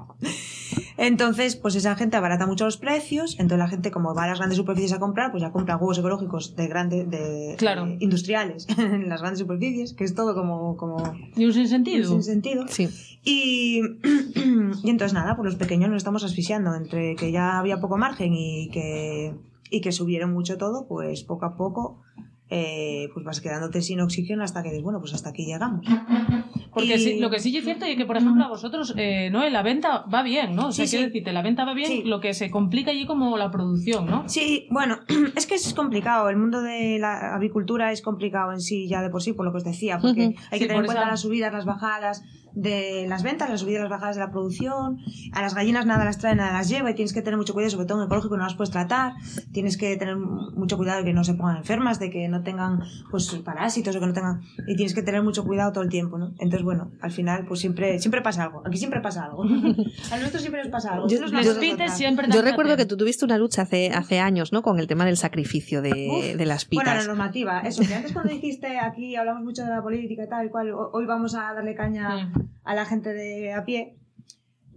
Entonces, 0.96 1.56
pues 1.56 1.76
esa 1.76 1.96
gente 1.96 2.18
abarata 2.18 2.48
mucho 2.48 2.66
los 2.66 2.78
precios. 2.78 3.34
Entonces 3.34 3.60
la 3.60 3.68
gente, 3.68 3.92
como 3.92 4.16
va 4.16 4.24
a 4.24 4.28
las 4.28 4.40
grandes 4.40 4.58
superficies 4.58 4.94
a 4.94 5.00
comprar, 5.00 5.32
pues 5.32 5.42
ya 5.44 5.52
compra 5.52 5.76
huevos 5.78 6.00
ecológicos 6.00 6.56
de 6.56 6.68
grandes, 6.68 7.10
de, 7.10 7.56
Claro. 7.58 7.86
de 7.86 7.98
industriales 8.00 8.66
en 8.78 9.10
las 9.10 9.22
grandes 9.22 9.40
superficies, 9.40 9.94
que 9.94 10.04
es 10.06 10.16
todo 10.16 10.34
como, 10.34 10.76
como 10.78 10.98
¿Y 11.36 11.46
un 11.46 11.54
sinsentido? 11.54 12.10
sin 12.10 12.24
sentido. 12.24 12.66
Sí. 12.70 12.90
Y, 13.24 13.82
y 14.84 14.90
entonces 14.90 15.14
nada, 15.14 15.36
pues 15.36 15.46
los 15.46 15.56
pequeños 15.56 15.90
nos 15.90 15.98
estamos 15.98 16.24
asfixiando 16.24 16.74
entre 16.74 17.16
que 17.16 17.32
ya 17.32 17.60
había 17.60 17.80
poco 17.80 17.98
margen 17.98 18.34
y 18.34 18.70
que, 18.72 19.34
y 19.70 19.82
que 19.82 19.92
subieron 19.92 20.34
mucho 20.34 20.58
todo, 20.58 20.88
pues 20.88 21.24
poco 21.24 21.46
a 21.46 21.56
poco 21.56 22.02
eh, 22.50 23.10
pues 23.14 23.26
vas 23.26 23.42
quedándote 23.42 23.82
sin 23.82 24.00
oxígeno 24.00 24.42
hasta 24.42 24.64
que 24.64 24.70
dices, 24.70 24.84
bueno, 24.84 25.00
pues 25.02 25.14
hasta 25.14 25.30
aquí 25.32 25.46
llegamos. 25.46 25.86
Porque 26.74 26.96
Y- 26.96 27.00
sí, 27.00 27.20
lo 27.20 27.30
que 27.30 27.40
sí 27.40 27.56
es 27.58 27.64
cierto 27.64 27.86
es 27.86 27.98
que, 27.98 28.06
por 28.06 28.18
ejemplo, 28.18 28.44
a 28.46 28.48
vosotros, 28.50 28.94
eh, 28.98 29.30
¿no? 29.32 29.48
La 29.50 29.64
venta 29.64 30.06
va 30.14 30.22
bien, 30.24 30.56
¿no? 30.56 30.68
O 30.68 30.72
sea, 30.72 30.86
Sí, 30.86 30.92
quiero 30.92 31.06
sí. 31.06 31.10
decirte, 31.10 31.34
la 31.34 31.42
venta 31.42 31.66
va 31.66 31.74
bien, 31.74 32.08
lo 32.10 32.20
que 32.22 32.34
se 32.34 32.52
complica 32.52 32.92
allí 32.92 33.06
como 33.08 33.36
la 33.38 33.50
producción, 33.52 34.06
¿no? 34.06 34.30
Sí, 34.30 34.68
bueno, 34.70 35.00
es 35.36 35.48
que 35.48 35.56
es 35.56 35.74
complicado. 35.74 36.30
El 36.30 36.38
mundo 36.38 36.62
de 36.62 37.00
la 37.00 37.34
avicultura 37.36 37.92
es 37.92 38.02
complicado 38.02 38.52
en 38.54 38.62
sí, 38.62 38.88
ya 38.88 39.02
de 39.02 39.10
por 39.10 39.22
sí, 39.24 39.34
por 39.34 39.46
lo 39.46 39.52
que 39.52 39.58
os 39.58 39.64
decía, 39.64 39.98
porque 40.00 40.36
hay 40.52 40.60
que 40.60 40.68
tener 40.68 40.78
en 40.82 40.86
cuenta 40.86 41.02
esa- 41.02 41.10
las 41.12 41.22
subidas, 41.22 41.52
las 41.52 41.66
bajadas 41.66 42.24
de 42.60 43.06
las 43.08 43.22
ventas, 43.24 43.50
las 43.50 43.60
subidas, 43.62 43.82
las 43.82 43.90
bajadas 43.92 44.16
de 44.16 44.22
la 44.24 44.32
producción. 44.32 44.98
A 45.32 45.42
las 45.42 45.54
gallinas 45.54 45.86
nada 45.86 46.04
las 46.06 46.18
trae, 46.18 46.36
nada 46.36 46.54
las 46.54 46.68
lleva 46.70 46.90
y 46.92 46.96
tienes 46.96 47.14
que 47.14 47.22
tener 47.22 47.38
mucho 47.38 47.54
cuidado, 47.54 47.70
sobre 47.72 47.86
todo 47.86 48.00
en 48.02 48.06
ecológico, 48.08 48.36
no 48.36 48.44
las 48.44 48.56
puedes 48.56 48.72
tratar. 48.72 49.14
Tienes 49.52 49.78
que 49.78 49.96
tener 49.98 50.18
mucho 50.18 50.76
cuidado 50.78 51.00
de 51.00 51.06
que 51.06 51.14
no 51.14 51.24
se 51.24 51.36
pongan 51.36 51.58
enfermas, 51.58 52.00
de 52.00 52.10
que 52.10 52.28
no 52.28 52.42
tengan 52.44 52.80
pues 53.12 53.30
parásitos 53.46 53.96
o 53.96 54.00
que 54.00 54.08
no 54.08 54.14
tengan. 54.14 54.42
Y 54.68 54.76
tienes 54.76 54.96
que 54.96 55.04
tener 55.04 55.22
mucho 55.22 55.44
cuidado 55.46 55.72
todo 55.72 55.84
el 55.84 55.90
tiempo, 55.90 56.18
¿no? 56.18 56.30
Entonces, 56.40 56.64
bueno, 56.64 56.92
al 57.02 57.12
final, 57.12 57.46
pues 57.48 57.60
siempre, 57.60 58.00
siempre 58.00 58.22
pasa 58.22 58.44
algo. 58.44 58.64
Aquí 58.66 58.78
siempre 58.78 59.02
pasa 59.02 59.26
algo. 59.26 59.44
A 60.12 60.18
nosotros 60.18 60.42
siempre 60.42 60.64
nos 60.64 60.72
pasa 60.72 60.94
algo. 60.94 61.08
Yo- 61.08 61.18
otra. 61.24 61.90
siempre 61.90 62.28
Yo 62.32 62.42
recuerdo 62.42 62.76
que 62.76 62.86
tú 62.86 62.98
tuviste 62.98 63.24
una 63.26 63.38
lucha 63.38 63.62
hace, 63.64 63.92
hace 63.92 64.20
años, 64.20 64.52
¿no? 64.52 64.62
Con 64.64 64.80
el 64.80 64.88
tema 64.88 65.06
del 65.06 65.18
sacrificio 65.18 65.82
de, 65.82 66.08
Uf. 66.34 66.38
de 66.38 66.46
las 66.46 66.68
Bueno, 66.70 66.86
la 66.90 66.94
pitas. 66.94 67.08
normativa, 67.08 67.60
eso, 67.62 67.84
que 67.88 67.94
antes 67.94 68.14
cuando 68.14 68.34
dijiste 68.34 68.80
aquí 68.80 69.16
hablamos 69.16 69.44
mucho 69.44 69.64
de 69.64 69.70
la 69.70 69.82
política 69.82 70.24
y 70.24 70.28
tal 70.30 70.46
y 70.48 70.50
cual, 70.50 70.72
ho- 70.72 70.90
hoy 70.94 71.06
vamos 71.06 71.36
a 71.36 71.54
darle 71.54 71.76
caña 71.76 72.32
Sí. 72.34 72.42
A 72.64 72.76
la 72.76 72.86
gente 72.86 73.14
de 73.14 73.54
a 73.54 73.66
pie, 73.66 73.96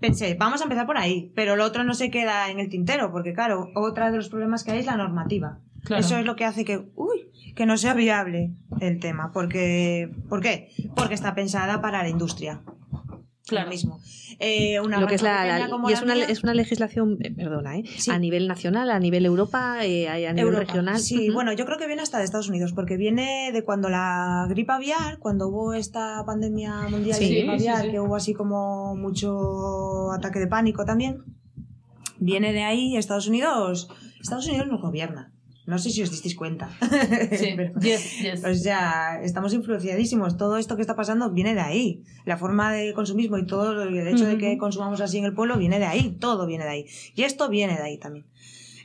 pensé, 0.01 0.35
vamos 0.35 0.61
a 0.61 0.65
empezar 0.65 0.87
por 0.87 0.99
ahí, 0.99 1.33
pero 1.35 1.57
lo 1.57 1.65
otro 1.65 1.85
no 1.85 1.95
se 1.95 2.11
queda 2.11 2.51
en 2.51 2.59
el 2.59 2.69
tintero, 2.69 3.13
porque 3.13 3.33
claro, 3.33 3.71
otro 3.75 4.11
de 4.11 4.17
los 4.17 4.29
problemas 4.29 4.65
que 4.65 4.73
hay 4.73 4.79
es 4.81 4.87
la 4.87 4.97
normativa. 4.97 5.59
Claro. 5.85 6.01
Eso 6.01 6.19
es 6.19 6.25
lo 6.25 6.37
que 6.37 6.45
hace 6.45 6.65
que, 6.65 6.91
uy, 6.95 7.31
que 7.55 7.67
no 7.67 7.77
sea 7.77 7.95
viable 7.95 8.53
el 8.81 9.01
tema, 9.01 9.33
porque, 9.33 10.11
¿por 10.29 10.41
qué? 10.41 10.71
Porque 10.95 11.15
está 11.15 11.35
pensada 11.35 11.81
para 11.81 12.03
la 12.03 12.09
industria. 12.09 12.63
Claro. 13.51 13.67
Lo 13.67 13.71
mismo. 13.73 14.01
Eh, 14.39 14.81
una 14.81 14.99
lo 15.01 15.07
que 15.07 15.17
es 15.17 15.23
la, 15.23 15.31
granja 15.31 15.47
la- 15.47 15.55
pequeña 15.57 15.71
como 15.71 15.91
y 15.91 15.93
es 15.93 15.99
la 16.01 16.05
una, 16.07 16.15
mía- 16.15 16.27
es 16.31 16.43
una 16.43 16.55
legislación, 16.55 17.19
eh, 17.21 17.31
perdona, 17.35 17.77
¿eh? 17.77 17.83
Sí. 17.99 18.11
a 18.11 18.19
nivel 18.19 18.49
nacional, 18.49 18.91
a 18.91 18.99
nivel 18.99 19.27
Europa, 19.27 19.85
eh, 19.85 20.09
a 20.09 20.15
nivel 20.17 20.39
Europa. 20.39 20.61
regional. 20.65 20.99
Sí, 20.99 21.29
bueno, 21.31 21.53
yo 21.53 21.67
creo 21.67 21.77
que 21.77 21.87
viene 21.87 22.01
hasta 22.01 22.17
de 22.19 22.25
Estados 22.25 22.49
Unidos, 22.49 22.73
porque 22.73 22.97
viene 22.97 23.51
de 23.53 23.63
cuando 23.65 23.89
la 23.91 24.47
gripe 24.49 24.73
aviar, 24.73 25.19
cuando 25.19 25.49
hubo 25.49 25.75
esta 25.75 26.25
pandemia 26.25 26.89
mundial 26.89 27.19
Sí, 27.19 27.25
de 27.29 27.35
gripe 27.41 27.53
aviar, 27.55 27.83
sí. 27.85 27.91
que 27.91 28.01
hubo 28.01 28.17
así 28.17 28.33
como 28.33 28.95
mucho 28.97 30.13
ataque 30.13 30.39
de 30.39 30.47
pánico 30.47 30.85
también, 30.87 31.25
viene 32.19 32.53
de 32.53 32.63
ahí 32.63 32.97
Estados 32.97 33.27
Unidos. 33.29 33.89
Estados 34.21 34.47
Unidos 34.47 34.69
nos 34.69 34.81
gobierna. 34.81 35.33
No 35.71 35.79
sé 35.79 35.89
si 35.91 36.03
os 36.03 36.11
disteis 36.11 36.37
cuenta. 36.37 36.69
Sí, 37.33 37.53
Pero- 37.57 37.73
yes, 37.81 38.19
yes. 38.21 38.45
o 38.45 38.55
sea, 38.55 39.21
estamos 39.23 39.55
influenciadísimos. 39.55 40.37
Todo 40.37 40.59
esto 40.59 40.77
que 40.77 40.83
está 40.83 40.95
pasando 40.97 41.31
viene 41.31 41.55
de 41.55 41.61
ahí. 41.63 42.03
La 42.27 42.37
forma 42.37 42.73
de 42.73 42.93
consumismo 42.93 43.39
y 43.39 43.47
todo 43.47 43.83
el 43.83 44.07
hecho 44.09 44.27
de 44.27 44.37
que 44.37 44.59
consumamos 44.59 45.01
así 45.01 45.17
en 45.19 45.25
el 45.25 45.33
pueblo 45.35 45.57
viene 45.57 45.79
de 45.79 45.87
ahí. 45.87 46.17
Todo 46.21 46.47
viene 46.47 46.65
de 46.65 46.71
ahí. 46.71 46.87
Y 47.15 47.23
esto 47.23 47.49
viene 47.49 47.75
de 47.77 47.83
ahí 47.83 47.99
también. 47.99 48.27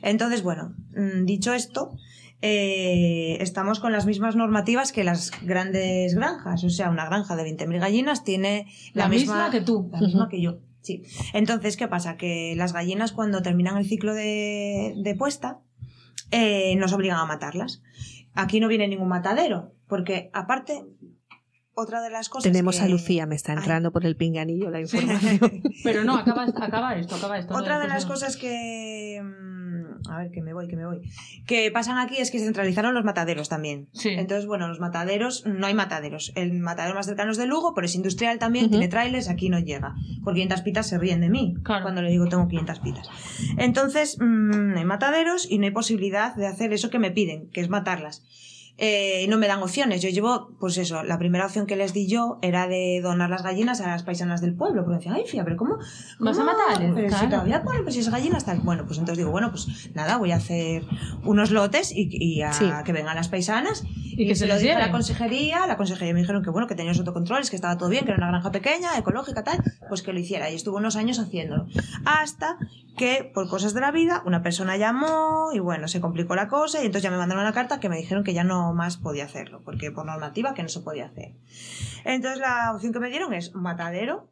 Entonces, 0.02 0.42
bueno, 0.42 0.74
mm, 0.94 1.24
dicho 1.26 1.52
esto, 1.52 1.96
eh, 2.42 3.38
estamos 3.40 3.80
con 3.80 3.92
las 3.92 4.06
mismas 4.06 4.36
normativas 4.36 4.92
que 4.92 5.04
las 5.04 5.32
grandes 5.42 6.14
granjas. 6.14 6.62
O 6.64 6.70
sea, 6.70 6.90
una 6.90 7.06
granja 7.06 7.34
de 7.36 7.44
20.000 7.44 7.80
gallinas 7.80 8.24
tiene 8.24 8.66
la, 8.94 9.04
La 9.04 9.08
misma 9.08 9.50
que 9.50 9.60
tú. 9.62 9.88
La 9.92 10.00
misma 10.00 10.28
que 10.28 10.40
yo. 10.40 10.58
Sí. 10.82 11.02
Entonces, 11.32 11.76
¿qué 11.76 11.88
pasa? 11.88 12.16
Que 12.16 12.54
las 12.56 12.72
gallinas 12.72 13.10
cuando 13.12 13.42
terminan 13.42 13.76
el 13.76 13.86
ciclo 13.86 14.14
de, 14.14 14.94
de 14.96 15.14
puesta, 15.16 15.58
eh, 16.30 16.74
nos 16.76 16.92
obligan 16.92 17.18
a 17.18 17.26
matarlas. 17.26 17.82
Aquí 18.34 18.60
no 18.60 18.68
viene 18.68 18.88
ningún 18.88 19.08
matadero, 19.08 19.72
porque 19.88 20.30
aparte, 20.32 20.84
otra 21.76 22.00
de 22.02 22.10
las 22.10 22.28
cosas 22.28 22.50
Tenemos 22.50 22.78
que- 22.78 22.82
a 22.84 22.88
Lucía, 22.88 23.26
me 23.26 23.36
está 23.36 23.52
Ay. 23.52 23.58
entrando 23.58 23.92
por 23.92 24.04
el 24.06 24.16
pinganillo 24.16 24.70
la 24.70 24.80
información. 24.80 25.38
Pero 25.84 26.02
no, 26.04 26.16
acaba, 26.16 26.44
acaba 26.44 26.96
esto, 26.96 27.14
acaba 27.14 27.38
esto. 27.38 27.54
Otra 27.54 27.74
no, 27.76 27.82
de 27.82 27.88
las 27.88 28.04
no. 28.06 28.10
cosas 28.12 28.36
que... 28.36 29.22
mm, 29.22 30.08
A 30.10 30.18
ver, 30.18 30.30
que 30.30 30.40
me 30.40 30.52
voy, 30.54 30.68
que 30.68 30.76
me 30.76 30.86
voy. 30.86 31.02
Que 31.46 31.70
pasan 31.70 31.98
aquí 31.98 32.16
es 32.18 32.30
que 32.30 32.38
centralizaron 32.38 32.94
los 32.94 33.04
mataderos 33.04 33.48
también. 33.48 33.88
Sí. 33.92 34.08
Entonces, 34.10 34.46
bueno, 34.46 34.68
los 34.68 34.78
mataderos, 34.80 35.44
no 35.46 35.66
hay 35.66 35.74
mataderos. 35.74 36.32
El 36.34 36.52
matadero 36.60 36.94
más 36.94 37.06
cercano 37.06 37.30
es 37.32 37.36
de 37.38 37.46
Lugo, 37.46 37.74
pero 37.74 37.84
es 37.86 37.94
industrial 37.94 38.38
también, 38.38 38.64
Ujú. 38.66 38.72
tiene 38.72 38.88
trailers, 38.88 39.28
aquí 39.28 39.48
no 39.50 39.58
llega. 39.58 39.94
Por 40.24 40.32
500 40.34 40.62
pitas 40.62 40.86
se 40.88 40.98
ríen 40.98 41.20
de 41.20 41.28
mí 41.28 41.56
Claro. 41.62 41.82
cuando 41.82 42.00
le 42.02 42.10
digo 42.10 42.26
tengo 42.28 42.48
500 42.48 42.78
pitas. 42.80 43.08
Entonces, 43.58 44.16
mm, 44.20 44.72
no 44.72 44.78
hay 44.78 44.84
mataderos 44.84 45.46
y 45.50 45.58
no 45.58 45.66
hay 45.66 45.72
posibilidad 45.72 46.34
de 46.36 46.46
hacer 46.46 46.72
eso 46.72 46.88
que 46.90 46.98
me 46.98 47.10
piden, 47.10 47.50
que 47.50 47.60
es 47.60 47.68
matarlas. 47.68 48.24
Eh, 48.78 49.24
no 49.30 49.38
me 49.38 49.46
dan 49.48 49.62
opciones. 49.62 50.02
Yo 50.02 50.10
llevo, 50.10 50.50
pues 50.60 50.76
eso, 50.76 51.02
la 51.02 51.18
primera 51.18 51.46
opción 51.46 51.66
que 51.66 51.76
les 51.76 51.94
di 51.94 52.06
yo 52.08 52.38
era 52.42 52.68
de 52.68 53.00
donar 53.02 53.30
las 53.30 53.42
gallinas 53.42 53.80
a 53.80 53.86
las 53.88 54.02
paisanas 54.02 54.42
del 54.42 54.54
pueblo. 54.54 54.84
Porque 54.84 54.98
decían, 54.98 55.14
ay, 55.14 55.24
fía, 55.26 55.44
pero 55.44 55.56
¿cómo? 55.56 55.78
¿Vas 56.18 56.38
a 56.38 56.44
matarles? 56.44 56.92
Pero 56.94 57.16
si 57.16 57.26
todavía 57.26 57.62
ponen, 57.62 57.84
pues 57.84 57.94
si 57.94 58.00
es 58.00 58.10
gallinas 58.10 58.44
tal. 58.44 58.60
Bueno, 58.60 58.84
pues 58.86 58.98
entonces 58.98 59.16
digo, 59.18 59.30
bueno, 59.30 59.50
pues 59.50 59.66
nada, 59.94 60.18
voy 60.18 60.32
a 60.32 60.36
hacer 60.36 60.84
unos 61.24 61.50
lotes 61.52 61.90
y, 61.90 62.08
y 62.12 62.42
a 62.42 62.52
Sí. 62.52 62.70
que 62.84 62.92
vengan 62.92 63.16
las 63.16 63.28
paisanas. 63.28 63.82
Y 64.18 64.26
que 64.26 64.34
se 64.34 64.46
lo 64.46 64.58
dije 64.58 64.72
a 64.72 64.78
la 64.78 64.90
consejería. 64.92 65.66
La 65.66 65.76
consejería 65.78 66.12
me 66.12 66.20
dijeron 66.20 66.42
que 66.42 66.50
bueno, 66.50 66.66
que 66.66 66.74
tenía 66.74 66.90
los 66.92 66.98
autocontroles, 66.98 67.48
que 67.50 67.56
estaba 67.56 67.78
todo 67.78 67.88
bien, 67.88 68.04
que 68.04 68.10
era 68.10 68.18
una 68.18 68.28
granja 68.28 68.50
pequeña, 68.52 68.96
ecológica, 68.98 69.42
tal. 69.42 69.62
Pues 69.88 70.02
que 70.02 70.12
lo 70.12 70.18
hiciera. 70.20 70.50
Y 70.50 70.54
estuvo 70.54 70.76
unos 70.76 70.96
años 70.96 71.18
haciéndolo. 71.18 71.66
Hasta 72.04 72.58
que, 72.96 73.30
por 73.32 73.48
cosas 73.48 73.74
de 73.74 73.80
la 73.80 73.92
vida, 73.92 74.22
una 74.26 74.42
persona 74.42 74.76
llamó 74.76 75.50
y 75.52 75.58
bueno, 75.58 75.88
se 75.88 76.00
complicó 76.00 76.34
la 76.34 76.48
cosa 76.48 76.82
y 76.82 76.86
entonces 76.86 77.02
ya 77.04 77.10
me 77.10 77.18
mandaron 77.18 77.44
una 77.44 77.52
carta 77.52 77.78
que 77.78 77.88
me 77.88 77.96
dijeron 77.96 78.24
que 78.24 78.34
ya 78.34 78.44
no 78.44 78.72
más 78.72 78.96
podía 78.96 79.24
hacerlo, 79.24 79.62
porque 79.64 79.90
por 79.90 80.06
normativa 80.06 80.54
que 80.54 80.62
no 80.62 80.68
se 80.68 80.80
podía 80.80 81.06
hacer. 81.06 81.34
Entonces 82.04 82.40
la 82.40 82.72
opción 82.74 82.92
que 82.92 83.00
me 83.00 83.10
dieron 83.10 83.32
es 83.32 83.54
matadero 83.54 84.28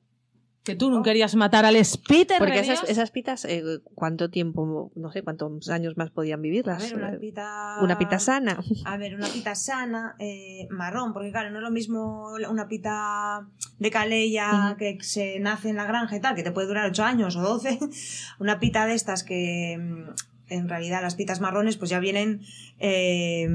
Que 0.65 0.75
tú 0.75 0.91
no 0.91 1.03
querías 1.03 1.35
matar 1.35 1.67
al 1.67 1.77
Spiter. 1.85 2.39
Porque 2.39 2.61
esas, 2.61 2.89
esas 2.89 3.11
pitas, 3.11 3.45
eh, 3.45 3.63
¿cuánto 3.95 4.31
tiempo, 4.31 4.91
no 4.95 5.13
sé, 5.13 5.23
cuántos 5.23 5.69
años 5.69 5.97
más 5.99 6.11
podían 6.11 6.41
A 6.41 6.43
vivirlas? 6.43 6.83
ver, 6.83 6.97
una 6.97 7.13
Eh, 7.13 7.19
pita... 7.19 7.77
una 7.83 7.99
pita 7.99 8.19
sana. 8.19 8.59
A 8.87 8.97
ver, 8.97 9.15
una 9.15 9.29
pita 9.29 9.55
sana, 9.55 10.17
eh, 10.19 10.67
marrón, 10.71 11.13
porque 11.13 11.31
claro, 11.31 11.51
no 11.51 11.59
es 11.59 11.63
lo 11.63 11.71
mismo 11.71 12.33
una 12.51 12.67
pita 12.67 13.47
de 13.79 13.91
calella 13.91 14.75
que 14.79 14.97
se 15.03 15.39
nace 15.39 15.69
en 15.69 15.77
la 15.77 15.85
granja 15.85 16.17
y 16.17 16.21
tal, 16.21 16.35
que 16.35 16.43
te 16.43 16.51
puede 16.51 16.67
durar 16.69 16.87
8 16.91 17.05
años 17.05 17.37
o 17.37 17.43
12. 17.43 17.79
Una 18.41 18.59
pita 18.59 18.87
de 18.87 18.95
estas 18.95 19.23
que 19.23 19.77
mm, 19.79 20.53
en 20.53 20.69
realidad 20.69 21.03
las 21.03 21.15
pitas 21.15 21.41
marrones 21.43 21.77
pues 21.77 21.91
ya 21.91 21.99
vienen, 21.99 22.41
eh, 22.79 23.47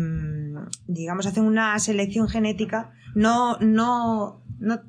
digamos, 0.88 1.26
hacen 1.26 1.46
una 1.46 1.78
selección 1.80 2.28
genética. 2.30 2.92
No, 3.16 3.58
no, 3.60 4.44
no, 4.60 4.82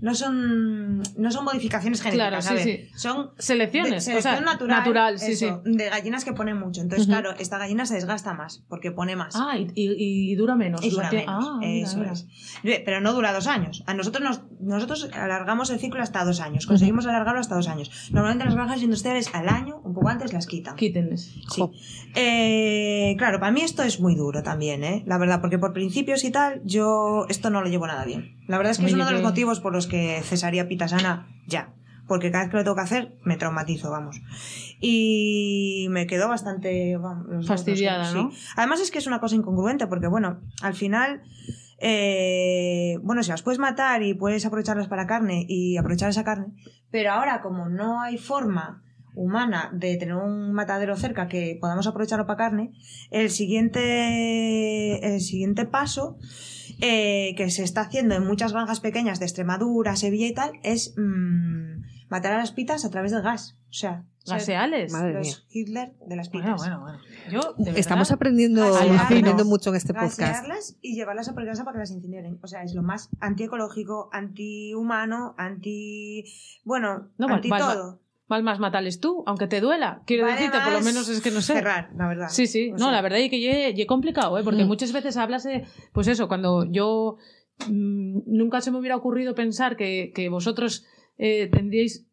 no 0.00 0.14
son, 0.14 0.98
no 1.16 1.30
son 1.30 1.44
modificaciones 1.44 2.02
genéticas, 2.02 2.46
Claro, 2.46 2.60
sí, 2.62 2.64
sí. 2.92 2.98
son 2.98 3.30
Selecciones, 3.38 3.90
de- 3.90 3.96
o 3.96 4.00
selección 4.20 4.34
sea, 4.34 4.40
natural, 4.44 4.78
natural, 4.78 5.18
sí, 5.18 5.32
eso, 5.32 5.62
de 5.64 5.88
gallinas 5.88 6.24
que 6.24 6.32
ponen 6.32 6.58
mucho. 6.58 6.80
Entonces, 6.82 7.06
claro, 7.06 7.32
esta 7.38 7.58
gallina 7.58 7.86
se 7.86 7.94
desgasta 7.94 8.34
más 8.34 8.62
porque 8.68 8.90
pone 8.90 9.16
más. 9.16 9.34
Ah, 9.36 9.56
y, 9.58 9.68
y- 9.74 10.32
y 10.32 10.34
dura 10.36 10.54
menos. 10.54 10.84
Y 10.84 10.90
dura 10.90 11.10
menos. 11.10 11.26
ah, 11.48 11.60
eso 11.62 11.98
mira. 11.98 12.12
es. 12.12 12.26
Ve, 12.62 12.82
Pero 12.84 13.00
no 13.00 13.12
dura 13.14 13.32
dos 13.32 13.46
años. 13.46 13.84
A 13.86 13.94
nosotros 13.94 14.22
nos, 14.22 14.40
nosotros 14.60 15.10
alargamos 15.12 15.70
el 15.70 15.78
ciclo 15.78 16.02
hasta 16.02 16.24
dos 16.24 16.40
años. 16.40 16.66
Conseguimos 16.66 17.06
alargarlo 17.06 17.40
hasta 17.40 17.54
dos 17.54 17.68
años. 17.68 17.90
Normalmente 18.10 18.44
las 18.44 18.54
granjas 18.54 18.82
industriales 18.82 19.30
al 19.34 19.48
año, 19.48 19.80
un 19.84 19.94
poco 19.94 20.08
antes, 20.08 20.32
las 20.32 20.46
quitan. 20.46 20.76
Quítenles. 20.76 21.34
Sí. 21.50 21.62
Eh, 22.14 23.14
claro, 23.18 23.40
para 23.40 23.52
mí 23.52 23.62
esto 23.62 23.82
es 23.82 24.00
muy 24.00 24.14
duro 24.14 24.42
también, 24.42 24.84
¿eh? 24.84 25.02
La 25.06 25.18
verdad, 25.18 25.40
porque 25.40 25.58
por 25.58 25.72
principios 25.72 26.24
y 26.24 26.30
tal, 26.30 26.60
yo 26.64 27.26
esto 27.28 27.50
no 27.50 27.60
lo 27.60 27.68
llevo 27.68 27.86
nada 27.86 28.04
bien. 28.04 28.36
La 28.48 28.56
verdad 28.56 28.72
es 28.72 28.78
que 28.78 28.86
es 28.86 28.92
uno 28.92 29.06
de 29.06 29.12
los 29.12 29.22
motivos 29.22 29.60
por 29.60 29.72
los 29.72 29.86
que 29.86 30.20
cesaría 30.22 30.68
pitasana 30.68 31.28
ya. 31.46 31.72
Porque 32.06 32.30
cada 32.30 32.44
vez 32.44 32.50
que 32.52 32.56
lo 32.58 32.62
tengo 32.62 32.76
que 32.76 32.82
hacer, 32.82 33.18
me 33.24 33.36
traumatizo, 33.36 33.90
vamos. 33.90 34.20
Y 34.80 35.88
me 35.90 36.06
quedo 36.06 36.28
bastante... 36.28 36.96
vamos, 36.96 37.48
Fastidiada, 37.48 38.04
sí. 38.04 38.14
¿no? 38.14 38.30
Además 38.54 38.80
es 38.80 38.92
que 38.92 38.98
es 38.98 39.08
una 39.08 39.18
cosa 39.18 39.34
incongruente, 39.34 39.88
porque 39.88 40.06
bueno, 40.06 40.38
al 40.62 40.74
final... 40.74 41.22
eh, 41.78 42.98
bueno, 43.02 43.22
si 43.22 43.30
las 43.30 43.42
puedes 43.42 43.58
matar 43.58 44.02
y 44.02 44.14
puedes 44.14 44.46
aprovecharlas 44.46 44.88
para 44.88 45.06
carne 45.06 45.44
y 45.48 45.76
aprovechar 45.76 46.08
esa 46.08 46.24
carne, 46.24 46.54
pero 46.90 47.12
ahora 47.12 47.40
como 47.42 47.68
no 47.68 48.00
hay 48.00 48.18
forma 48.18 48.82
humana 49.14 49.70
de 49.72 49.96
tener 49.96 50.14
un 50.14 50.52
matadero 50.52 50.94
cerca 50.96 51.26
que 51.26 51.58
podamos 51.60 51.86
aprovecharlo 51.86 52.26
para 52.26 52.36
carne, 52.36 52.72
el 53.10 53.30
siguiente, 53.30 55.14
el 55.14 55.20
siguiente 55.20 55.64
paso 55.64 56.18
eh, 56.80 57.34
que 57.36 57.50
se 57.50 57.64
está 57.64 57.80
haciendo 57.80 58.14
en 58.14 58.26
muchas 58.26 58.52
granjas 58.52 58.80
pequeñas 58.80 59.18
de 59.18 59.24
Extremadura, 59.24 59.96
Sevilla 59.96 60.26
y 60.26 60.34
tal, 60.34 60.52
es 60.62 60.94
mm, 60.98 61.82
matar 62.10 62.34
a 62.34 62.38
las 62.38 62.52
pitas 62.52 62.84
a 62.84 62.90
través 62.90 63.12
del 63.12 63.22
gas. 63.22 63.58
O 63.70 63.72
sea, 63.72 64.04
Gaseales. 64.34 64.92
Madre 64.92 65.14
los 65.14 65.26
mía. 65.26 65.36
Hitler 65.50 65.92
de 66.06 66.16
las 66.16 66.28
pitas. 66.28 66.56
Bueno, 66.56 66.80
bueno, 66.80 66.80
bueno. 66.80 66.98
Yo, 67.30 67.52
de 67.58 67.64
verdad, 67.64 67.78
Estamos 67.78 68.10
aprendiendo, 68.10 68.64
aprendiendo 68.76 69.44
mucho 69.44 69.70
en 69.70 69.76
este 69.76 69.94
podcast. 69.94 70.46
y 70.82 70.94
llevarlas 70.94 71.28
a 71.28 71.34
por 71.34 71.44
casa 71.46 71.64
para 71.64 71.74
que 71.74 71.80
las 71.80 71.90
incineren. 71.90 72.38
O 72.42 72.46
sea, 72.46 72.62
es 72.62 72.74
lo 72.74 72.82
más 72.82 73.08
antiecológico, 73.20 74.08
antihumano, 74.12 75.34
anti. 75.38 76.24
Bueno, 76.64 77.10
No, 77.18 77.28
anti 77.28 77.48
todo. 77.48 78.00
Val 78.28 78.42
más 78.42 78.58
matales 78.58 78.98
tú, 78.98 79.22
aunque 79.26 79.46
te 79.46 79.60
duela. 79.60 80.02
Quiero 80.04 80.24
Vale 80.24 80.34
decirte, 80.36 80.58
por 80.64 80.72
lo 80.72 80.80
menos 80.80 81.08
es 81.08 81.20
que 81.20 81.30
no 81.30 81.40
sé. 81.40 81.52
Cerrar, 81.54 81.90
la 81.96 82.08
verdad. 82.08 82.26
Sí, 82.28 82.48
sí. 82.48 82.70
O 82.70 82.72
No, 82.72 82.78
sea, 82.86 82.90
la 82.90 83.00
verdad 83.02 83.20
es 83.20 83.30
que 83.30 83.38
ye 83.72 83.86
complicado, 83.86 84.36
¿eh? 84.36 84.42
Porque 84.42 84.64
Mm. 84.64 84.66
muchas 84.66 84.92
veces 84.92 85.16
hablas 85.16 85.44
de, 85.44 85.64
pues 85.92 86.08
eso, 86.08 86.26
cuando 86.26 86.64
yo 86.64 87.18
mm, 87.68 88.22
nunca 88.26 88.60
se 88.60 88.72
me 88.72 88.78
hubiera 88.78 88.96
ocurrido 88.96 89.36
pensar 89.36 89.76
que, 89.76 90.10
que 90.12 90.28
vosotros 90.28 90.84
eh, 91.18 91.48
tendríais 91.52 92.04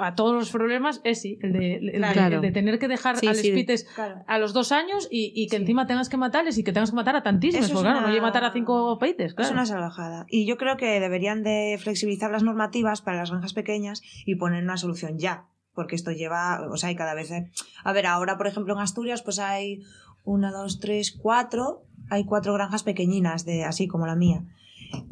a 0.00 0.14
todos 0.14 0.34
los 0.34 0.50
problemas, 0.50 1.00
es 1.04 1.20
sí, 1.20 1.38
el 1.42 1.52
de, 1.52 1.74
el 1.76 1.86
de- 1.92 1.98
Claro. 2.12 2.36
el 2.36 2.42
de 2.42 2.50
tener 2.52 2.78
que 2.78 2.88
dejar 2.88 3.16
Sí, 3.18 3.26
a 3.26 3.34
sí. 3.34 3.48
los 3.48 3.54
pites 3.60 3.84
Claro. 3.94 4.24
a 4.26 4.38
los 4.38 4.52
dos 4.52 4.72
años 4.72 5.06
y, 5.10 5.32
y 5.34 5.46
que 5.48 5.56
Sí. 5.56 5.62
encima 5.62 5.86
tengas 5.86 6.08
que 6.08 6.16
matarles 6.16 6.58
y 6.58 6.64
que 6.64 6.72
tengas 6.72 6.90
que 6.90 6.96
matar 6.96 7.16
a 7.16 7.22
tantísimos. 7.22 7.70
Porque 7.70 7.82
claro, 7.84 8.00
no 8.00 8.08
una- 8.08 8.18
a 8.18 8.22
matar 8.22 8.44
a 8.44 8.52
cinco 8.52 8.98
peites, 8.98 9.34
claro. 9.34 9.48
Es 9.48 9.52
una 9.52 9.66
salvajada. 9.66 10.26
Y 10.28 10.46
yo 10.46 10.56
creo 10.56 10.76
que 10.76 10.98
deberían 11.00 11.42
de 11.42 11.78
flexibilizar 11.80 12.30
las 12.30 12.42
normativas 12.42 13.02
para 13.02 13.18
las 13.18 13.30
granjas 13.30 13.52
pequeñas 13.54 14.02
y 14.26 14.34
poner 14.36 14.62
una 14.64 14.76
solución 14.76 15.18
ya. 15.18 15.46
Porque 15.74 15.94
esto 15.94 16.10
lleva, 16.10 16.66
o 16.70 16.76
sea, 16.76 16.88
hay 16.88 16.96
cada 16.96 17.14
vez... 17.14 17.30
eh, 17.30 17.50
A 17.84 17.92
ver, 17.92 18.06
ahora, 18.06 18.36
por 18.36 18.46
ejemplo, 18.48 18.74
en 18.74 18.80
Asturias, 18.80 19.22
pues 19.22 19.38
hay 19.38 19.82
una, 20.24 20.50
dos, 20.50 20.80
tres, 20.80 21.12
cuatro. 21.16 21.84
Hay 22.10 22.24
cuatro 22.24 22.52
granjas 22.54 22.82
pequeñinas, 22.82 23.44
de 23.44 23.64
así 23.64 23.86
como 23.86 24.06
la 24.06 24.16
mía. 24.16 24.42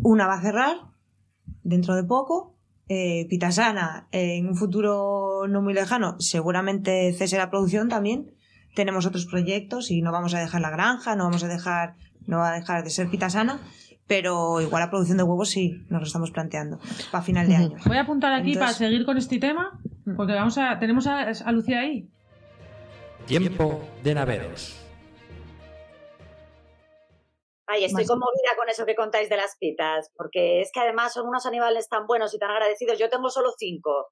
Una 0.03 0.26
va 0.26 0.34
a 0.34 0.43
cerrar 0.43 0.76
dentro 1.62 1.95
de 1.95 2.03
poco. 2.03 2.57
Eh, 2.89 3.26
Pitasana, 3.28 4.09
eh, 4.12 4.36
en 4.39 4.49
un 4.49 4.57
futuro 4.57 5.47
no 5.49 5.61
muy 5.61 5.74
lejano, 5.74 6.16
seguramente 6.20 7.12
cese 7.12 7.36
la 7.36 7.51
producción 7.51 7.89
también. 7.89 8.30
Tenemos 8.74 9.05
otros 9.07 9.26
proyectos 9.26 9.91
y 9.91 10.01
no 10.03 10.12
vamos 10.12 10.34
a 10.34 10.39
dejar 10.41 10.61
la 10.62 10.70
granja, 10.70 11.14
no 11.16 11.24
vamos 11.24 11.45
a 11.45 11.49
dejar, 11.49 11.95
no 12.26 12.39
va 12.39 12.53
a 12.53 12.55
dejar 12.55 12.84
de 12.84 12.91
ser 12.91 13.09
Pitasana, 13.09 13.59
pero 14.07 14.61
igual 14.62 14.80
la 14.82 14.89
producción 14.91 15.18
de 15.18 15.24
huevos 15.24 15.51
sí, 15.51 15.84
nos 15.91 16.01
lo 16.01 16.07
estamos 16.07 16.30
planteando 16.30 16.78
para 17.12 17.22
final 17.24 17.47
de 17.47 17.57
año. 17.57 17.76
Voy 17.84 17.97
a 17.99 18.03
apuntar 18.03 18.32
aquí 18.32 18.53
Entonces- 18.53 18.59
para 18.78 18.89
seguir 18.91 19.05
con 19.05 19.18
este 19.18 19.39
tema, 19.39 19.78
porque 20.16 20.32
vamos 20.32 20.57
a, 20.57 20.78
tenemos 20.78 21.07
a, 21.07 21.28
a 21.28 21.53
Lucía 21.53 21.80
ahí. 21.80 22.09
Tiempo 23.26 23.84
de 24.03 24.14
naveros. 24.14 24.80
Ay, 27.71 27.85
estoy 27.85 28.05
Más- 28.05 28.09
conmovida 28.09 28.57
con 28.57 28.69
eso 28.69 28.87
que 28.87 28.95
contáis 28.95 29.29
de 29.29 29.37
las 29.37 29.57
pitas, 29.59 30.11
porque 30.16 30.61
es 30.62 30.71
que 30.73 30.81
además 30.81 31.12
son 31.12 31.29
unos 31.29 31.45
animales 31.47 31.89
tan 31.89 32.07
buenos 32.07 32.33
y 32.35 32.39
tan 32.39 32.51
agradecidos. 32.51 32.99
Yo 32.99 33.11
tengo 33.11 33.29
solo 33.29 33.51
cinco. 33.57 34.09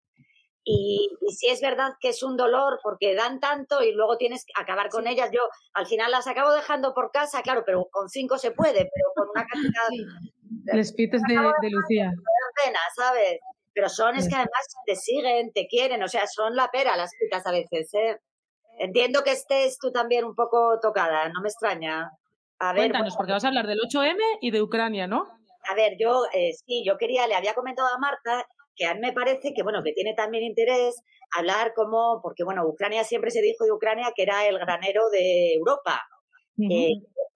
Y, 0.68 1.08
y 1.20 1.32
sí 1.32 1.46
es 1.48 1.60
verdad 1.60 1.92
que 2.00 2.08
es 2.08 2.22
un 2.24 2.36
dolor 2.36 2.80
porque 2.82 3.14
dan 3.14 3.38
tanto 3.40 3.82
y 3.82 3.92
luego 3.92 4.16
tienes 4.18 4.44
que 4.44 4.52
acabar 4.60 4.88
con 4.90 5.06
ellas. 5.06 5.30
Yo 5.32 5.40
al 5.74 5.86
final 5.86 6.10
las 6.10 6.26
acabo 6.26 6.52
dejando 6.52 6.92
por 6.92 7.12
casa, 7.12 7.40
claro, 7.42 7.62
pero 7.64 7.86
con 7.90 8.08
cinco 8.08 8.36
se 8.36 8.50
puede, 8.50 8.90
pero 8.92 9.12
con 9.14 9.28
una 9.34 9.46
cantidad 9.46 9.88
Les 10.74 10.92
pites 10.92 11.22
de, 11.28 11.34
de 11.34 11.70
Lucía. 11.70 12.10
pena, 12.64 12.80
¿sabes? 12.96 13.38
Pero 13.72 13.88
son, 13.88 14.16
es 14.16 14.28
que 14.28 14.34
además 14.34 14.66
te 14.86 14.96
siguen, 14.96 15.52
te 15.52 15.66
quieren, 15.68 16.02
o 16.02 16.08
sea, 16.08 16.26
son 16.26 16.56
la 16.56 16.68
pera 16.70 16.96
las 16.96 17.12
pitas 17.20 17.46
a 17.46 17.52
veces, 17.52 17.88
¿eh? 17.94 18.18
Entiendo 18.78 19.22
que 19.22 19.32
estés 19.32 19.78
tú 19.78 19.92
también 19.92 20.24
un 20.24 20.34
poco 20.34 20.78
tocada, 20.80 21.28
no 21.28 21.40
me 21.42 21.48
extraña. 21.48 22.10
A 22.58 22.72
ver, 22.72 22.82
Cuéntanos, 22.82 23.08
bueno, 23.08 23.16
porque 23.18 23.32
vas 23.32 23.44
a 23.44 23.48
hablar 23.48 23.66
del 23.66 23.80
8M 23.80 24.22
y 24.40 24.50
de 24.50 24.62
Ucrania, 24.62 25.06
¿no? 25.06 25.26
A 25.70 25.74
ver, 25.74 25.94
yo 25.98 26.22
eh, 26.32 26.52
sí, 26.54 26.84
yo 26.86 26.96
quería, 26.96 27.26
le 27.26 27.34
había 27.34 27.54
comentado 27.54 27.88
a 27.88 27.98
Marta 27.98 28.46
que 28.74 28.86
a 28.86 28.94
mí 28.94 29.00
me 29.00 29.12
parece 29.12 29.52
que, 29.54 29.62
bueno, 29.62 29.82
que 29.82 29.92
tiene 29.92 30.14
también 30.14 30.44
interés 30.44 30.96
hablar 31.36 31.72
como, 31.74 32.20
porque, 32.22 32.44
bueno, 32.44 32.66
Ucrania 32.66 33.04
siempre 33.04 33.30
se 33.30 33.40
dijo 33.42 33.64
de 33.64 33.72
Ucrania 33.72 34.12
que 34.14 34.22
era 34.22 34.46
el 34.46 34.58
granero 34.58 35.08
de 35.10 35.54
Europa. 35.54 36.00
Eh, 36.70 36.92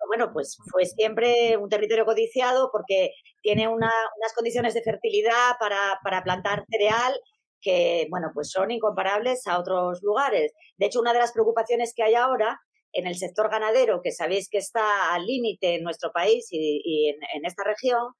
bueno, 0.06 0.30
pues 0.32 0.56
fue 0.70 0.84
siempre 0.86 1.56
un 1.58 1.68
territorio 1.68 2.04
codiciado 2.06 2.70
porque 2.72 3.10
tiene 3.42 3.68
una- 3.68 3.90
unas 4.16 4.34
condiciones 4.34 4.74
de 4.74 4.82
fertilidad 4.82 5.56
para, 5.58 5.98
para 6.02 6.22
plantar 6.22 6.64
cereal 6.70 7.14
que, 7.60 8.06
bueno, 8.10 8.28
pues 8.34 8.50
son 8.50 8.70
incomparables 8.70 9.46
a 9.46 9.58
otros 9.58 10.00
lugares. 10.02 10.52
De 10.78 10.86
hecho, 10.86 11.00
una 11.00 11.12
de 11.12 11.18
las 11.18 11.32
preocupaciones 11.32 11.92
que 11.94 12.02
hay 12.02 12.14
ahora 12.14 12.58
en 12.92 13.06
el 13.06 13.16
sector 13.16 13.50
ganadero, 13.50 14.00
que 14.02 14.12
sabéis 14.12 14.48
que 14.48 14.58
está 14.58 15.12
al 15.14 15.26
límite 15.26 15.74
en 15.76 15.82
nuestro 15.84 16.10
país 16.12 16.48
y, 16.50 16.80
y 16.84 17.08
en, 17.10 17.16
en 17.34 17.44
esta 17.44 17.64
región, 17.64 18.12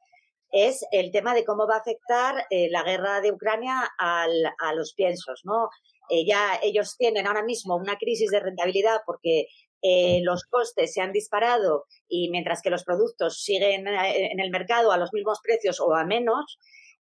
es 0.53 0.85
el 0.91 1.13
tema 1.13 1.35
de 1.35 1.45
cómo 1.45 1.67
va 1.69 1.77
a 1.77 1.81
afectar 1.81 2.45
eh, 2.51 2.69
la 2.71 2.83
guerra 2.83 3.21
de 3.21 3.31
Ucrania 3.33 3.89
al- 3.99 4.53
a 4.59 4.75
los 4.75 4.95
piensos, 4.95 5.43
¿no? 5.45 5.69
Eh, 6.09 6.27
ya 6.27 6.59
ellos 6.63 6.97
tienen 6.99 7.27
ahora 7.29 7.45
mismo 7.45 7.77
una 7.77 7.97
crisis 7.97 8.31
de 8.31 8.41
rentabilidad 8.41 9.01
porque 9.07 9.47
eh, 9.83 10.21
los 10.25 10.45
costes 10.45 10.93
se 10.93 11.01
han 11.01 11.13
disparado 11.13 11.85
y 12.09 12.31
mientras 12.31 12.63
que 12.63 12.71
los 12.71 12.83
productos 12.85 13.43
siguen 13.43 13.87
eh, 13.87 14.33
en 14.33 14.41
el 14.41 14.51
mercado 14.51 14.91
a 14.91 14.99
los 14.99 15.13
mismos 15.13 15.39
precios 15.43 15.79
o 15.81 15.95
a 15.95 16.05
menos, 16.05 16.59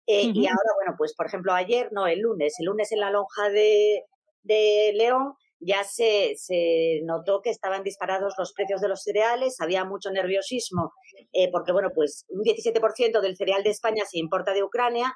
eh, 0.07 0.23
y 0.23 0.39
Ujú. 0.41 0.47
ahora, 0.49 0.71
bueno, 0.75 0.95
pues 0.97 1.13
por 1.15 1.27
ejemplo 1.27 1.53
ayer, 1.53 1.89
no, 1.91 2.05
el 2.07 2.19
lunes, 2.19 2.55
el 2.59 2.65
lunes 2.65 2.91
en 2.91 2.99
la 2.99 3.11
lonja 3.11 3.49
de, 3.49 4.03
de 4.43 4.91
León 4.93 5.33
ya 5.59 5.83
se, 5.83 6.33
se 6.37 7.01
notó 7.03 7.41
que 7.41 7.49
estaban 7.49 7.83
disparados 7.83 8.35
los 8.37 8.53
precios 8.53 8.81
de 8.81 8.87
los 8.89 9.01
cereales, 9.03 9.59
había 9.59 9.85
mucho 9.85 10.11
nerviosismo, 10.11 10.91
eh, 11.33 11.49
porque 11.51 11.71
bueno, 11.71 11.89
pues 11.95 12.25
un 12.29 12.43
17% 12.43 13.21
del 13.21 13.35
cereal 13.37 13.63
de 13.63 13.71
España 13.71 14.03
se 14.05 14.19
importa 14.19 14.53
de 14.53 14.63
Ucrania, 14.63 15.13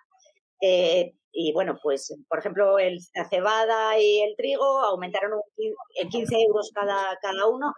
eh, 0.61 1.13
y 1.31 1.53
bueno, 1.53 1.77
pues 1.81 2.13
por 2.27 2.39
ejemplo 2.39 2.77
el, 2.77 2.99
la 3.15 3.27
cebada 3.29 3.97
y 3.99 4.21
el 4.21 4.35
trigo 4.35 4.79
aumentaron 4.79 5.33
un 5.33 5.41
quin- 5.55 5.75
en 5.95 6.09
15 6.09 6.35
euros 6.41 6.71
cada, 6.73 7.17
cada 7.21 7.47
uno. 7.47 7.73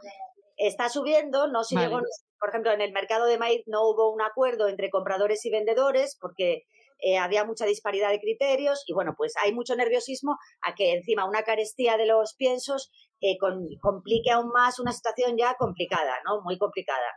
Está 0.57 0.89
subiendo, 0.89 1.47
no 1.47 1.63
se 1.63 1.75
Vale. 1.75 1.87
llegó, 1.87 2.01
por 2.39 2.49
ejemplo, 2.49 2.71
en 2.71 2.81
el 2.81 2.91
mercado 2.91 3.25
de 3.25 3.37
maíz 3.37 3.63
no 3.67 3.87
hubo 3.89 4.11
un 4.13 4.21
acuerdo 4.21 4.67
entre 4.67 4.89
compradores 4.89 5.45
y 5.45 5.51
vendedores 5.51 6.17
porque 6.19 6.63
eh, 7.03 7.17
había 7.17 7.45
mucha 7.45 7.65
disparidad 7.65 8.09
de 8.09 8.19
criterios 8.19 8.83
y 8.87 8.93
bueno, 8.93 9.13
pues 9.17 9.33
hay 9.43 9.53
mucho 9.53 9.75
nerviosismo 9.75 10.37
a 10.61 10.73
que 10.75 10.93
encima 10.93 11.25
una 11.27 11.43
carestía 11.43 11.97
de 11.97 12.05
los 12.07 12.35
piensos 12.35 12.91
eh, 13.21 13.37
con- 13.39 13.67
complique 13.81 14.31
aún 14.31 14.49
más 14.49 14.79
una 14.79 14.91
situación 14.93 15.37
ya 15.37 15.55
complicada, 15.55 16.15
¿no? 16.25 16.41
Muy 16.43 16.57
complicada. 16.57 17.07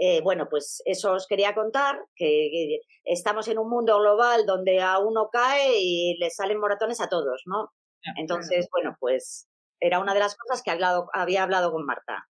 Eh, 0.00 0.20
bueno, 0.22 0.46
pues 0.48 0.80
eso 0.84 1.12
os 1.12 1.26
quería 1.26 1.54
contar, 1.54 1.98
que, 2.14 2.78
estamos 3.04 3.48
en 3.48 3.58
un 3.58 3.68
mundo 3.68 3.98
global 3.98 4.46
donde 4.46 4.80
a 4.80 4.98
uno 5.00 5.28
cae 5.32 5.78
y 5.80 6.16
le 6.18 6.30
salen 6.30 6.60
moratones 6.60 7.00
a 7.00 7.08
todos, 7.08 7.42
¿no? 7.46 7.72
Entonces, 8.16 8.68
bueno, 8.72 8.96
pues 9.00 9.48
era 9.80 9.98
una 10.00 10.14
de 10.14 10.20
las 10.20 10.36
cosas 10.36 10.62
que 10.62 10.70
hablado- 10.70 11.08
había 11.12 11.42
hablado 11.42 11.72
con 11.72 11.84
Marta. 11.84 12.28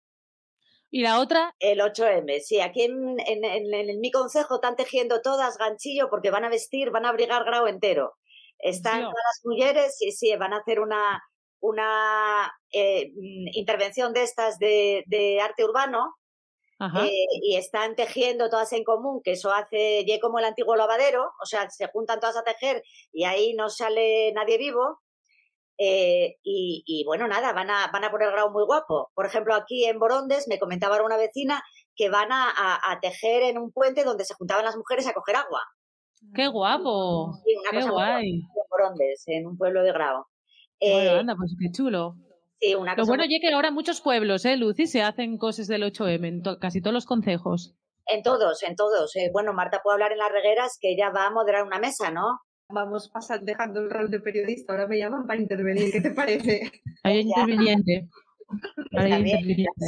Y 0.90 1.02
la 1.02 1.20
otra, 1.20 1.54
El 1.58 1.80
8M, 1.80 2.40
sí, 2.40 2.60
aquí 2.60 2.82
en, 2.84 3.18
en, 3.20 3.44
en- 3.44 3.90
en 3.90 4.00
mi 4.00 4.10
consejo 4.10 4.56
están 4.56 4.76
tejiendo 4.76 5.20
todas 5.22 5.58
ganchillo 5.58 6.08
porque 6.10 6.30
van 6.30 6.44
a 6.44 6.48
vestir, 6.50 6.90
van 6.90 7.04
a 7.06 7.10
abrigar 7.10 7.44
grau 7.44 7.66
entero. 7.66 8.14
Están 8.58 9.00
todas 9.08 9.24
las 9.26 9.40
mujeres, 9.44 9.96
sí, 9.98 10.12
sí, 10.12 10.34
van 10.36 10.52
a 10.54 10.58
hacer 10.58 10.80
una, 10.80 11.22
una 11.60 12.52
eh, 12.72 13.10
mm, 13.14 13.48
intervención 13.58 14.12
de 14.14 14.22
estas 14.22 14.58
de, 14.58 15.04
de 15.06 15.40
arte 15.40 15.64
urbano 15.64 16.14
eh, 16.92 17.10
y 17.42 17.56
están 17.56 17.94
tejiendo 17.96 18.48
todas 18.50 18.72
en 18.72 18.84
común, 18.84 19.20
que 19.24 19.32
eso 19.32 19.52
hace 19.52 20.04
ye 20.06 20.20
como 20.20 20.38
el 20.38 20.44
antiguo 20.46 20.76
lavadero, 20.76 21.24
o 21.42 21.46
sea, 21.46 21.68
se 21.70 21.88
juntan 21.88 22.20
todas 22.20 22.36
a 22.36 22.44
tejer 22.44 22.82
y 23.12 23.24
ahí 23.24 23.54
no 23.54 23.68
sale 23.70 24.32
nadie 24.32 24.58
vivo. 24.58 25.00
Eh, 25.78 26.36
y, 26.42 26.82
y 26.86 27.04
bueno, 27.04 27.28
nada, 27.28 27.52
van 27.52 27.70
a, 27.70 27.88
van 27.92 28.04
a 28.04 28.10
poner 28.10 28.30
grau 28.32 28.50
muy 28.50 28.64
guapo. 28.64 29.10
Por 29.14 29.26
ejemplo, 29.26 29.54
aquí 29.54 29.84
en 29.84 29.98
Borondes 30.00 30.46
me 30.48 30.58
comentaba 30.58 30.94
ahora 30.96 31.06
una 31.06 31.16
vecina 31.16 31.62
que 31.94 32.10
van 32.10 32.32
a, 32.32 32.50
a- 32.50 32.92
a 32.92 33.00
tejer 33.00 33.42
en 33.44 33.58
un 33.58 33.70
puente 33.72 34.02
donde 34.04 34.24
se 34.24 34.34
juntaban 34.34 34.64
las 34.64 34.76
mujeres 34.76 35.06
a 35.06 35.12
coger 35.12 35.36
agua. 35.36 35.62
qué 36.34 36.48
guapo, 36.48 37.32
Sí, 37.44 37.54
una 37.60 37.70
qué 37.70 37.76
cosa 37.76 37.86
muy 37.92 37.94
guay. 37.94 38.30
en 38.30 38.42
Borondes, 38.70 39.22
en 39.26 39.46
un 39.46 39.56
pueblo 39.56 39.82
de 39.84 39.92
Grau. 39.92 40.24
Bueno, 40.80 41.10
Eh, 41.12 41.18
anda, 41.20 41.34
pues 41.36 41.54
qué 41.60 41.70
chulo. 41.70 42.14
sí, 42.60 42.74
una 42.74 42.92
Lo 42.92 43.02
cosa 43.02 43.10
bueno 43.12 43.24
muy- 43.24 43.34
es 43.36 43.40
que 43.40 43.54
ahora 43.54 43.70
muchos 43.70 44.00
pueblos, 44.00 44.44
¿eh, 44.44 44.56
Lucy? 44.56 44.86
Se 44.88 45.02
hacen 45.02 45.38
cosas 45.38 45.68
del 45.68 45.84
8M, 45.84 46.26
en 46.26 46.42
to- 46.42 46.58
casi 46.58 46.80
todos 46.80 46.94
los 46.94 47.06
concejos. 47.06 47.74
en 48.10 48.22
todos, 48.22 48.62
en 48.62 48.74
todos. 48.74 49.14
Eh, 49.16 49.28
bueno, 49.32 49.52
Marta 49.52 49.80
puede 49.84 49.94
hablar 49.94 50.12
en 50.12 50.18
las 50.18 50.32
regueras 50.32 50.78
que 50.80 50.92
ella 50.92 51.10
va 51.10 51.26
a 51.26 51.30
moderar 51.30 51.62
una 51.64 51.78
mesa, 51.78 52.10
¿no? 52.10 52.40
Vamos 52.70 53.08
pasar 53.08 53.42
dejando 53.42 53.80
el 53.80 53.90
rol 53.90 54.10
de 54.10 54.20
periodista, 54.20 54.72
ahora 54.72 54.86
me 54.86 54.98
llaman 54.98 55.26
para 55.26 55.40
intervenir, 55.40 55.90
¿qué 55.90 56.02
te 56.02 56.10
parece? 56.10 56.70
Hay 57.02 57.20
interviniente. 57.20 58.08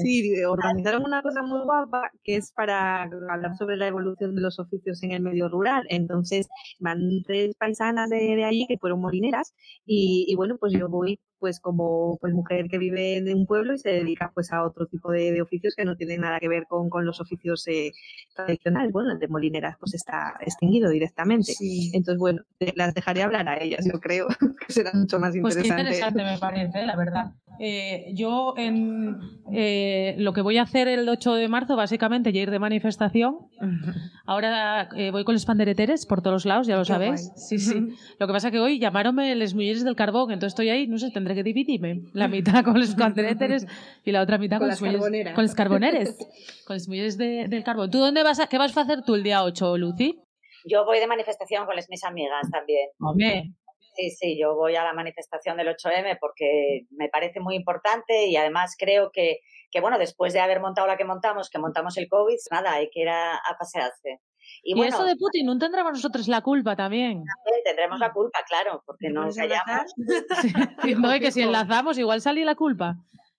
Sí, 0.03 0.43
organizaron 0.45 1.05
una 1.05 1.23
cosa 1.23 1.43
muy 1.43 1.61
guapa 1.63 2.11
que 2.25 2.37
es 2.37 2.53
para 2.53 3.03
hablar 3.03 3.57
sobre 3.57 3.77
la 3.77 3.87
evolución 3.87 4.35
de 4.35 4.43
los 4.43 4.59
oficios 4.59 5.03
en 5.03 5.13
el 5.13 5.23
medio 5.23 5.49
rural. 5.49 5.85
Entonces 5.89 6.49
van 6.79 7.23
tres 7.27 7.55
paisanas 7.57 8.09
de, 8.11 8.17
de 8.37 8.45
allí 8.45 8.67
que 8.67 8.79
fueron 8.79 9.01
molineras 9.01 9.55
y, 9.85 10.27
y 10.29 10.35
bueno, 10.37 10.57
pues 10.59 10.73
yo 10.73 10.89
voy 10.89 11.19
pues 11.41 11.59
como 11.59 12.19
pues 12.21 12.33
mujer 12.35 12.69
que 12.69 12.79
vive 12.79 13.17
en 13.17 13.35
un 13.35 13.47
pueblo 13.47 13.75
y 13.75 13.79
se 13.79 13.91
dedica 13.91 14.31
pues 14.35 14.53
a 14.53 14.63
otro 14.63 14.87
tipo 14.87 15.11
de, 15.11 15.33
de 15.33 15.43
oficios 15.43 15.75
que 15.75 15.85
no 15.85 15.97
tienen 15.97 16.21
nada 16.21 16.39
que 16.39 16.49
ver 16.49 16.67
con, 16.69 16.89
con 16.91 17.05
los 17.07 17.21
oficios 17.21 17.67
eh, 17.67 17.93
tradicionales. 18.37 18.93
Bueno, 18.93 19.11
el 19.13 19.19
de 19.19 19.29
molineras 19.29 19.77
pues 19.81 19.95
está 19.95 20.35
extinguido 20.41 20.91
directamente. 20.91 21.53
Sí. 21.55 21.91
Entonces, 21.95 22.19
bueno, 22.21 22.43
las 22.77 22.95
dejaré 22.95 23.23
hablar 23.23 23.49
a 23.49 23.57
ellas, 23.63 23.85
yo 23.91 23.99
creo 23.99 24.29
que 24.67 24.73
será 24.73 24.91
mucho 24.95 25.19
más 25.19 25.35
Pues 25.41 25.57
interesante. 25.57 25.83
interesante 25.83 26.23
me 26.25 26.39
parece, 26.39 26.87
la 26.87 26.97
verdad. 26.97 27.33
Eh, 27.63 28.13
yo 28.15 28.55
en 28.57 29.19
eh, 29.53 30.15
lo 30.19 30.33
que 30.33 30.41
voy 30.41 30.57
a 30.57 30.63
hacer 30.63 30.89
el 30.89 31.07
8 31.09 31.35
de 31.35 31.47
marzo, 31.49 31.77
básicamente, 31.77 32.33
ya 32.33 32.41
ir 32.41 32.51
de 32.51 32.59
manifestación. 32.59 33.37
Ahora 34.27 34.89
eh, 34.97 35.11
voy 35.11 35.25
con 35.25 35.35
los 35.35 35.45
pandereteres 35.45 36.07
por 36.07 36.23
todos 36.23 36.33
los 36.35 36.47
lados, 36.47 36.67
ya 36.67 36.77
lo 36.77 36.83
Qué 36.83 36.87
sabéis. 36.89 37.29
guay. 37.29 37.33
Sí, 37.37 37.59
sí. 37.59 37.89
Lo 38.19 38.27
que 38.27 38.33
pasa 38.33 38.49
es 38.49 38.53
que 38.53 38.61
hoy 38.61 38.79
llamaronme 38.79 39.35
les 39.35 39.55
mujeres 39.55 39.85
del 39.85 39.95
carbón, 39.97 40.31
entonces 40.31 40.53
estoy 40.53 40.71
ahí, 40.71 40.87
no 40.87 40.97
sé, 40.99 41.11
tendré 41.11 41.30
que 41.35 41.43
dividirme. 41.43 42.03
La 42.13 42.29
mitad 42.29 42.65
con 42.65 42.79
los 42.79 42.95
pandereteres 42.97 43.67
y 44.05 44.13
la 44.13 44.23
otra 44.23 44.39
mitad 44.39 44.59
Con 44.59 44.69
con, 44.69 44.69
las 44.69 44.81
con 44.81 44.93
los 45.45 45.55
carboneres. 45.55 46.17
con 46.67 46.77
los 46.77 47.17
de- 47.19 47.47
del 47.49 47.65
carbón. 47.65 47.91
¿Tú 47.91 47.99
dónde 47.99 48.23
vas 48.23 48.41
a, 48.41 48.47
qué 48.47 48.59
vas 48.59 48.77
a 48.77 48.83
hacer 48.83 49.03
tú 49.03 49.15
el 49.15 49.23
día 49.23 49.43
8, 49.45 49.77
Lucy? 49.79 50.21
Yo 50.65 50.85
voy 50.85 50.99
de 50.99 51.07
manifestación 51.07 51.67
con 51.67 51.75
las 51.77 51.89
mis 51.89 52.05
amigas 52.05 52.51
también. 52.51 52.89
Hombre, 53.01 53.45
Sí, 53.97 54.11
sí, 54.11 54.39
yo 54.41 54.55
voy 54.55 54.77
a 54.77 54.85
la 54.85 54.93
manifestación 54.93 55.57
del 55.57 55.69
8M 55.69 56.17
porque 56.21 56.83
me 56.91 57.09
parece 57.09 57.41
muy 57.41 57.57
importante 57.57 58.27
y 58.27 58.37
además 58.37 58.77
creo 58.79 59.11
que, 59.13 59.41
que, 59.71 59.81
bueno, 59.81 59.99
después 59.99 60.33
de 60.33 60.39
haber 60.41 60.61
montado 60.61 60.87
la 60.87 60.97
que 60.97 61.05
montamos, 61.05 61.51
que 61.51 61.59
montamos 61.59 61.97
el 61.99 62.09
COVID, 62.09 62.37
nada, 62.53 62.75
hay 62.75 62.89
que 62.91 63.01
ir 63.01 63.09
a, 63.09 63.35
a 63.35 63.57
pasearse. 63.59 64.21
Y, 64.63 64.81
eso 64.83 65.05
de 65.05 65.17
Putin, 65.17 65.47
¿no 65.47 65.59
tendremos 65.59 65.93
nosotros 65.93 66.29
la 66.29 66.43
culpa 66.43 66.77
también? 66.77 67.25
también 67.45 67.65
tendremos 67.65 67.99
la 67.99 68.13
culpa, 68.13 68.41
claro, 68.47 68.83
porque 68.87 69.09
¿Te 69.09 69.11
no 69.13 69.23
abrazar? 69.23 69.49
callamos. 69.49 69.93
Sí, 70.83 70.95
no, 70.95 71.19
que 71.19 71.31
si 71.31 71.43
enlazamos, 71.43 71.99
igual 71.99 72.21
sale 72.21 72.45
la 72.45 72.55
culpa. 72.55 72.97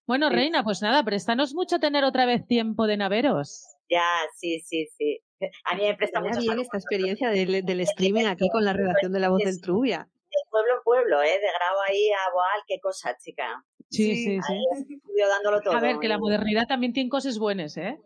Bueno, 0.07 0.29
Sí. 0.29 0.35
Reina, 0.35 0.63
pues 0.63 0.81
nada, 0.81 1.03
préstanos 1.03 1.53
mucho 1.53 1.79
tener 1.79 2.03
otra 2.03 2.25
vez 2.25 2.45
tiempo 2.47 2.87
de 2.87 2.97
naveros. 2.97 3.63
Ya, 3.89 4.05
sí, 4.35 4.59
sí, 4.61 4.87
sí. 4.97 5.21
A 5.65 5.75
mí 5.75 5.83
me 5.83 5.95
presta 5.95 6.21
mucho 6.21 6.39
bien 6.39 6.59
esta 6.59 6.77
experiencia 6.77 7.29
del, 7.29 7.65
del 7.65 7.79
streaming 7.81 8.25
aquí 8.25 8.49
con 8.49 8.63
la 8.63 8.73
redacción 8.73 9.11
de 9.11 9.19
La 9.19 9.29
Voz 9.29 9.43
del 9.43 9.61
Trubia. 9.61 10.07
De 10.31 10.49
pueblo 10.49 10.73
en 10.75 10.83
pueblo, 10.83 11.21
¿eh? 11.21 11.39
De 11.39 11.47
Grau 11.47 11.79
ahí 11.87 12.09
a 12.11 12.33
Boal, 12.33 12.61
qué 12.67 12.79
cosa, 12.79 13.15
chica. 13.17 13.63
Sí, 13.89 14.15
Sí, 14.15 14.23
sí, 14.23 14.39
sí. 14.41 14.93
Estudio 14.95 15.27
dándolo 15.27 15.61
todo. 15.61 15.75
A 15.75 15.81
ver, 15.81 15.99
que 15.99 16.07
la 16.07 16.17
modernidad 16.17 16.65
también 16.67 16.93
tiene 16.93 17.09
cosas 17.09 17.37
buenas, 17.37 17.75
¿eh? 17.77 17.99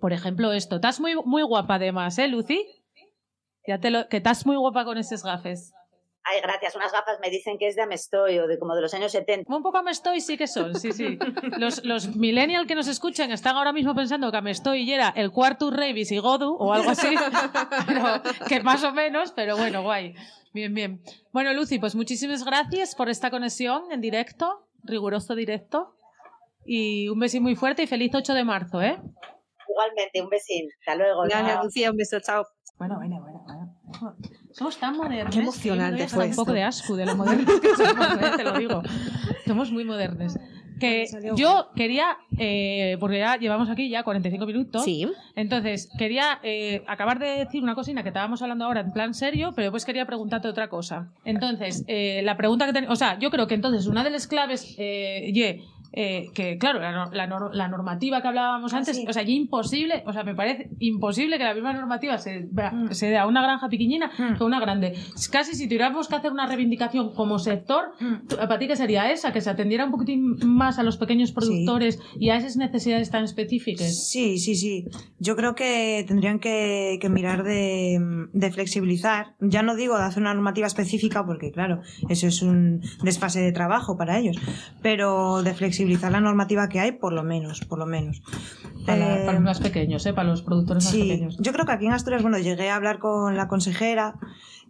Por 0.00 0.12
ejemplo, 0.12 0.52
esto. 0.52 0.76
Estás 0.76 1.00
muy, 1.00 1.14
muy 1.24 1.42
guapa 1.42 1.76
además, 1.76 2.18
¿eh, 2.18 2.28
Lucy? 2.28 2.66
Ya 3.66 3.78
te 3.78 3.90
lo, 3.90 4.08
que 4.08 4.18
estás 4.18 4.44
muy 4.44 4.56
guapa 4.56 4.84
con 4.84 4.98
esos 4.98 5.22
gafes. 5.22 5.72
Ay, 6.24 6.40
gracias. 6.40 6.76
Unas 6.76 6.92
gafas 6.92 7.18
me 7.20 7.30
dicen 7.30 7.58
que 7.58 7.66
es 7.66 7.74
de 7.74 7.82
Amestoy 7.82 8.38
o 8.38 8.46
de 8.46 8.58
como 8.58 8.74
de 8.74 8.82
los 8.82 8.94
años 8.94 9.10
70. 9.12 9.52
Un 9.52 9.62
poco 9.62 9.78
Amestoy 9.78 10.20
sí 10.20 10.36
que 10.36 10.46
son, 10.46 10.74
sí, 10.74 10.92
sí. 10.92 11.18
Los, 11.58 11.84
los 11.84 12.14
millennials 12.16 12.66
que 12.66 12.74
nos 12.74 12.86
escuchan 12.86 13.32
están 13.32 13.56
ahora 13.56 13.72
mismo 13.72 13.94
pensando 13.94 14.30
que 14.30 14.36
Amestoy 14.36 14.90
era 14.90 15.12
el 15.16 15.32
cuarto 15.32 15.70
rey 15.70 15.92
visigodo 15.92 16.54
o 16.54 16.72
algo 16.72 16.90
así. 16.90 17.08
Pero, 17.86 18.22
que 18.48 18.60
más 18.62 18.84
o 18.84 18.92
menos, 18.92 19.32
pero 19.32 19.56
bueno, 19.56 19.82
guay. 19.82 20.14
Bien, 20.52 20.72
bien. 20.74 21.02
Bueno, 21.32 21.52
Lucy, 21.52 21.78
pues 21.78 21.94
muchísimas 21.94 22.44
gracias 22.44 22.94
por 22.94 23.08
esta 23.08 23.30
conexión 23.30 23.90
en 23.90 24.00
directo, 24.00 24.66
riguroso 24.84 25.34
directo. 25.34 25.96
Y 26.64 27.08
un 27.08 27.18
beso 27.18 27.40
muy 27.40 27.56
fuerte 27.56 27.82
y 27.82 27.86
feliz 27.86 28.14
8 28.14 28.34
de 28.34 28.44
marzo, 28.44 28.80
¿eh? 28.80 29.00
Igualmente, 29.68 30.22
un 30.22 30.28
besín. 30.28 30.68
Hasta 30.80 30.94
luego. 30.94 31.22
Gracias. 31.22 31.64
Lucía, 31.64 31.90
un 31.90 31.96
beso, 31.96 32.20
chao. 32.20 32.46
Bueno, 32.78 32.96
bueno, 32.96 33.20
bueno. 33.20 33.44
bueno. 33.46 34.16
Somos 34.52 34.76
tan 34.78 34.96
modernos. 34.96 35.34
Qué 35.34 35.40
emocionante 35.40 36.08
fue 36.08 36.26
un 36.26 36.34
poco 36.34 36.52
de 36.52 36.62
asco 36.62 36.96
de 36.96 37.06
lo 37.06 37.16
modernos 37.16 37.60
que 37.60 37.68
somos, 37.76 38.06
¿eh? 38.20 38.30
te 38.36 38.44
lo 38.44 38.52
digo. 38.58 38.82
Somos 39.46 39.70
muy 39.72 39.84
modernos. 39.84 40.36
Que 40.80 41.06
yo 41.36 41.68
quería, 41.76 42.16
eh, 42.38 42.96
porque 42.98 43.18
ya 43.20 43.36
llevamos 43.36 43.70
aquí 43.70 43.88
ya 43.88 44.02
45 44.02 44.46
minutos, 44.46 44.82
Sí. 44.84 45.06
entonces 45.36 45.88
quería 45.96 46.40
eh, 46.42 46.82
acabar 46.88 47.20
de 47.20 47.28
decir 47.44 47.62
una 47.62 47.76
cosina 47.76 48.02
que 48.02 48.08
estábamos 48.08 48.42
hablando 48.42 48.64
ahora 48.64 48.80
en 48.80 48.92
plan 48.92 49.14
serio, 49.14 49.52
pero 49.54 49.66
después 49.66 49.84
quería 49.84 50.06
preguntarte 50.06 50.48
otra 50.48 50.68
cosa. 50.68 51.12
Entonces, 51.24 51.84
eh, 51.86 52.22
la 52.24 52.36
pregunta 52.36 52.66
que 52.66 52.72
ten- 52.72 52.90
o 52.90 52.96
sea, 52.96 53.16
yo 53.20 53.30
creo 53.30 53.46
que 53.46 53.54
entonces 53.54 53.86
una 53.86 54.02
de 54.02 54.10
las 54.10 54.26
claves, 54.26 54.74
eh, 54.76 55.30
ye, 55.32 55.62
eh, 55.92 56.28
que 56.34 56.56
claro, 56.58 56.80
la, 56.80 57.06
la 57.12 57.26
la 57.52 57.68
normativa 57.68 58.22
que 58.22 58.28
hablábamos 58.28 58.72
Ah, 58.72 58.78
antes, 58.78 58.96
sí. 58.96 59.04
o 59.08 59.12
sea, 59.12 59.22
ya 59.22 59.32
imposible, 59.32 60.02
o 60.06 60.12
sea, 60.12 60.24
me 60.24 60.34
parece 60.34 60.70
imposible 60.78 61.38
que 61.38 61.44
la 61.44 61.54
misma 61.54 61.72
normativa 61.72 62.18
se, 62.18 62.48
Mm. 62.52 62.92
se 62.92 63.08
dé 63.08 63.18
a 63.18 63.26
una 63.26 63.42
granja 63.42 63.68
pequeñina 63.68 64.10
Mm. 64.18 64.36
que 64.36 64.42
a 64.42 64.46
una 64.46 64.60
grande. 64.60 64.94
Casi 65.30 65.54
si 65.54 65.66
tuviéramos 65.66 66.08
que 66.08 66.16
hacer 66.16 66.32
una 66.32 66.46
reivindicación 66.46 67.14
como 67.14 67.38
sector, 67.38 67.92
Mm. 68.00 68.26
¿tú- 68.28 68.36
¿para 68.36 68.58
ti 68.58 68.66
qué 68.68 68.76
sería 68.76 69.10
esa? 69.12 69.32
Que 69.32 69.40
se 69.40 69.50
atendiera 69.50 69.84
un 69.84 69.90
poquitín 69.90 70.36
más 70.46 70.78
a 70.78 70.82
los 70.82 70.96
pequeños 70.96 71.32
productores 71.32 71.98
y 72.18 72.30
a 72.30 72.36
esas 72.36 72.56
necesidades 72.56 73.10
tan 73.10 73.24
específicas. 73.24 74.08
Sí, 74.10 74.38
sí, 74.38 74.54
sí. 74.54 74.86
Yo 75.18 75.36
creo 75.36 75.54
que 75.54 76.04
tendrían 76.08 76.38
que, 76.38 76.98
que 77.00 77.08
mirar 77.08 77.42
de, 77.44 77.98
de 78.32 78.50
flexibilizar. 78.50 79.34
Ya 79.40 79.62
no 79.62 79.76
digo 79.76 79.98
de 79.98 80.04
hacer 80.04 80.22
una 80.22 80.32
normativa 80.34 80.66
específica, 80.66 81.24
porque 81.26 81.50
claro, 81.52 81.82
eso 82.08 82.26
es 82.28 82.40
un 82.42 82.80
desfase 83.02 83.40
de 83.40 83.52
trabajo 83.52 83.96
para 83.98 84.18
ellos, 84.18 84.36
pero 84.82 85.42
de 85.42 85.52
flexibilizar 85.52 85.81
la 86.10 86.20
normativa 86.20 86.68
que 86.68 86.80
hay, 86.80 86.92
por 86.92 87.12
lo 87.12 87.22
menos, 87.22 87.60
por 87.60 87.78
lo 87.78 87.86
menos. 87.86 88.22
Para, 88.86 89.16
Eh, 89.22 89.26
para 89.26 89.32
los 89.34 89.42
más 89.42 89.60
pequeños, 89.60 90.04
¿eh? 90.06 90.12
para 90.12 90.28
los 90.28 90.42
productores 90.42 90.84
más 90.84 90.92
Sí, 90.92 91.02
pequeños. 91.02 91.38
yo 91.40 91.52
creo 91.52 91.64
que 91.66 91.72
aquí 91.72 91.86
en 91.86 91.92
Asturias, 91.92 92.22
bueno, 92.22 92.38
llegué 92.38 92.70
a 92.70 92.76
hablar 92.76 92.98
con 92.98 93.36
la 93.36 93.48
consejera 93.48 94.14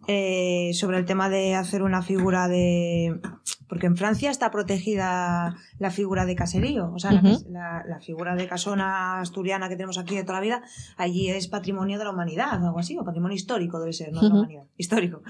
eh, 0.09 0.71
sobre 0.75 0.99
el 0.99 1.05
tema 1.05 1.29
de 1.29 1.55
hacer 1.55 1.83
una 1.83 2.03
figura 2.03 2.49
de... 2.49 3.21
Porque 3.69 3.87
en 3.87 3.97
Francia 3.97 4.31
está 4.31 4.51
protegida 4.51 5.57
la 5.79 5.91
figura 5.91 6.27
de 6.27 6.35
caserío, 6.35 6.93
o 6.93 6.99
sea, 6.99 7.13
la 7.13 8.01
figura 8.01 8.35
de 8.35 8.47
casona 8.47 9.21
asturiana 9.21 9.71
que 9.71 9.77
tenemos 9.77 9.97
aquí 9.97 10.15
de 10.15 10.25
toda 10.25 10.35
la 10.35 10.43
vida, 10.43 10.63
allí 10.99 11.31
es 11.31 11.49
patrimonio 11.49 11.99
de 11.99 12.05
la 12.05 12.11
humanidad, 12.11 12.63
algo 12.67 12.79
así, 12.79 12.99
o 12.99 13.05
patrimonio 13.05 13.35
histórico 13.35 13.81
debe 13.81 13.95
ser, 13.95 14.13
no 14.13 14.21
de 14.21 14.29
la 14.29 14.35
humanidad, 14.35 14.65
histórico. 14.77 15.23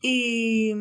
Y, 0.00 0.72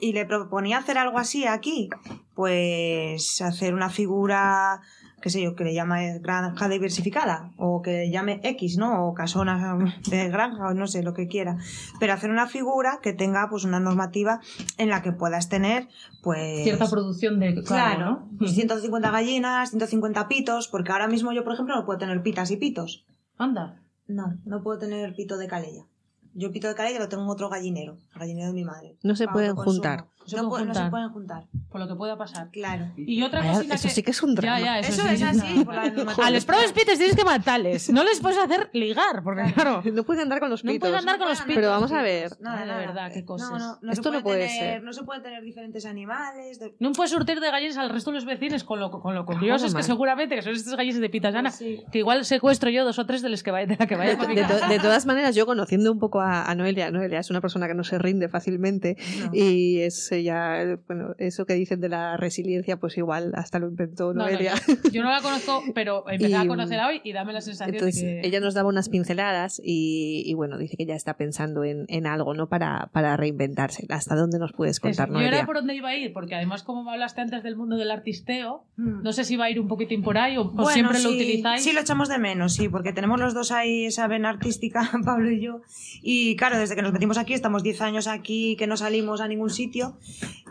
y 0.00 0.12
le 0.12 0.26
proponía 0.26 0.78
hacer 0.78 0.98
algo 0.98 1.18
así 1.18 1.46
aquí, 1.46 1.90
pues 2.34 3.40
hacer 3.40 3.72
una 3.74 3.88
figura 3.88 4.80
qué 5.22 5.30
sé 5.30 5.40
yo, 5.40 5.54
que 5.54 5.64
le 5.64 5.72
llame 5.72 6.18
granja 6.18 6.68
diversificada 6.68 7.52
o 7.56 7.80
que 7.80 7.92
le 7.92 8.10
llame 8.10 8.40
X, 8.42 8.76
¿no? 8.76 9.06
O 9.06 9.14
casona 9.14 9.78
de 10.10 10.28
granja 10.28 10.68
o 10.68 10.74
no 10.74 10.86
sé, 10.86 11.02
lo 11.02 11.14
que 11.14 11.28
quiera. 11.28 11.56
Pero 11.98 12.12
hacer 12.12 12.30
una 12.30 12.46
figura 12.46 12.98
que 13.02 13.14
tenga 13.14 13.48
pues 13.48 13.64
una 13.64 13.80
normativa 13.80 14.40
en 14.76 14.90
la 14.90 15.00
que 15.00 15.12
puedas 15.12 15.48
tener 15.48 15.88
pues... 16.22 16.64
Cierta 16.64 16.90
producción 16.90 17.40
de... 17.40 17.62
Claro, 17.62 18.04
¿no? 18.04 18.28
pues 18.38 18.52
150 18.52 19.10
gallinas, 19.10 19.70
150 19.70 20.28
pitos, 20.28 20.68
porque 20.68 20.92
ahora 20.92 21.08
mismo 21.08 21.32
yo, 21.32 21.44
por 21.44 21.54
ejemplo, 21.54 21.74
no 21.74 21.86
puedo 21.86 21.98
tener 21.98 22.22
pitas 22.22 22.50
y 22.50 22.56
pitos. 22.56 23.06
Anda. 23.38 23.80
No, 24.08 24.38
no 24.44 24.62
puedo 24.62 24.78
tener 24.78 25.14
pito 25.14 25.38
de 25.38 25.46
calella. 25.46 25.86
Yo 26.34 26.46
el 26.48 26.52
pito 26.52 26.68
de 26.68 26.74
calella 26.74 26.98
lo 26.98 27.08
tengo 27.08 27.22
en 27.24 27.28
otro 27.30 27.48
gallinero, 27.48 27.98
el 28.14 28.18
gallinero 28.20 28.48
de 28.48 28.54
mi 28.54 28.64
madre. 28.64 28.96
No 29.02 29.14
se 29.16 29.28
pueden 29.28 29.54
juntar. 29.56 30.06
No 30.22 30.28
se 30.28 30.36
No, 30.36 30.48
pueden 30.50 30.68
no 30.68 30.74
se 30.74 30.80
juntar. 30.80 30.90
pueden 30.92 31.08
juntar. 31.10 31.44
Por 31.68 31.80
lo 31.80 31.88
que 31.88 31.94
pueda 31.96 32.16
pasar. 32.16 32.48
Claro. 32.52 32.86
Y 32.96 33.22
otra 33.24 33.40
Vaya, 33.40 33.54
cosita 33.54 33.74
eso 33.74 33.88
que... 33.88 33.94
sí 33.94 34.02
que 34.04 34.10
es 34.12 34.22
un 34.22 34.36
drama. 34.36 34.60
Ya, 34.60 34.64
ya, 34.64 34.78
eso, 34.78 34.92
Eso 35.02 35.08
sí. 35.08 35.14
es 35.14 35.22
así. 35.24 35.64
por 35.64 35.74
la 35.74 35.86
normativa. 35.90 36.26
A 36.26 36.30
los 36.30 36.44
probes 36.44 36.72
pites 36.72 36.96
tienes 36.96 37.16
que 37.16 37.24
matarles. 37.24 37.90
No 37.90 38.04
les 38.04 38.20
puedes 38.20 38.38
hacer 38.38 38.70
ligar, 38.72 39.24
porque 39.24 39.52
claro... 39.52 39.82
No 39.92 40.04
pueden 40.04 40.22
andar 40.22 40.38
con 40.38 40.48
los 40.48 40.64
No 40.64 40.70
pitos. 40.70 40.80
pueden 40.88 41.00
andar 41.00 41.18
con 41.18 41.28
los 41.28 41.40
pitos. 41.40 41.56
Pero 41.56 41.70
vamos 41.70 41.90
a 41.90 42.02
ver. 42.02 42.30
Nada, 42.40 42.60
de 42.60 42.66
nada. 42.66 42.78
verdad, 42.78 43.10
qué 43.12 43.24
cosas. 43.24 43.50
No, 43.50 43.58
no, 43.58 43.78
no 43.82 43.92
Esto 43.92 44.10
se 44.10 44.16
no 44.18 44.22
puede 44.22 44.36
puede 44.36 44.46
tener, 44.46 44.74
ser. 44.74 44.82
No 44.84 44.92
se 44.92 45.02
pueden 45.02 45.22
tener 45.24 45.42
diferentes 45.42 45.84
animales. 45.86 46.60
de- 46.60 46.76
No 46.78 46.92
puedes 46.92 47.10
surtir 47.10 47.40
de 47.40 47.50
gallinas 47.50 47.76
al 47.78 47.90
resto 47.90 48.10
de 48.12 48.14
los 48.14 48.24
vecinos 48.24 48.62
con 48.62 48.78
lo, 48.78 48.92
con 48.92 49.16
lo 49.16 49.26
curiosos 49.26 49.74
que 49.74 49.82
seguramente 49.82 50.36
que 50.36 50.42
son 50.42 50.52
estas 50.52 50.76
gallinas 50.76 51.00
de 51.00 51.10
pitasana. 51.10 51.50
Pues 51.50 51.56
sí. 51.56 51.82
Que 51.90 51.98
igual 51.98 52.24
secuestro 52.24 52.70
yo 52.70 52.84
dos 52.84 53.00
o 53.00 53.06
tres 53.06 53.22
de 53.22 53.28
los 53.28 53.42
que 53.42 53.50
vaya, 53.50 53.66
de 53.66 53.76
la 53.76 53.88
que 53.88 53.96
vaya 53.96 54.14
De, 54.14 54.26
de 54.34 54.44
to- 54.44 54.68
de 54.68 54.78
todas 54.78 55.04
maneras, 55.04 55.34
yo 55.34 55.46
conociendo 55.46 55.90
un 55.90 55.98
poco 55.98 56.20
a, 56.22 56.50
a 56.50 56.54
Noelia, 56.54 56.90
Noelia 56.90 57.18
es 57.20 57.30
una 57.30 57.40
persona 57.40 57.68
que 57.68 57.74
no 57.74 57.84
se 57.84 57.98
rinde 57.98 58.28
fácilmente 58.28 58.96
No. 59.26 59.30
y 59.34 59.80
es 59.80 60.10
ella, 60.12 60.78
bueno, 60.86 61.14
eso 61.18 61.44
que 61.46 61.54
dicen 61.54 61.80
de 61.80 61.88
la 61.88 62.16
resiliencia, 62.16 62.78
pues 62.78 62.96
igual 62.98 63.32
hasta 63.34 63.58
lo 63.58 63.68
inventó 63.68 64.14
No, 64.14 64.24
no, 64.24 64.30
Noelia. 64.30 64.54
yo, 64.84 64.90
yo 64.90 65.02
no 65.02 65.10
la 65.10 65.20
conozco, 65.20 65.62
pero 65.74 66.04
empecé 66.08 66.34
a 66.36 66.44
Y, 66.44 66.48
conocerla 66.48 66.88
hoy 66.88 67.00
y 67.04 67.12
dame 67.12 67.32
la 67.32 67.40
sensación 67.40 67.74
Entonces, 67.76 68.02
de 68.02 68.20
que... 68.22 68.26
ella 68.28 68.40
nos 68.40 68.54
daba 68.54 68.68
unas 68.68 68.88
pinceladas 68.88 69.60
y, 69.64 70.22
y, 70.26 70.34
bueno, 70.34 70.58
dice 70.58 70.76
que 70.76 70.86
ya 70.86 70.94
está 70.94 71.16
pensando 71.16 71.64
en, 71.64 71.84
en 71.88 72.06
algo, 72.06 72.34
¿no? 72.34 72.48
Para, 72.48 72.88
para 72.92 73.16
reinventarse. 73.16 73.86
¿Hasta 73.88 74.14
dónde 74.14 74.38
nos 74.38 74.52
puedes 74.52 74.76
Eso, 74.76 74.82
contar, 74.82 75.08
yo 75.08 75.14
Noelia? 75.14 75.38
era 75.38 75.46
por 75.46 75.56
dónde 75.56 75.74
iba 75.74 75.88
a 75.90 75.96
ir, 75.96 76.12
porque 76.12 76.34
además 76.34 76.62
como 76.62 76.84
me 76.84 76.90
hablaste 76.92 77.20
antes 77.20 77.42
del 77.42 77.56
mundo 77.56 77.76
del 77.76 77.90
artisteo, 77.90 78.64
Mm. 78.76 79.02
no 79.02 79.12
sé 79.12 79.24
si 79.24 79.36
va 79.36 79.44
a 79.46 79.50
ir 79.50 79.60
un 79.60 79.68
poquitín 79.68 80.02
por 80.02 80.16
ahí 80.16 80.36
o, 80.38 80.42
o 80.42 80.50
Bueno, 80.50 80.70
siempre 80.70 80.98
lo 81.02 81.10
sí, 81.10 81.14
utilizáis. 81.16 81.62
Sí, 81.62 81.72
lo 81.72 81.80
echamos 81.80 82.08
de 82.08 82.18
menos, 82.18 82.54
sí, 82.54 82.68
porque 82.68 82.92
tenemos 82.92 83.20
los 83.20 83.34
dos 83.34 83.52
ahí 83.52 83.84
esa 83.84 84.06
vena 84.08 84.30
artística, 84.30 84.90
Pablo 85.04 85.30
y 85.30 85.40
yo. 85.42 85.60
Y 86.02 86.11
claro, 86.38 86.58
desde 86.58 86.74
que 86.74 86.82
nos 86.82 86.92
metimos 86.92 87.18
aquí, 87.18 87.34
estamos 87.34 87.62
10 87.62 87.80
años 87.82 88.06
aquí, 88.06 88.56
que 88.56 88.66
no 88.66 88.76
salimos 88.76 89.20
a 89.20 89.28
ningún 89.28 89.50
sitio. 89.50 89.98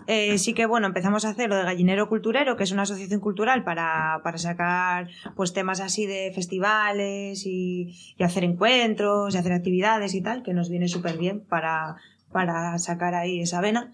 eh, 0.08 0.38
sí 0.38 0.54
que, 0.54 0.66
bueno, 0.66 0.88
empezamos 0.88 1.26
a 1.26 1.30
hacer 1.30 1.50
lo 1.50 1.56
de 1.56 1.64
Gallinero 1.64 2.10
Culturero, 2.10 2.56
que 2.58 2.64
es 2.64 2.72
una 2.72 2.84
asociación 2.84 3.20
cultural 3.20 3.64
para, 3.64 4.20
para 4.24 4.38
sacar 4.38 5.10
pues 5.36 5.54
temas 5.54 5.80
así 5.80 6.06
de 6.06 6.32
festivales 6.34 7.46
y, 7.46 7.96
y 8.18 8.24
hacer 8.24 8.44
encuentros 8.44 9.34
y 9.34 9.38
hacer 9.38 9.54
actividades 9.54 10.14
y 10.14 10.22
tal, 10.22 10.44
que 10.44 10.54
nos 10.54 10.70
viene 10.70 10.88
súper 10.88 11.18
bien 11.18 11.42
para, 11.42 11.98
para 12.32 12.78
sacar 12.80 13.16
ahí 13.16 13.42
esa 13.42 13.62
vena. 13.62 13.92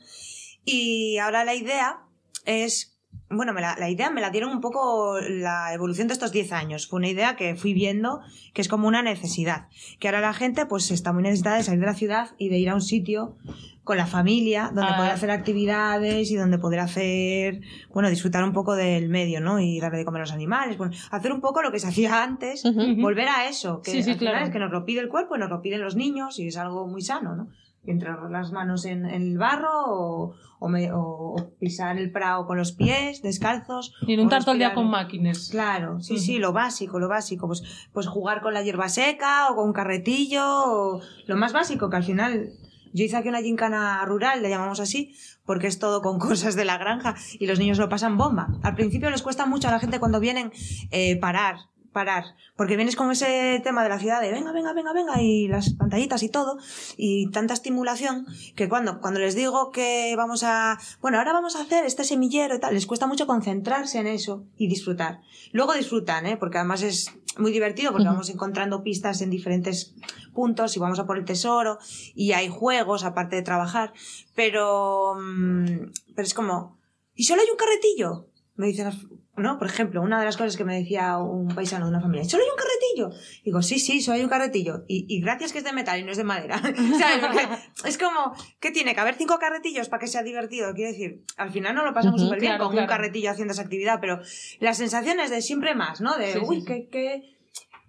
Y 0.65 1.17
ahora 1.17 1.45
la 1.45 1.55
idea 1.55 1.99
es 2.45 2.96
bueno, 3.29 3.53
me 3.53 3.61
la, 3.61 3.75
la 3.77 3.89
idea 3.89 4.09
me 4.09 4.21
la 4.21 4.29
dieron 4.29 4.51
un 4.51 4.61
poco 4.61 5.19
la 5.19 5.73
evolución 5.73 6.07
de 6.07 6.13
estos 6.13 6.31
10 6.31 6.51
años. 6.53 6.87
Fue 6.87 6.97
una 6.97 7.09
idea 7.09 7.35
que 7.35 7.55
fui 7.55 7.73
viendo 7.73 8.21
que 8.53 8.61
es 8.61 8.67
como 8.69 8.87
una 8.87 9.01
necesidad. 9.01 9.67
Que 9.99 10.07
ahora 10.07 10.21
la 10.21 10.33
gente 10.33 10.65
pues 10.65 10.91
está 10.91 11.11
muy 11.13 11.23
necesitada 11.23 11.57
de 11.57 11.63
salir 11.63 11.79
de 11.81 11.85
la 11.87 11.93
ciudad 11.93 12.29
y 12.37 12.49
de 12.49 12.57
ir 12.57 12.69
a 12.69 12.75
un 12.75 12.81
sitio 12.81 13.35
con 13.83 13.95
la 13.97 14.05
familia, 14.05 14.71
donde 14.73 14.91
Ah. 14.91 14.97
poder 14.97 15.11
hacer 15.11 15.31
actividades 15.31 16.29
y 16.29 16.35
donde 16.35 16.57
poder 16.57 16.81
hacer, 16.81 17.61
bueno, 17.93 18.09
disfrutar 18.09 18.43
un 18.43 18.51
poco 18.51 18.75
del 18.75 19.07
medio, 19.07 19.39
¿no? 19.39 19.59
Y 19.61 19.79
darle 19.79 19.99
de 19.99 20.05
comer 20.05 20.21
a 20.21 20.25
los 20.25 20.33
animales. 20.33 20.77
Bueno, 20.77 20.93
hacer 21.11 21.31
un 21.31 21.39
poco 21.39 21.61
lo 21.61 21.71
que 21.71 21.79
se 21.79 21.87
hacía 21.87 22.21
antes, 22.21 22.63
volver 22.97 23.29
a 23.29 23.47
eso. 23.47 23.81
Que 23.81 23.91
Sí, 23.91 24.03
sí, 24.03 24.11
al 24.11 24.17
final 24.19 24.33
claro. 24.33 24.45
es 24.47 24.51
que 24.51 24.59
nos 24.59 24.71
lo 24.71 24.83
pide 24.83 24.99
el 24.99 25.07
cuerpo 25.07 25.35
y 25.37 25.39
nos 25.39 25.49
lo 25.49 25.61
piden 25.61 25.81
los 25.81 25.95
niños 25.95 26.37
y 26.39 26.47
es 26.47 26.57
algo 26.57 26.85
muy 26.87 27.01
sano, 27.01 27.35
¿no? 27.35 27.47
Entrar 27.87 28.19
las 28.29 28.51
manos 28.51 28.85
en, 28.85 29.05
en 29.05 29.21
el 29.21 29.37
barro 29.37 29.69
o, 29.85 30.35
o 30.59 30.67
me- 30.69 30.91
o- 30.91 31.35
o 31.35 31.49
pisar 31.59 31.97
el 31.97 32.11
prado 32.11 32.45
con 32.45 32.57
los 32.57 32.71
pies, 32.73 33.21
descalzos. 33.21 33.93
Y 34.05 34.13
en 34.13 34.19
un 34.21 34.29
tanto 34.29 34.51
el 34.51 34.57
día 34.59 34.73
con 34.73 34.89
máquinas. 34.89 35.49
Claro, 35.49 35.99
sí, 36.01 36.17
sí, 36.19 36.37
lo 36.37 36.51
básico, 36.53 36.99
lo 36.99 37.07
básico. 37.07 37.47
Pues, 37.47 37.63
pues 37.93 38.07
jugar 38.07 38.41
con 38.41 38.53
la 38.53 38.61
hierba 38.61 38.89
seca 38.89 39.49
o 39.49 39.55
con 39.55 39.67
un 39.67 39.73
carretillo, 39.73 40.43
o 40.45 41.01
lo 41.27 41.35
más 41.37 41.53
básico, 41.53 41.89
que 41.89 41.95
al 41.97 42.03
final 42.03 42.51
yo 42.93 43.03
hice 43.03 43.15
aquí 43.17 43.29
una 43.29 43.41
gincana 43.41 44.03
rural, 44.05 44.41
le 44.41 44.49
llamamos 44.49 44.79
así, 44.79 45.13
porque 45.45 45.67
es 45.67 45.77
todo 45.79 46.01
con 46.01 46.19
cosas 46.27 46.55
de 46.55 46.65
la 46.65 46.77
granja 46.77 47.15
y 47.39 47.45
los 47.47 47.59
niños 47.59 47.77
lo 47.77 47.89
pasan 47.89 48.17
bomba. 48.17 48.47
Al 48.63 48.75
principio 48.75 49.09
les 49.09 49.21
cuesta 49.21 49.45
mucho 49.45 49.67
a 49.67 49.71
la 49.71 49.79
gente 49.79 49.99
cuando 49.99 50.19
vienen 50.19 50.51
eh, 50.91 51.17
parar, 51.19 51.55
parar, 51.97 52.35
porque 52.55 52.75
vienes 52.75 52.95
con 52.95 53.09
ese 53.09 53.59
tema 53.63 53.81
de 53.81 53.89
la 53.89 53.97
ciudad 53.97 54.21
de 54.21 54.31
venga, 54.31 54.51
venga, 54.51 54.71
venga, 54.73 54.93
venga, 54.93 55.19
y 55.19 55.47
las 55.47 55.73
pantallitas 55.73 56.21
y 56.21 56.29
todo, 56.29 56.59
y 56.95 57.31
tanta 57.31 57.55
estimulación, 57.55 58.27
que 58.55 58.69
cuando, 58.69 59.01
cuando 59.01 59.19
les 59.19 59.33
digo 59.33 59.71
que 59.71 60.13
vamos 60.15 60.43
a, 60.43 60.77
bueno, 61.01 61.17
ahora 61.17 61.33
vamos 61.33 61.55
a 61.55 61.61
hacer 61.63 61.85
este 61.85 62.03
semillero 62.03 62.53
y 62.53 62.59
tal, 62.59 62.75
les 62.75 62.85
cuesta 62.85 63.07
mucho 63.07 63.25
concentrarse 63.25 63.97
en 63.97 64.05
eso 64.05 64.45
y 64.57 64.67
disfrutar. 64.67 65.21
Luego 65.53 65.73
disfrutan, 65.73 66.27
¿eh? 66.27 66.37
porque 66.37 66.59
además 66.59 66.83
es 66.83 67.11
muy 67.39 67.51
divertido, 67.51 67.91
porque 67.91 68.03
Ujú. 68.05 68.13
vamos 68.13 68.29
encontrando 68.29 68.83
pistas 68.83 69.21
en 69.21 69.31
diferentes 69.31 69.95
puntos 70.35 70.75
y 70.77 70.79
vamos 70.79 70.99
a 70.99 71.07
por 71.07 71.17
el 71.17 71.25
tesoro, 71.25 71.79
y 72.13 72.33
hay 72.33 72.47
juegos 72.47 73.03
aparte 73.05 73.37
de 73.37 73.41
trabajar, 73.41 73.91
pero, 74.35 75.15
mm, 75.19 75.91
pero 76.15 76.25
es 76.27 76.35
como, 76.35 76.77
¿y 77.15 77.23
solo 77.23 77.41
hay 77.41 77.47
un 77.49 77.57
carretillo? 77.57 78.27
Me 78.55 78.67
dicen, 78.67 78.85
las- 78.85 79.05
¿no? 79.37 79.57
Por 79.57 79.67
ejemplo, 79.67 80.01
una 80.01 80.19
de 80.19 80.25
las 80.25 80.35
cosas 80.37 80.57
que 80.57 80.63
me 80.65 80.75
decía 80.77 81.17
un 81.17 81.47
paisano 81.49 81.85
de 81.85 81.91
una 81.91 82.01
familia, 82.01 82.25
¿solo 82.25 82.43
hay 82.43 82.49
un 82.49 82.55
carretillo? 82.57 83.21
Digo, 83.43 83.61
sí, 83.61 83.79
sí, 83.79 84.01
solo 84.01 84.17
hay 84.17 84.23
un 84.23 84.29
carretillo. 84.29 84.83
Y, 84.87 85.05
y 85.07 85.21
gracias 85.21 85.51
que 85.53 85.59
es 85.59 85.63
de 85.63 85.73
metal 85.73 85.99
y 85.99 86.03
no 86.03 86.11
es 86.11 86.17
de 86.17 86.23
madera. 86.23 86.57
¿Sabes? 86.99 87.19
Porque 87.21 87.47
es 87.85 87.97
como, 87.97 88.33
¿qué 88.59 88.71
tiene? 88.71 88.93
¿Que 88.95 89.01
haber 89.01 89.15
cinco 89.15 89.37
carretillos 89.39 89.89
para 89.89 89.99
que 90.01 90.07
sea 90.07 90.23
divertido? 90.23 90.73
Quiero 90.73 90.91
decir, 90.91 91.23
al 91.37 91.51
final 91.51 91.75
no 91.75 91.85
lo 91.85 91.93
pasamos 91.93 92.19
Ujú, 92.19 92.25
súper 92.29 92.41
bien 92.41 92.57
con 92.57 92.69
claro. 92.71 92.83
un 92.83 92.87
carretillo 92.89 93.31
haciendo 93.31 93.53
esa 93.53 93.61
actividad, 93.61 93.99
pero 94.01 94.19
las 94.59 94.77
sensaciones 94.77 95.29
de 95.29 95.41
siempre 95.41 95.75
más, 95.75 96.01
¿no? 96.01 96.17
De, 96.17 96.33
Sí, 96.33 96.39
uy, 96.45 96.59
sí. 96.61 96.65
qué, 96.65 96.87
qué, 96.91 97.36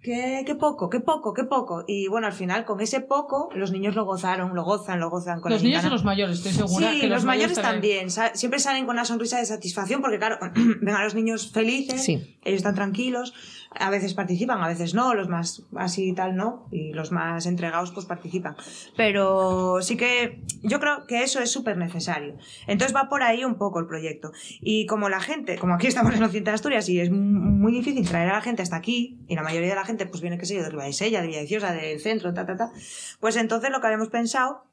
qué, 0.01 0.43
qué 0.45 0.55
poco, 0.55 0.89
qué 0.89 0.99
poco, 0.99 1.33
qué 1.33 1.43
poco. 1.43 1.83
Y 1.87 2.07
bueno, 2.07 2.27
al 2.27 2.33
final, 2.33 2.65
con 2.65 2.81
ese 2.81 3.01
poco, 3.01 3.49
los 3.53 3.71
niños 3.71 3.95
lo 3.95 4.05
gozaron, 4.05 4.55
lo 4.55 4.63
gozan, 4.63 4.99
lo 4.99 5.09
gozan 5.09 5.41
con 5.41 5.51
Los 5.51 5.63
niños 5.63 5.83
y 5.83 5.89
los 5.89 6.03
mayores, 6.03 6.37
estoy 6.37 6.53
segura. 6.53 6.91
Sí, 6.91 7.01
que 7.01 7.07
los, 7.07 7.25
mayores 7.25 7.55
también. 7.61 8.07
también. 8.09 8.35
Siempre 8.37 8.59
salen 8.59 8.85
con 8.85 8.95
una 8.95 9.05
sonrisa 9.05 9.37
de 9.39 9.45
satisfacción 9.45 10.01
porque, 10.01 10.17
claro, 10.17 10.37
ven 10.81 10.95
a 10.95 11.03
los 11.03 11.15
niños 11.15 11.51
felices, 11.51 12.03
Sí. 12.03 12.37
ellos 12.43 12.57
están 12.57 12.75
tranquilos, 12.75 13.33
a 13.71 13.89
veces 13.89 14.13
participan, 14.13 14.61
a 14.61 14.67
veces 14.67 14.93
no, 14.95 15.13
los 15.13 15.29
más 15.29 15.63
así 15.75 16.09
y 16.09 16.13
tal 16.13 16.35
no, 16.35 16.67
y 16.71 16.91
los 16.93 17.11
más 17.11 17.45
entregados 17.45 17.91
pues 17.91 18.05
participan. 18.05 18.55
Pero 18.97 19.81
sí 19.81 19.95
que 19.95 20.41
yo 20.63 20.79
creo 20.79 21.05
que 21.05 21.23
eso 21.23 21.39
es 21.39 21.51
súper 21.51 21.77
necesario. 21.77 22.35
Entonces 22.67 22.95
va 22.95 23.09
por 23.09 23.21
ahí 23.21 23.45
un 23.45 23.55
poco 23.55 23.79
el 23.79 23.85
proyecto. 23.85 24.31
Y 24.59 24.85
como 24.87 25.09
la 25.09 25.19
gente, 25.19 25.57
como 25.57 25.75
aquí 25.75 25.87
estamos 25.87 26.15
en 26.15 26.23
Occidente 26.23 26.51
de 26.51 26.55
Asturias 26.55 26.89
y 26.89 26.99
es 26.99 27.11
muy 27.11 27.71
difícil 27.71 28.07
traer 28.07 28.29
a 28.29 28.33
la 28.33 28.41
gente 28.41 28.63
hasta 28.63 28.75
aquí, 28.75 29.19
y 29.27 29.35
la 29.35 29.43
mayoría 29.43 29.69
de 29.69 29.75
la 29.75 29.85
gente 29.85 30.05
pues 30.07 30.21
viene, 30.21 30.37
qué 30.37 30.45
sé 30.45 30.55
yo, 30.55 30.63
de 30.63 30.69
Ribadesella, 30.69 31.21
de 31.21 31.27
Villaviciosa, 31.27 31.71
del 31.73 31.99
centro, 31.99 32.33
ta, 32.33 32.45
ta, 32.45 32.57
ta, 32.57 32.71
pues 33.19 33.35
entonces 33.35 33.69
lo 33.69 33.81
que 33.81 33.87
habíamos 33.87 34.09
pensado 34.09 34.63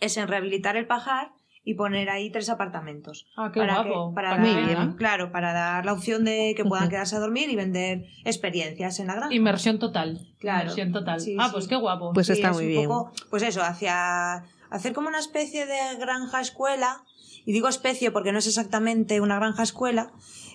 es 0.00 0.16
en 0.16 0.26
rehabilitar 0.26 0.76
el 0.76 0.86
pajar 0.86 1.30
y 1.62 1.74
poner 1.74 2.08
ahí 2.10 2.30
tres 2.30 2.48
apartamentos. 2.48 3.26
Ah, 3.36 3.50
qué 3.52 3.60
para 3.60 3.82
guapo. 3.82 4.10
que- 4.10 4.14
para 4.14 4.36
Muy 4.38 4.50
dar- 4.50 4.66
bien. 4.66 4.92
Claro, 4.94 5.30
para 5.30 5.52
dar 5.52 5.84
la 5.84 5.92
opción 5.92 6.24
de 6.24 6.54
que 6.56 6.64
puedan 6.64 6.88
quedarse 6.88 7.16
a 7.16 7.18
dormir 7.20 7.50
y 7.50 7.56
vender 7.56 8.06
experiencias 8.24 8.98
en 9.00 9.08
la 9.08 9.14
granja. 9.14 9.34
Inmersión 9.34 9.78
total. 9.78 10.18
Claro. 10.38 10.60
Inmersión 10.62 10.92
total. 10.92 11.20
Sí, 11.20 11.36
ah, 11.38 11.46
sí. 11.46 11.50
pues 11.52 11.68
qué 11.68 11.76
guapo. 11.76 12.12
Pues 12.14 12.26
Sí, 12.28 12.32
está 12.32 12.48
es 12.50 12.54
muy 12.56 12.64
un 12.64 12.70
bien. 12.70 12.88
poco, 12.88 13.12
pues 13.30 13.42
eso, 13.42 13.62
hacia 13.62 14.44
hacer 14.70 14.92
como 14.94 15.08
una 15.08 15.18
especie 15.18 15.66
de 15.66 15.96
granja 15.98 16.40
escuela, 16.40 17.02
y 17.44 17.52
digo 17.52 17.68
especie 17.68 18.10
porque 18.10 18.32
no 18.32 18.38
es 18.38 18.46
exactamente 18.46 19.20
una 19.20 19.36
granja 19.36 19.62
escuela, 19.62 20.12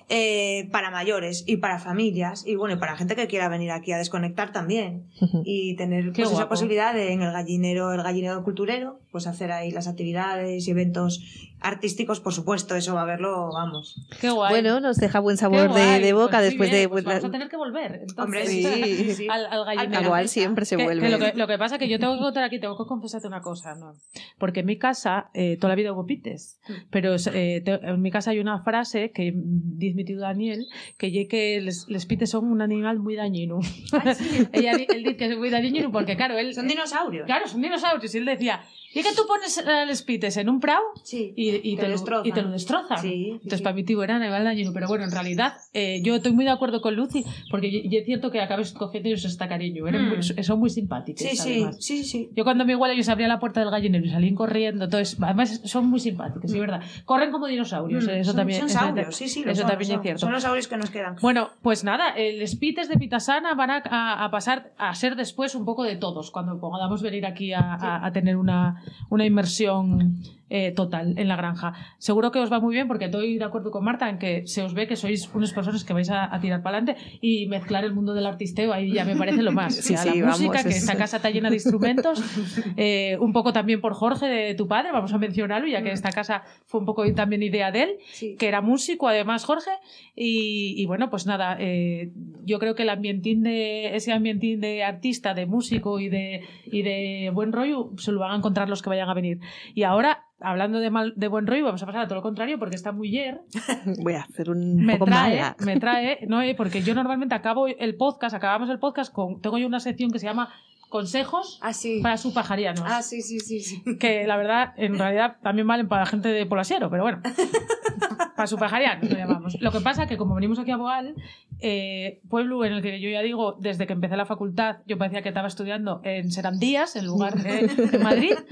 eh, 0.08 0.70
para 0.72 0.92
mayores 0.92 1.44
y 1.48 1.58
para 1.58 1.80
familias, 1.80 2.46
y 2.46 2.56
bueno, 2.56 2.76
y 2.76 2.78
para 2.78 2.96
gente 2.96 3.16
que 3.16 3.26
quiera 3.26 3.50
venir 3.50 3.72
aquí 3.72 3.92
a 3.92 3.98
desconectar 3.98 4.52
también, 4.52 5.08
y 5.44 5.76
tener 5.78 6.14
pues, 6.14 6.32
esa 6.32 6.48
posibilidad 6.48 6.94
de 6.94 7.12
en 7.12 7.24
el 7.24 7.32
gallinero, 7.32 7.92
el 7.92 8.04
gallinero 8.04 8.44
culturero, 8.44 9.00
pues 9.12 9.26
hacer 9.26 9.52
ahí 9.52 9.72
las 9.72 9.88
actividades 9.88 10.68
y 10.68 10.72
eventos 10.72 11.24
artísticos, 11.66 12.20
por 12.20 12.34
supuesto, 12.34 12.76
eso 12.76 12.94
va 12.96 13.02
a 13.02 13.06
verlo, 13.06 13.50
vamos. 13.54 14.00
Qué 14.22 14.30
guay. 14.30 14.50
Bueno, 14.52 14.80
nos 14.80 14.98
deja 14.98 15.20
buen 15.20 15.38
sabor 15.38 15.74
de, 15.74 16.00
de 16.00 16.14
boca 16.14 16.38
Pues 16.38 16.44
después 16.44 16.70
bien, 16.70 16.84
de... 16.84 16.90
pues 16.90 17.04
vamos 17.04 17.26
a 17.26 17.32
tener 17.32 17.50
que 17.50 17.58
volver. 17.58 18.02
Entonces, 18.08 18.18
Hombre, 18.24 18.46
sí, 18.48 18.64
sí, 18.64 19.14
sí. 19.16 19.28
Al, 19.30 19.46
al 19.48 19.66
gallinero. 19.66 20.04
Igual 20.04 20.28
siempre 20.30 20.66
se 20.66 20.78
Que- 20.78 20.84
vuelve. 20.84 21.06
que 21.08 21.10
lo, 21.12 21.20
que, 21.20 21.34
lo 21.36 21.48
que 21.48 21.58
pasa 21.58 21.76
es 21.76 21.80
que 21.80 21.88
yo 21.90 22.00
tengo 22.00 22.14
que 22.14 22.20
contar 22.20 22.44
aquí, 22.44 22.60
tengo 22.60 22.78
que 22.78 22.88
confesarte 22.88 23.28
una 23.28 23.42
cosa, 23.42 23.76
¿no? 23.76 23.94
Porque 24.38 24.60
en 24.62 24.66
mi 24.68 24.78
casa 24.78 25.30
eh, 25.34 25.58
toda 25.60 25.70
la 25.70 25.76
vida 25.76 25.92
hubo 25.94 26.06
pites, 26.06 26.60
pero 26.92 27.16
eh, 27.34 27.62
te- 27.66 27.74
en 27.86 28.02
mi 28.02 28.12
casa 28.12 28.32
hay 28.32 28.40
una 28.40 28.62
frase 28.64 29.12
que 29.12 29.34
dice 29.36 29.96
mi 29.96 30.06
tío 30.06 30.20
Daniel, 30.20 30.68
que 30.98 31.12
ye 31.12 31.28
que 31.28 31.62
les 31.62 32.06
pites 32.06 32.30
son 32.30 32.46
un 32.46 32.62
animal 32.62 33.00
muy 33.00 33.16
dañino. 33.16 33.60
Ella, 34.54 34.76
di- 34.78 34.88
él 34.90 35.04
dice 35.04 35.18
que 35.18 35.26
es 35.26 35.38
muy 35.38 35.50
dañino 35.50 35.92
porque, 35.92 36.16
claro, 36.16 36.38
él... 36.38 36.54
Son 36.54 36.68
dinosaurios. 36.68 37.26
Claro, 37.26 37.48
son 37.48 37.62
dinosaurios. 37.62 38.14
Y 38.14 38.18
él 38.20 38.26
decía, 38.26 38.62
¿Y 38.96 39.04
que 39.04 39.14
tú 39.14 39.24
pones 39.28 39.58
el 39.58 39.96
Spites 39.96 40.38
en 40.38 40.50
un 40.50 40.60
prau 40.60 40.82
Sí. 41.04 41.34
y, 41.36 41.56
y 41.72 41.76
Te 41.76 41.84
te, 41.84 41.90
lo, 42.12 42.26
y 42.26 42.32
te 42.32 42.42
lo 42.42 42.50
destrozan? 42.52 42.98
Sí, 43.00 43.32
Entonces, 43.34 43.60
sí. 43.60 43.64
para 43.64 43.76
mí 43.76 43.84
Tiburana 43.84 44.30
va 44.30 44.38
al 44.38 44.46
dañino. 44.46 44.72
Pero 44.74 44.88
bueno, 44.88 45.04
en 45.04 45.12
realidad, 45.12 45.54
eh, 45.74 46.02
yo 46.02 46.16
estoy 46.16 46.32
muy 46.32 46.46
de 46.46 46.52
acuerdo 46.52 46.82
con 46.82 46.96
Lucy, 46.96 47.26
porque 47.52 47.84
es 47.92 48.06
cierto 48.06 48.32
que 48.32 48.42
acabes 48.42 48.72
cogiendo 48.72 49.10
ellos 49.10 49.26
hasta 49.26 49.48
cariño. 49.50 49.88
Eran 49.88 50.06
Mm. 50.06 50.10
muy- 50.10 50.24
son 50.44 50.60
muy 50.60 50.70
simpáticos. 50.70 51.22
Sí, 51.22 51.36
sí, 51.36 51.54
además. 51.58 51.78
sí, 51.80 52.04
sí. 52.06 52.30
Yo 52.36 52.44
cuando 52.46 52.66
me 52.66 52.72
igual 52.72 52.92
ellos 52.92 53.10
abría 53.10 53.28
la 53.28 53.40
puerta 53.40 53.60
del 53.60 53.70
gallinero 53.70 54.06
y 54.06 54.10
salían 54.10 54.36
corriendo, 54.36 54.86
entonces, 54.86 55.18
además 55.22 55.62
son 55.66 55.88
muy 55.88 56.00
simpáticos, 56.00 56.50
sí, 56.50 56.58
verdad. 56.60 56.82
Corren 57.04 57.32
como 57.32 57.48
dinosaurios, 57.48 58.06
Mm, 58.06 58.10
eh, 58.10 58.20
eso 58.22 58.32
son, 58.32 58.38
también. 58.38 58.60
son 58.62 58.70
eso, 58.70 58.80
saurios, 58.80 59.16
sí, 59.16 59.28
sí, 59.28 59.44
eso 59.46 59.62
son, 59.62 59.70
también 59.70 59.78
lo 59.78 59.82
es 59.82 59.88
son. 59.98 60.02
cierto. 60.04 60.20
Son 60.22 60.32
los 60.32 60.42
saurios 60.44 60.68
que 60.70 60.78
nos 60.78 60.90
quedan. 60.90 61.16
Bueno, 61.22 61.50
pues 61.62 61.84
nada, 61.84 62.10
el 62.12 62.48
Spites 62.48 62.88
de 62.88 62.96
Pitasana 62.98 63.54
van 63.56 63.72
a, 63.72 63.84
a- 63.86 64.24
a 64.26 64.32
pasar 64.32 64.72
a 64.78 64.96
ser 64.96 65.16
después 65.18 65.54
un 65.54 65.66
poco 65.66 65.84
de 65.84 65.98
todos, 65.98 66.32
cuando 66.32 66.58
podamos 66.60 67.02
venir 67.02 67.26
aquí 67.26 67.52
a 67.54 68.10
tener 68.14 68.38
una, 68.38 68.82
una 69.10 69.26
inmersión 69.26 70.22
eh, 70.50 70.72
total 70.72 71.18
en 71.18 71.28
la 71.28 71.36
granja. 71.36 71.74
Seguro 71.98 72.32
que 72.32 72.40
os 72.40 72.52
va 72.52 72.60
muy 72.60 72.74
bien 72.76 72.88
porque 72.88 73.06
estoy 73.06 73.38
de 73.38 73.44
acuerdo 73.46 73.72
con 73.72 73.84
Marta 73.84 74.10
en 74.10 74.20
que 74.20 74.46
se 74.48 74.62
os 74.64 74.74
ve 74.74 74.88
que 74.88 74.96
sois 74.96 75.30
unas 75.34 75.52
personas 75.54 75.84
que 75.84 75.94
vais 75.94 76.10
a, 76.10 76.34
a 76.34 76.40
tirar 76.40 76.62
para 76.62 76.78
adelante 76.78 77.02
y 77.22 77.48
mezclar 77.48 77.84
el 77.84 77.94
mundo 77.94 78.14
del 78.14 78.26
artisteo 78.26 78.72
ahí 78.74 78.92
ya 78.94 79.06
me 79.06 79.16
parece 79.16 79.42
lo 79.44 79.52
más. 79.52 79.76
Sí, 79.86 79.94
O 79.94 79.98
sea, 79.98 80.14
sí, 80.14 80.20
la 80.20 80.28
música, 80.28 80.64
que 80.64 80.70
es- 80.70 80.78
esta 80.78 80.96
casa 80.96 81.18
está 81.18 81.30
llena 81.30 81.50
de 81.50 81.56
instrumentos, 81.56 82.22
eh, 82.78 83.18
un 83.20 83.34
poco 83.34 83.54
también 83.54 83.82
por 83.82 83.94
Jorge 83.94 84.28
de 84.28 84.54
tu 84.56 84.68
padre, 84.68 84.92
vamos 84.92 85.14
a 85.14 85.18
mencionarlo, 85.18 85.68
ya 85.68 85.82
que 85.82 85.92
esta 85.92 86.12
casa 86.12 86.44
fue 86.66 86.80
un 86.80 86.86
poco 86.86 87.04
también 87.14 87.42
idea 87.44 87.72
de 87.72 87.84
él 87.84 87.90
Sí. 88.14 88.36
que 88.38 88.48
era 88.48 88.62
músico 88.62 89.08
además 89.08 89.46
Jorge 89.46 89.72
y, 90.16 90.76
y 90.78 90.86
bueno 90.86 91.10
pues 91.10 91.26
nada 91.26 91.58
eh, 91.60 92.12
yo 92.46 92.60
creo 92.60 92.76
que 92.76 92.84
el 92.84 92.90
ambientín 92.90 93.44
de 93.44 93.96
ese 93.96 94.12
ambientín 94.14 94.60
de 94.62 94.84
artista 94.84 95.34
de 95.34 95.46
músico 95.46 96.00
y 96.00 96.10
de 96.10 96.42
y 96.66 96.82
de 96.84 97.32
buen 97.34 97.52
rollo 97.52 97.92
se 97.98 98.12
lo 98.12 98.20
van 98.20 98.32
a 98.32 98.36
encontrar 98.38 98.70
los 98.70 98.82
que 98.82 98.90
vayan 98.90 99.10
a 99.10 99.14
venir 99.14 99.40
y 99.74 99.84
ahora 99.84 100.26
hablando 100.40 100.80
de 100.80 100.90
mal 100.90 101.14
de 101.16 101.28
buen 101.28 101.48
rollo 101.48 101.64
vamos 101.66 101.82
a 101.82 101.86
pasar 101.86 102.02
a 102.02 102.06
todo 102.08 102.16
lo 102.16 102.22
contrario 102.22 102.60
porque 102.60 102.76
esta 102.76 102.92
mujer 102.92 103.42
Voy 104.04 104.14
a 104.14 104.22
hacer 104.22 104.50
un 104.50 104.86
me 104.86 104.94
poco 104.94 105.06
trae 105.06 105.36
mala. 105.42 105.56
me 105.66 105.80
trae 105.80 106.20
no 106.28 106.42
eh, 106.42 106.56
porque 106.56 106.82
yo 106.82 106.94
normalmente 106.94 107.36
acabo 107.36 107.68
el 107.68 107.96
podcast 107.96 108.36
acabamos 108.36 108.70
el 108.70 108.80
podcast 108.80 109.14
con 109.14 109.42
tengo 109.42 109.58
yo 109.58 109.68
una 109.68 109.80
sección 109.80 110.12
que 110.12 110.20
se 110.20 110.26
llama 110.26 110.50
consejos 110.96 111.60
Ah, 111.62 111.74
sí. 111.74 112.00
para 112.02 112.16
su 112.18 112.34
pajarianos 112.34 112.84
Ah, 112.86 113.02
sí, 113.02 113.22
sí, 113.22 113.40
sí, 113.40 113.60
sí. 113.60 113.84
que 114.00 114.26
la 114.26 114.38
verdad, 114.38 114.74
en 114.78 114.98
realidad 115.00 115.38
también 115.44 115.68
valen 115.68 115.88
para 115.90 116.04
la 116.04 116.06
gente 116.06 116.30
de 116.30 116.46
Polasiero, 116.46 116.90
pero 116.90 117.04
bueno, 117.04 117.22
para 118.36 118.48
su 118.48 118.58
pajariano 118.58 119.02
lo 119.10 119.16
llamamos. 119.18 119.58
Lo 119.60 119.72
que 119.72 119.82
pasa 119.82 120.08
que 120.08 120.16
como 120.18 120.36
venimos 120.36 120.58
aquí 120.60 120.72
a 120.72 120.78
Boal, 120.78 121.16
eh, 121.60 122.22
pueblo 122.30 122.64
en 122.66 122.74
el 122.74 122.82
que 122.82 123.00
yo 123.02 123.10
ya 123.10 123.22
digo, 123.22 123.58
desde 123.60 123.88
que 123.88 123.94
empecé 123.94 124.16
la 124.18 124.26
facultad, 124.26 124.78
yo 124.86 124.98
parecía 124.98 125.22
que 125.22 125.30
estaba 125.30 125.48
estudiando 125.48 126.02
en 126.04 126.32
Serandías, 126.32 126.96
en 126.96 127.06
lugar 127.06 127.36
de, 127.36 127.68
de 127.68 128.00
Madrid, 128.00 128.34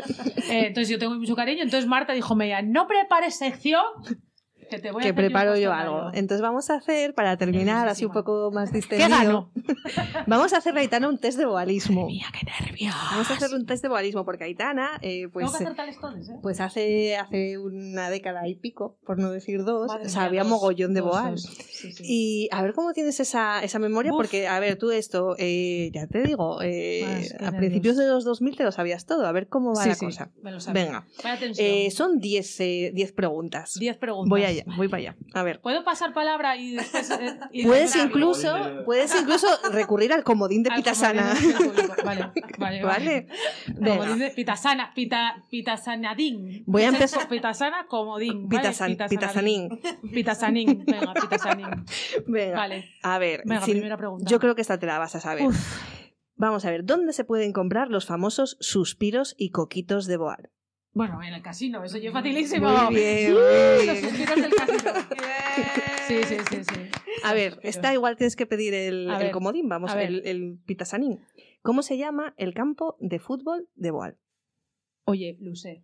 Eh, 0.50 0.68
entonces 0.68 0.90
yo 0.90 1.00
tengo 1.00 1.16
mucho 1.16 1.36
cariño, 1.38 1.64
entonces 1.64 1.88
Marta 1.88 2.12
dijo, 2.12 2.36
Meya, 2.36 2.62
no 2.62 2.86
prepares 2.86 3.38
sección, 3.38 3.82
que 4.76 4.82
te 4.82 4.92
voy 4.92 5.02
a 5.02 5.04
que 5.04 5.10
hacer 5.10 5.16
preparo 5.16 5.56
yo 5.56 5.70
cuestionario". 5.70 5.98
algo. 5.98 6.12
Entonces 6.14 6.42
vamos 6.42 6.70
a 6.70 6.76
hacer, 6.76 7.14
para 7.14 7.38
terminar 7.38 7.88
así 7.88 8.06
un 8.06 8.12
poco 8.12 8.52
más 8.52 8.70
¿Qué 8.72 8.78
distendido, 8.78 9.50
vamos 10.28 10.54
a 10.54 10.58
hacer 10.58 10.76
a 10.78 10.80
Aitana 10.82 11.08
un 11.10 11.18
test 11.18 11.38
de 11.38 11.46
boalismo. 11.46 12.08
Mía, 12.08 12.26
qué 12.38 12.46
nervios. 12.46 12.94
Vamos 13.12 13.30
a 13.30 13.34
hacer 13.36 13.54
un 13.54 13.66
test 13.66 13.84
de 13.84 13.90
boalismo 13.90 14.26
porque 14.26 14.46
Aitana, 14.46 15.00
eh, 15.02 15.28
pues, 15.32 15.46
Tengo 15.46 15.58
que 15.58 15.64
hacer 15.64 15.76
tales 15.76 16.00
todes, 16.00 16.30
¿eh? 16.30 16.36
pues 16.42 16.60
hace, 16.60 17.16
hace 17.18 17.58
una 17.58 18.10
década 18.10 18.48
y 18.48 18.56
pico, 18.56 18.98
por 19.06 19.20
no 19.20 19.32
decir 19.32 19.64
dos, 19.64 19.88
Madre 19.88 20.10
sabía 20.10 20.42
mía, 20.44 20.44
dos, 20.44 20.50
mogollón 20.52 20.94
de 20.94 21.02
dos, 21.02 21.10
boal. 21.12 21.32
dos. 21.32 21.44
Sí, 21.44 21.92
sí. 21.92 22.04
Y 22.06 22.50
a 22.52 22.62
ver 22.62 22.74
cómo 22.74 22.94
tienes 22.94 23.20
esa, 23.20 23.64
esa 23.64 23.80
memoria, 23.80 24.12
Uf. 24.12 24.18
porque, 24.18 24.48
a 24.48 24.60
ver, 24.60 24.78
tú 24.78 24.92
esto, 24.92 25.36
eh, 25.38 25.92
ya 25.94 26.08
te 26.08 26.24
digo, 26.24 26.62
eh, 26.62 27.28
a 27.40 27.52
principios 27.52 27.98
de 27.98 28.08
los 28.08 28.24
2000 28.24 28.56
te 28.58 28.64
lo 28.64 28.72
sabías 28.72 29.06
todo, 29.06 29.26
a 29.26 29.32
ver 29.32 29.48
cómo 29.48 29.74
va 29.76 29.84
Sí, 29.84 29.90
la 29.90 29.96
sí, 29.96 30.06
cosa. 30.06 30.32
me 30.42 30.52
lo 30.52 30.60
sabía. 30.60 30.84
Venga, 30.84 31.08
eh, 31.58 31.92
son 31.92 32.20
10 32.20 32.60
eh, 32.60 32.92
10 32.94 33.12
preguntas. 33.14 33.74
10 33.80 33.98
preguntas. 33.98 34.30
Voy 34.30 34.44
allá, 34.44 34.63
voy 34.78 34.88
para 34.88 35.02
allá. 35.02 35.16
A 35.34 35.44
ver. 35.44 35.62
¿Puedo 35.62 35.84
pasar 35.84 36.14
palabra 36.14 36.56
y 36.58 36.76
después.? 36.76 37.10
eh, 37.12 37.40
y 37.52 37.66
Puedes 37.66 37.96
incluso, 37.96 38.54
puedes 38.86 39.14
incluso 39.20 39.48
recurrir 39.72 40.14
al 40.14 40.24
comodín 40.24 40.64
de 40.64 40.70
Al 40.72 40.78
Pitasana. 40.78 41.34
comodín. 41.58 41.88
Vale, 42.04 42.32
vale. 42.58 42.84
¿Vale? 42.84 43.28
Como 43.76 43.80
Venga. 43.82 44.14
dice 44.14 44.32
Pitasana, 44.36 44.94
pita, 44.94 45.44
pitasanadín. 45.50 46.64
Voy 46.66 46.84
a 46.84 46.90
empezar- 46.90 47.28
Pitasana, 47.28 47.86
comodín. 47.88 48.48
Pitasan-. 48.50 48.98
Pitasanín. 49.10 49.70
Pitasanín. 50.14 50.84
Venga, 50.86 51.14
pitasanín. 51.14 51.68
Venga. 52.28 52.56
Vale. 52.56 52.86
A 53.04 53.18
ver, 53.20 53.42
Venga, 53.46 53.62
sin- 53.62 53.74
primera 53.76 53.98
pregunta. 53.98 54.26
yo 54.30 54.40
creo 54.40 54.56
que 54.56 54.62
esta 54.62 54.78
te 54.80 54.86
la 54.86 54.98
vas 55.00 55.16
a 55.16 55.20
saber. 55.20 55.46
Uf. 55.48 55.58
Vamos 56.36 56.66
a 56.66 56.72
ver, 56.72 56.84
¿dónde 56.84 57.14
se 57.14 57.24
pueden 57.24 57.54
comprar 57.54 57.90
los 57.90 58.06
famosos 58.08 58.58
suspiros 58.60 59.36
y 59.38 59.52
coquitos 59.52 60.08
de 60.08 60.18
Boal? 60.18 60.50
Bueno, 60.94 61.22
en 61.24 61.34
el 61.34 61.42
casino, 61.42 61.84
eso 61.84 61.98
ya 61.98 62.10
es 62.10 62.14
facilísimo. 62.14 62.70
Muy 62.70 62.96
bien, 62.96 63.34
muy 63.34 63.42
Los 63.42 63.82
bien. 63.84 64.10
suspiros 64.10 64.36
del 64.36 64.54
casino. 64.54 64.92
Sí, 66.08 66.18
sí, 66.26 66.36
sí, 66.50 66.64
sí. 66.66 66.82
A 67.24 67.34
ver, 67.34 67.58
esta 67.64 67.94
igual 67.94 68.18
tienes 68.18 68.36
que 68.36 68.46
pedir 68.46 68.74
el, 68.74 69.10
A 69.10 69.14
el 69.18 69.24
ver, 69.24 69.32
comodín, 69.32 69.70
vamos, 69.70 69.92
a 69.92 69.96
ver. 69.96 70.08
el, 70.08 70.22
el 70.28 70.60
pitasanín. 70.66 71.22
¿Cómo 71.62 71.82
se 71.82 71.98
llama 71.98 72.34
el 72.38 72.54
campo 72.54 72.98
de 73.00 73.20
fútbol 73.20 73.70
de 73.76 73.92
Boal? 73.92 74.18
Oye, 75.06 75.38
Lucé. 75.40 75.84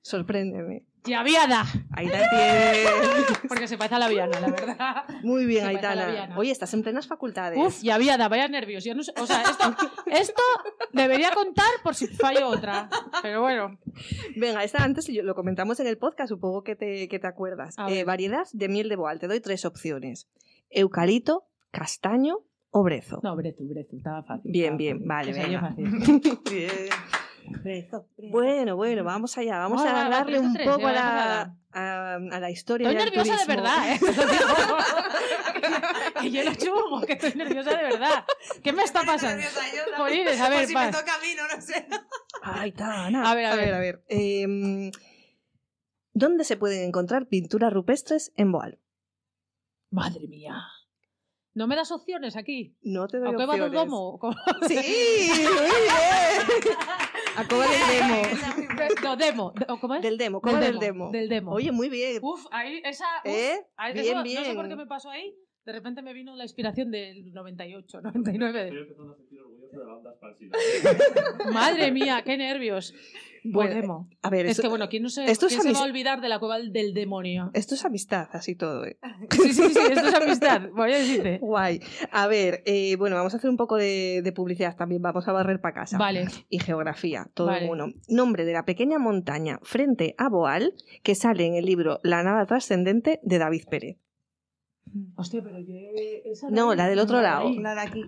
Sorpréndeme. 0.00 0.86
Llaviada. 1.04 1.64
Ahí 1.92 2.06
la 2.06 2.28
tienes. 2.30 3.38
Porque 3.48 3.66
se 3.66 3.76
parece 3.76 3.96
a 3.96 3.98
la 3.98 4.08
Viana, 4.08 4.38
la 4.40 4.50
verdad. 4.50 5.04
Muy 5.22 5.46
bien, 5.46 5.64
Se 5.64 5.70
Aitana. 5.70 6.34
Oye, 6.36 6.50
estás 6.52 6.72
en 6.74 6.82
plenas 6.82 7.06
facultades. 7.06 7.58
Uf, 7.58 7.88
había, 7.90 8.16
vaya 8.28 8.48
nervios. 8.48 8.84
Yo 8.84 8.94
no 8.94 9.02
sé, 9.02 9.12
o 9.20 9.26
sea, 9.26 9.42
esto, 9.42 9.74
esto 10.06 10.42
debería 10.92 11.32
contar 11.32 11.66
por 11.82 11.94
si 11.94 12.06
fallo 12.06 12.48
otra. 12.48 12.88
Pero 13.22 13.40
bueno, 13.42 13.78
Venga, 14.36 14.64
esta 14.64 14.82
antes 14.82 15.08
lo 15.08 15.34
comentamos 15.34 15.80
en 15.80 15.86
el 15.86 15.98
podcast, 15.98 16.28
supongo 16.28 16.62
que 16.62 16.76
te, 16.76 17.08
que 17.08 17.18
te 17.18 17.26
acuerdas. 17.26 17.74
Eh, 17.88 18.04
variedad 18.04 18.46
de 18.52 18.68
miel 18.68 18.88
de 18.88 18.96
Boal. 18.96 19.18
Te 19.18 19.28
doy 19.28 19.40
tres 19.40 19.64
opciones. 19.64 20.28
Eucalipto, 20.70 21.46
castaño 21.70 22.38
o 22.70 22.82
brezo. 22.82 23.20
no, 23.22 23.36
Brezu, 23.36 23.68
Brezu, 23.68 23.96
estaba 23.96 24.22
fácil. 24.22 24.50
Bien, 24.50 24.78
estaba 24.78 24.78
bien, 24.78 25.04
fácil. 25.06 25.08
vale, 25.08 25.32
venga. 25.32 25.74
Bien. 26.50 26.70
Bueno, 28.30 28.76
bueno, 28.76 29.04
vamos 29.04 29.36
allá. 29.38 29.58
Vamos 29.58 29.84
Va, 29.84 30.06
a 30.06 30.08
darle 30.08 30.38
un 30.40 30.52
tres, 30.54 30.68
poco 30.68 30.86
a 30.88 30.92
la, 30.92 31.56
a, 31.72 32.14
a 32.14 32.40
la 32.40 32.50
historia. 32.50 32.88
Estoy 32.90 33.02
al 33.02 33.08
nerviosa 33.14 33.36
de 33.36 33.46
verdad, 33.46 33.92
¿eh? 33.92 34.00
que 36.20 36.30
yo 36.30 36.44
lo 36.44 36.54
chungo, 36.54 37.00
que 37.06 37.12
estoy 37.14 37.32
nerviosa 37.34 37.70
de 37.70 37.82
verdad. 37.82 38.24
¿Qué 38.62 38.72
me 38.72 38.82
está 38.82 39.02
pasando? 39.04 39.44
Jolines, 39.96 40.40
a 40.40 40.48
ver, 40.48 40.66
si 40.66 40.74
me 40.74 40.86
toca 40.90 41.14
a 41.14 41.18
mí, 41.20 41.28
no 41.36 41.46
lo 41.54 41.60
sé. 41.62 41.86
Ay, 42.42 42.72
Tana. 42.76 43.30
A 43.30 43.34
ver, 43.34 43.46
a 43.46 43.54
ver. 43.56 43.74
a 43.74 43.78
ver. 43.78 44.04
Em, 44.08 44.90
¿Dónde 46.14 46.44
se 46.44 46.56
pueden 46.56 46.84
encontrar 46.84 47.26
pinturas 47.26 47.72
rupestres 47.72 48.32
en 48.36 48.52
Boal? 48.52 48.78
Madre 49.90 50.26
mía. 50.28 50.62
¿No 51.54 51.66
me 51.66 51.76
das 51.76 51.90
opciones 51.92 52.36
aquí? 52.36 52.76
No 52.82 53.08
te 53.08 53.18
doy 53.18 53.28
¿A 53.28 53.36
qué 53.36 53.44
va 53.46 53.54
del 53.54 53.64
opciones. 53.64 53.90
domo? 53.90 54.18
Sí, 54.68 54.74
muy 54.74 55.50
bien. 55.52 56.72
A 57.36 57.48
Cova 57.48 57.66
del 57.66 57.98
demo. 57.98 58.22
No, 59.02 59.16
demo. 59.16 59.54
¿O 59.68 59.80
¿Cómo 59.80 59.94
es? 59.94 60.02
Del 60.02 60.18
demo, 60.18 60.40
Cova 60.40 60.60
del 60.60 60.78
demo. 60.78 61.10
Del 61.10 61.28
demo. 61.28 61.52
Oye, 61.52 61.72
muy 61.72 61.88
bien. 61.88 62.18
Uf, 62.22 62.46
ahí, 62.50 62.82
esa. 62.84 63.06
uf, 63.24 63.30
¿Eh? 63.32 63.60
ahí- 63.76 63.92
Bien, 63.94 64.06
eso, 64.06 64.14
No 64.16 64.22
bien. 64.22 64.44
sé 64.44 64.54
por 64.54 64.68
qué 64.68 64.76
me 64.76 64.86
pasó 64.86 65.10
ahí. 65.10 65.34
De 65.64 65.72
repente 65.72 66.02
me 66.02 66.12
vino 66.12 66.34
la 66.34 66.42
inspiración 66.44 66.90
del 66.90 67.32
98, 67.32 68.00
99. 68.02 68.62
Estoy 68.64 68.78
empezando 68.80 69.12
a 69.12 69.16
sentir 69.16 69.40
orgulloso 69.40 69.78
de 69.78 69.86
la 69.86 70.10
expansiva. 70.10 71.52
Madre 71.52 71.90
mía, 71.92 72.22
qué 72.24 72.36
nervios. 72.36 72.92
Bueno, 73.44 73.74
Demo. 73.74 74.08
A 74.22 74.30
ver, 74.30 74.46
Es 74.46 74.52
esto, 74.52 74.62
que 74.62 74.68
bueno, 74.68 74.88
¿quién, 74.88 75.02
no 75.02 75.08
se, 75.08 75.24
esto 75.24 75.46
es 75.46 75.52
quién 75.54 75.62
se 75.62 75.72
va 75.72 75.80
a 75.80 75.84
olvidar 75.84 76.20
de 76.20 76.28
la 76.28 76.38
cueva 76.38 76.58
del 76.60 76.94
demonio? 76.94 77.50
esto 77.54 77.74
es 77.74 77.84
amistad, 77.84 78.28
así 78.32 78.54
todo. 78.54 78.84
¿eh? 78.86 78.98
Sí, 79.30 79.52
sí, 79.52 79.62
sí, 79.70 79.78
esto 79.90 80.08
es 80.08 80.14
amistad. 80.14 80.68
Voy 80.74 80.92
a 80.92 80.98
decirte. 80.98 81.38
Guay. 81.42 81.80
A 82.12 82.26
ver, 82.28 82.62
eh, 82.66 82.94
bueno, 82.96 83.16
vamos 83.16 83.34
a 83.34 83.38
hacer 83.38 83.50
un 83.50 83.56
poco 83.56 83.76
de, 83.76 84.22
de 84.22 84.32
publicidad 84.32 84.76
también. 84.76 85.02
Vamos 85.02 85.26
a 85.26 85.32
barrer 85.32 85.60
para 85.60 85.74
casa. 85.74 85.98
Vale. 85.98 86.26
Y 86.48 86.60
geografía, 86.60 87.28
todo 87.34 87.48
Vale. 87.48 87.64
en 87.64 87.70
uno. 87.70 87.86
Nombre 88.08 88.44
de 88.44 88.52
la 88.52 88.64
pequeña 88.64 88.98
montaña 88.98 89.58
frente 89.62 90.14
a 90.18 90.28
Boal 90.28 90.74
que 91.02 91.14
sale 91.14 91.44
en 91.46 91.54
el 91.54 91.64
libro 91.64 91.98
La 92.04 92.22
nada 92.22 92.46
trascendente 92.46 93.18
de 93.22 93.38
David 93.38 93.64
Pérez. 93.68 93.98
Hostia, 95.16 95.40
pero 95.42 95.58
yo. 95.58 95.74
esa 96.26 96.48
No, 96.50 96.74
la 96.74 96.86
del 96.86 96.98
otro 97.00 97.20
lado. 97.22 97.48
ahí. 97.48 97.58
La 97.58 97.74
de 97.74 97.80
aquí. 97.80 98.04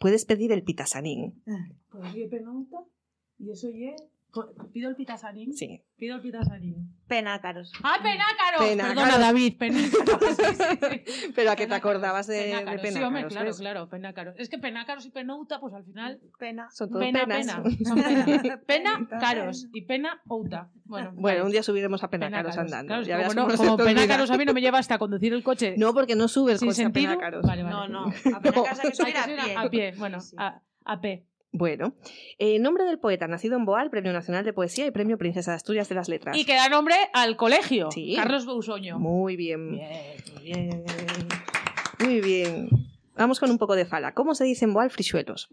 Puedes 0.00 0.24
pedir 0.24 0.52
el 0.52 0.62
pitasanín. 0.64 1.42
Pues 1.90 2.12
yo 2.14 2.28
penauta 2.28 2.78
y 3.44 3.50
eso 3.52 3.68
ye. 3.70 3.94
Pido 4.72 4.88
el 4.90 4.96
pitasanín. 4.96 5.52
Sí. 5.54 5.80
Pido 5.96 6.16
el 6.16 6.20
pitasanín. 6.20 6.92
Penácaros. 7.06 7.70
¡Ah, 7.84 7.98
penácaros! 8.02 8.68
Penácaros. 8.68 9.04
Perdona, 9.04 9.18
David, 9.26 9.56
penácaros. 9.56 10.36
Sí, 10.36 10.44
sí, 10.56 11.04
sí. 11.06 11.32
Pero 11.36 11.52
a 11.52 11.54
que 11.54 11.62
te 11.62 11.68
Penácaros, 11.68 11.72
acordabas 11.72 12.26
de, 12.26 12.34
de 12.34 12.42
penácaros. 12.46 12.80
penácaros. 12.80 12.94
Sí, 12.98 13.02
hombre, 13.04 13.26
claro, 13.28 13.46
¿ves? 13.46 13.56
claro, 13.58 13.88
penácaros. 13.88 14.34
Es 14.36 14.48
que 14.48 14.58
penácaros 14.58 15.06
y 15.06 15.10
penauta, 15.12 15.60
pues 15.60 15.72
al 15.72 15.84
final. 15.84 16.18
Pena. 16.40 16.66
Son 16.72 16.88
todo 16.90 16.98
Pena, 16.98 17.20
penas. 17.26 17.46
pena. 17.62 17.76
Son 17.84 18.02
pena. 18.26 18.60
Pena, 18.66 19.08
caros. 19.20 19.68
Y 19.72 19.82
pena, 19.82 20.20
outa. 20.26 20.68
Bueno, 20.84 21.10
Bueno, 21.12 21.22
vale. 21.22 21.42
un 21.44 21.52
día 21.52 21.62
subiremos 21.62 22.02
a 22.02 22.10
penácaros, 22.10 22.56
Penácaros. 22.56 22.72
andando. 22.72 23.04
Claro, 23.04 23.22
Ya 23.22 23.28
como 23.28 23.48
no- 23.48 23.56
como 23.56 23.76
penácaros 23.76 24.30
a 24.32 24.36
mí 24.36 24.44
no 24.44 24.52
me 24.52 24.60
lleva 24.60 24.78
hasta 24.80 24.98
conducir 24.98 25.32
el 25.32 25.44
coche 25.44 25.76
No, 25.78 25.94
porque 25.94 26.16
no 26.16 26.26
sube 26.26 26.52
el 26.54 26.58
sin 26.58 26.70
coche 26.70 26.82
a 26.82 26.84
sentido. 26.86 27.10
penácaros. 27.12 27.46
Vale, 27.46 27.62
vale. 27.62 27.72
No, 27.76 27.88
no. 27.88 28.06
A 28.34 28.40
Penácaros 28.40 28.80
hay 28.80 28.90
que 28.90 28.96
subir 28.96 29.12
que 29.12 29.18
a 29.20 29.24
pie. 29.26 29.54
a 29.56 29.70
pie, 29.70 29.94
bueno, 29.96 30.20
Sí. 30.20 30.34
a, 30.40 30.60
a 30.86 31.00
pie. 31.00 31.24
Bueno, 31.56 31.94
eh, 32.40 32.58
nombre 32.58 32.82
del 32.82 32.98
poeta 32.98 33.28
nacido 33.28 33.56
en 33.56 33.64
Boal, 33.64 33.88
Premio 33.88 34.12
Nacional 34.12 34.44
de 34.44 34.52
Poesía 34.52 34.86
y 34.86 34.90
Premio 34.90 35.16
Princesa 35.18 35.52
de 35.52 35.56
Asturias 35.56 35.88
de 35.88 35.94
las 35.94 36.08
Letras. 36.08 36.36
Y 36.36 36.44
que 36.44 36.54
da 36.56 36.68
nombre 36.68 36.96
al 37.12 37.36
colegio. 37.36 37.92
Sí. 37.92 38.14
Carlos 38.16 38.44
Bousoño. 38.44 38.98
Muy 38.98 39.36
bien, 39.36 39.70
Bien, 39.70 39.84
muy 40.34 40.42
bien. 40.42 40.84
muy 42.00 42.20
bien. 42.20 42.68
Vamos 43.16 43.38
con 43.38 43.52
un 43.52 43.58
poco 43.58 43.76
de 43.76 43.86
fala. 43.86 44.14
¿Cómo 44.14 44.34
se 44.34 44.42
dice 44.42 44.64
en 44.64 44.74
Boal 44.74 44.90
frisuelos? 44.90 45.48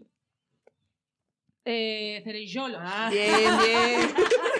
Eh, 1.64 2.20
cereijolos. 2.24 2.82
Bien, 3.12 3.30
bien. 3.64 4.00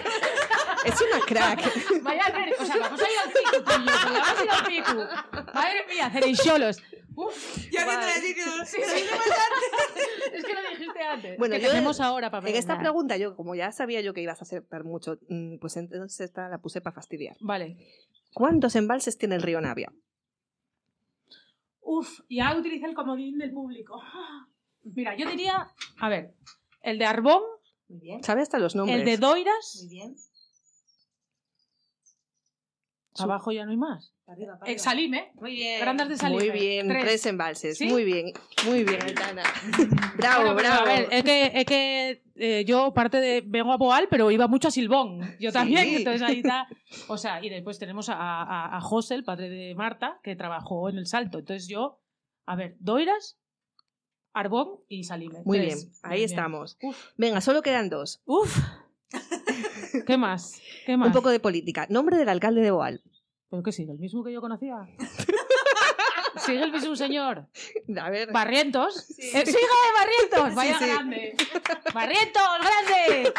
es 0.85 1.01
una 1.01 1.19
crack. 1.25 2.01
Vaya, 2.03 2.29
ver, 2.31 2.53
o 2.59 2.65
sea, 2.65 2.77
vamos 2.77 3.01
a 3.01 3.03
ir 3.03 3.17
al 3.23 3.31
pico, 3.31 3.63
pero 3.65 3.83
vamos 3.85 4.39
a 4.39 4.43
ir 4.43 4.49
al 4.51 4.65
pico. 4.65 5.51
Madre 5.53 5.85
mía, 5.89 6.09
cereijolos. 6.11 6.77
Uf, 7.15 7.57
Ya 7.71 7.85
Vale. 7.85 8.05
decir 8.07 8.35
que 8.35 8.43
no 8.45 8.65
Sí, 8.65 8.77
sí. 8.83 9.03
es 10.33 10.43
que 10.43 10.53
lo 10.53 10.61
dijiste 10.71 10.99
antes. 11.03 11.37
Bueno, 11.37 11.53
es 11.55 11.61
que 11.61 11.65
yo- 11.67 11.71
tenemos 11.71 11.99
ahora 12.01 12.31
para 12.31 12.49
En 12.49 12.55
esta 12.55 12.79
pregunta, 12.79 13.17
yo, 13.17 13.35
como 13.35 13.53
ya 13.53 13.71
sabía 13.71 14.01
yo 14.01 14.13
que 14.15 14.21
ibas 14.21 14.39
a 14.41 14.45
acertar 14.45 14.83
mucho, 14.83 15.19
mm, 15.29 15.57
pues 15.59 15.77
entonces 15.77 16.19
esta 16.21 16.49
la 16.49 16.57
puse 16.59 16.81
para 16.81 16.95
fastidiar. 16.95 17.37
Vale. 17.39 17.77
¿Cuántos 18.33 18.75
embalses 18.75 19.17
tiene 19.19 19.35
el 19.35 19.43
río 19.43 19.61
Navia? 19.61 19.93
Uf, 21.81 22.21
ya 22.29 22.55
utilicé 22.57 22.87
el 22.87 22.95
comodín 22.95 23.37
del 23.37 23.51
público. 23.51 24.01
Mira, 24.83 25.15
yo 25.15 25.29
diría, 25.29 25.69
a 25.99 26.09
ver, 26.09 26.33
el 26.81 26.97
de 26.97 27.05
Arbón, 27.05 27.41
Muy 27.89 27.99
bien, 27.99 28.23
¿Sabe 28.23 28.41
hasta 28.41 28.57
los 28.57 28.73
nombres? 28.75 28.99
el 28.99 29.05
de 29.05 29.17
Doiras, 29.17 29.77
muy 29.81 29.89
bien. 29.89 30.15
Abajo 33.19 33.51
ya 33.51 33.65
no 33.65 33.71
hay 33.71 33.77
más. 33.77 34.13
Para 34.25 34.35
arriba, 34.35 34.53
para 34.59 34.71
Eh, 34.71 34.73
arriba. 34.75 34.83
Salime, 34.83 35.31
Muy 35.35 35.51
bien. 35.51 35.79
Grandas 35.81 36.09
de 36.09 36.17
Salime. 36.17 36.43
Muy 36.43 36.51
bien, 36.59 36.87
tres, 36.87 37.03
Tres. 37.03 37.25
embalses. 37.25 37.77
¿Sí? 37.77 37.87
Muy 37.87 38.03
bien, 38.03 38.31
muy 38.65 38.83
bien, 38.83 39.01
Aitana. 39.03 39.43
bravo, 40.17 40.53
Bueno, 40.53 40.55
bravo. 40.55 40.81
A 40.81 40.85
ver, 40.85 41.07
es 41.11 41.23
que, 41.23 41.51
es 41.53 41.65
que 41.65 42.23
eh, 42.35 42.65
yo 42.65 42.93
parte 42.93 43.17
de 43.19 43.43
vengo 43.45 43.71
a 43.73 43.77
Boal, 43.77 44.07
pero 44.09 44.31
iba 44.31 44.47
mucho 44.47 44.69
a 44.69 44.71
Silbón. 44.71 45.19
Yo 45.39 45.51
también, 45.51 45.83
Sí. 45.85 45.95
entonces 45.97 46.21
ahí 46.21 46.39
está. 46.39 46.67
O 47.07 47.17
sea, 47.17 47.43
y 47.43 47.49
después 47.49 47.77
tenemos 47.79 48.09
a, 48.09 48.15
a, 48.15 48.77
a 48.77 48.81
José, 48.81 49.15
el 49.15 49.23
padre 49.23 49.49
de 49.49 49.75
Marta, 49.75 50.19
que 50.23 50.35
trabajó 50.35 50.89
en 50.89 50.97
el 50.97 51.05
Salto. 51.05 51.39
Entonces 51.39 51.67
yo, 51.67 51.99
a 52.45 52.55
ver, 52.55 52.75
Doiras, 52.79 53.37
Arbón 54.33 54.79
y 54.87 55.03
Salime. 55.03 55.41
Muy 55.45 55.59
Tres. 55.59 55.83
bien, 55.85 55.95
ahí 56.03 56.23
estamos. 56.23 56.77
Uf, 56.81 56.97
Venga, 57.17 57.41
solo 57.41 57.61
quedan 57.61 57.89
dos. 57.89 58.21
uf. 58.25 58.57
¿Qué 60.07 60.17
más? 60.17 60.61
¿Qué 60.85 60.97
más? 60.97 61.07
Un 61.07 61.13
poco 61.13 61.29
de 61.29 61.39
política. 61.39 61.87
Nombre 61.89 62.17
del 62.17 62.29
alcalde 62.29 62.61
de 62.61 62.71
Boal. 62.71 63.01
¿Pero 63.49 63.63
qué 63.63 63.71
sigue? 63.71 63.91
¿El 63.91 63.99
mismo 63.99 64.23
que 64.23 64.31
yo 64.33 64.41
conocía? 64.41 64.87
¿Sigue 66.37 66.63
el 66.63 66.71
mismo 66.71 66.95
señor? 66.95 67.47
A 68.01 68.09
ver. 68.09 68.31
¿Barrientos? 68.31 69.11
¡Eh, 69.19 69.45
¡Sigue 69.45 69.59
Barrientos! 69.95 70.55
¡Vaya 70.55 70.79
sí. 70.79 70.85
grande! 70.87 71.35
¡Barrientos, 71.93 72.43
grande! 72.59 73.33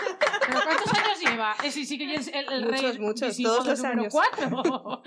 ¿Pero 0.46 0.60
cuántos 0.64 0.94
años 0.94 1.20
lleva? 1.20 1.56
Ese 1.64 1.84
sí 1.84 1.98
que 1.98 2.14
es 2.14 2.28
el, 2.28 2.50
el 2.52 2.64
Muchos, 2.64 2.80
rey 2.82 2.98
muchos, 3.00 3.36
todos 3.36 3.66
los 3.66 3.84
años. 3.84 4.06
cuatro. 4.10 5.02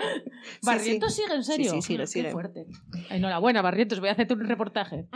¿Barrientos 0.62 1.14
sigue 1.14 1.34
en 1.34 1.44
serio? 1.44 1.70
Sí, 1.72 1.82
sí, 1.82 2.06
sigue, 2.06 2.26
Qué 2.26 2.30
fuerte. 2.32 2.66
Enhorabuena, 3.10 3.62
Barrientos. 3.62 3.98
Voy 4.00 4.10
a 4.10 4.12
hacerte 4.12 4.34
un 4.34 4.46
reportaje. 4.46 5.08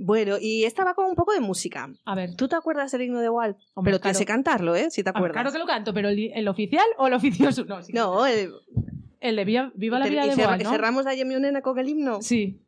Bueno, 0.00 0.36
y 0.40 0.62
esta 0.64 0.84
va 0.84 0.94
con 0.94 1.06
un 1.06 1.16
poco 1.16 1.32
de 1.32 1.40
música. 1.40 1.90
A 2.04 2.14
ver. 2.14 2.36
¿Tú 2.36 2.46
te 2.46 2.54
acuerdas 2.54 2.92
del 2.92 3.02
himno 3.02 3.20
de 3.20 3.28
Boal? 3.28 3.56
Hombre, 3.74 3.90
pero 3.92 4.00
tienes 4.00 4.16
claro. 4.16 4.26
que 4.26 4.32
cantarlo, 4.32 4.76
¿eh? 4.76 4.90
Si 4.90 5.02
te 5.02 5.10
A 5.10 5.12
ver, 5.12 5.16
acuerdas. 5.18 5.34
claro 5.42 5.52
que 5.52 5.58
lo 5.58 5.66
canto, 5.66 5.92
pero 5.92 6.08
el, 6.08 6.30
el 6.34 6.46
oficial 6.48 6.86
o 6.98 7.08
el 7.08 7.14
oficioso. 7.14 7.64
No, 7.64 7.82
sí. 7.82 7.92
No, 7.92 8.24
el, 8.26 8.50
El 9.20 9.34
de 9.36 9.44
Viva, 9.44 9.72
Viva 9.74 9.98
la 9.98 10.06
Vida 10.06 10.22
de 10.24 10.32
y 10.32 10.36
Boal, 10.36 10.60
cer- 10.60 10.62
¿no? 10.64 10.70
cerramos 10.70 11.06
a 11.06 11.14
Yemi 11.14 11.34
Nena 11.34 11.62
con 11.62 11.78
el 11.80 11.88
himno. 11.88 12.22
Sí. 12.22 12.60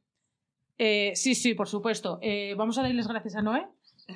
Eh, 0.78 1.12
sí, 1.14 1.34
sí, 1.34 1.54
por 1.54 1.68
supuesto. 1.68 2.18
Eh, 2.22 2.54
vamos 2.56 2.78
a 2.78 2.82
darles 2.82 3.06
gracias 3.06 3.36
a 3.36 3.42
Noé. 3.42 3.66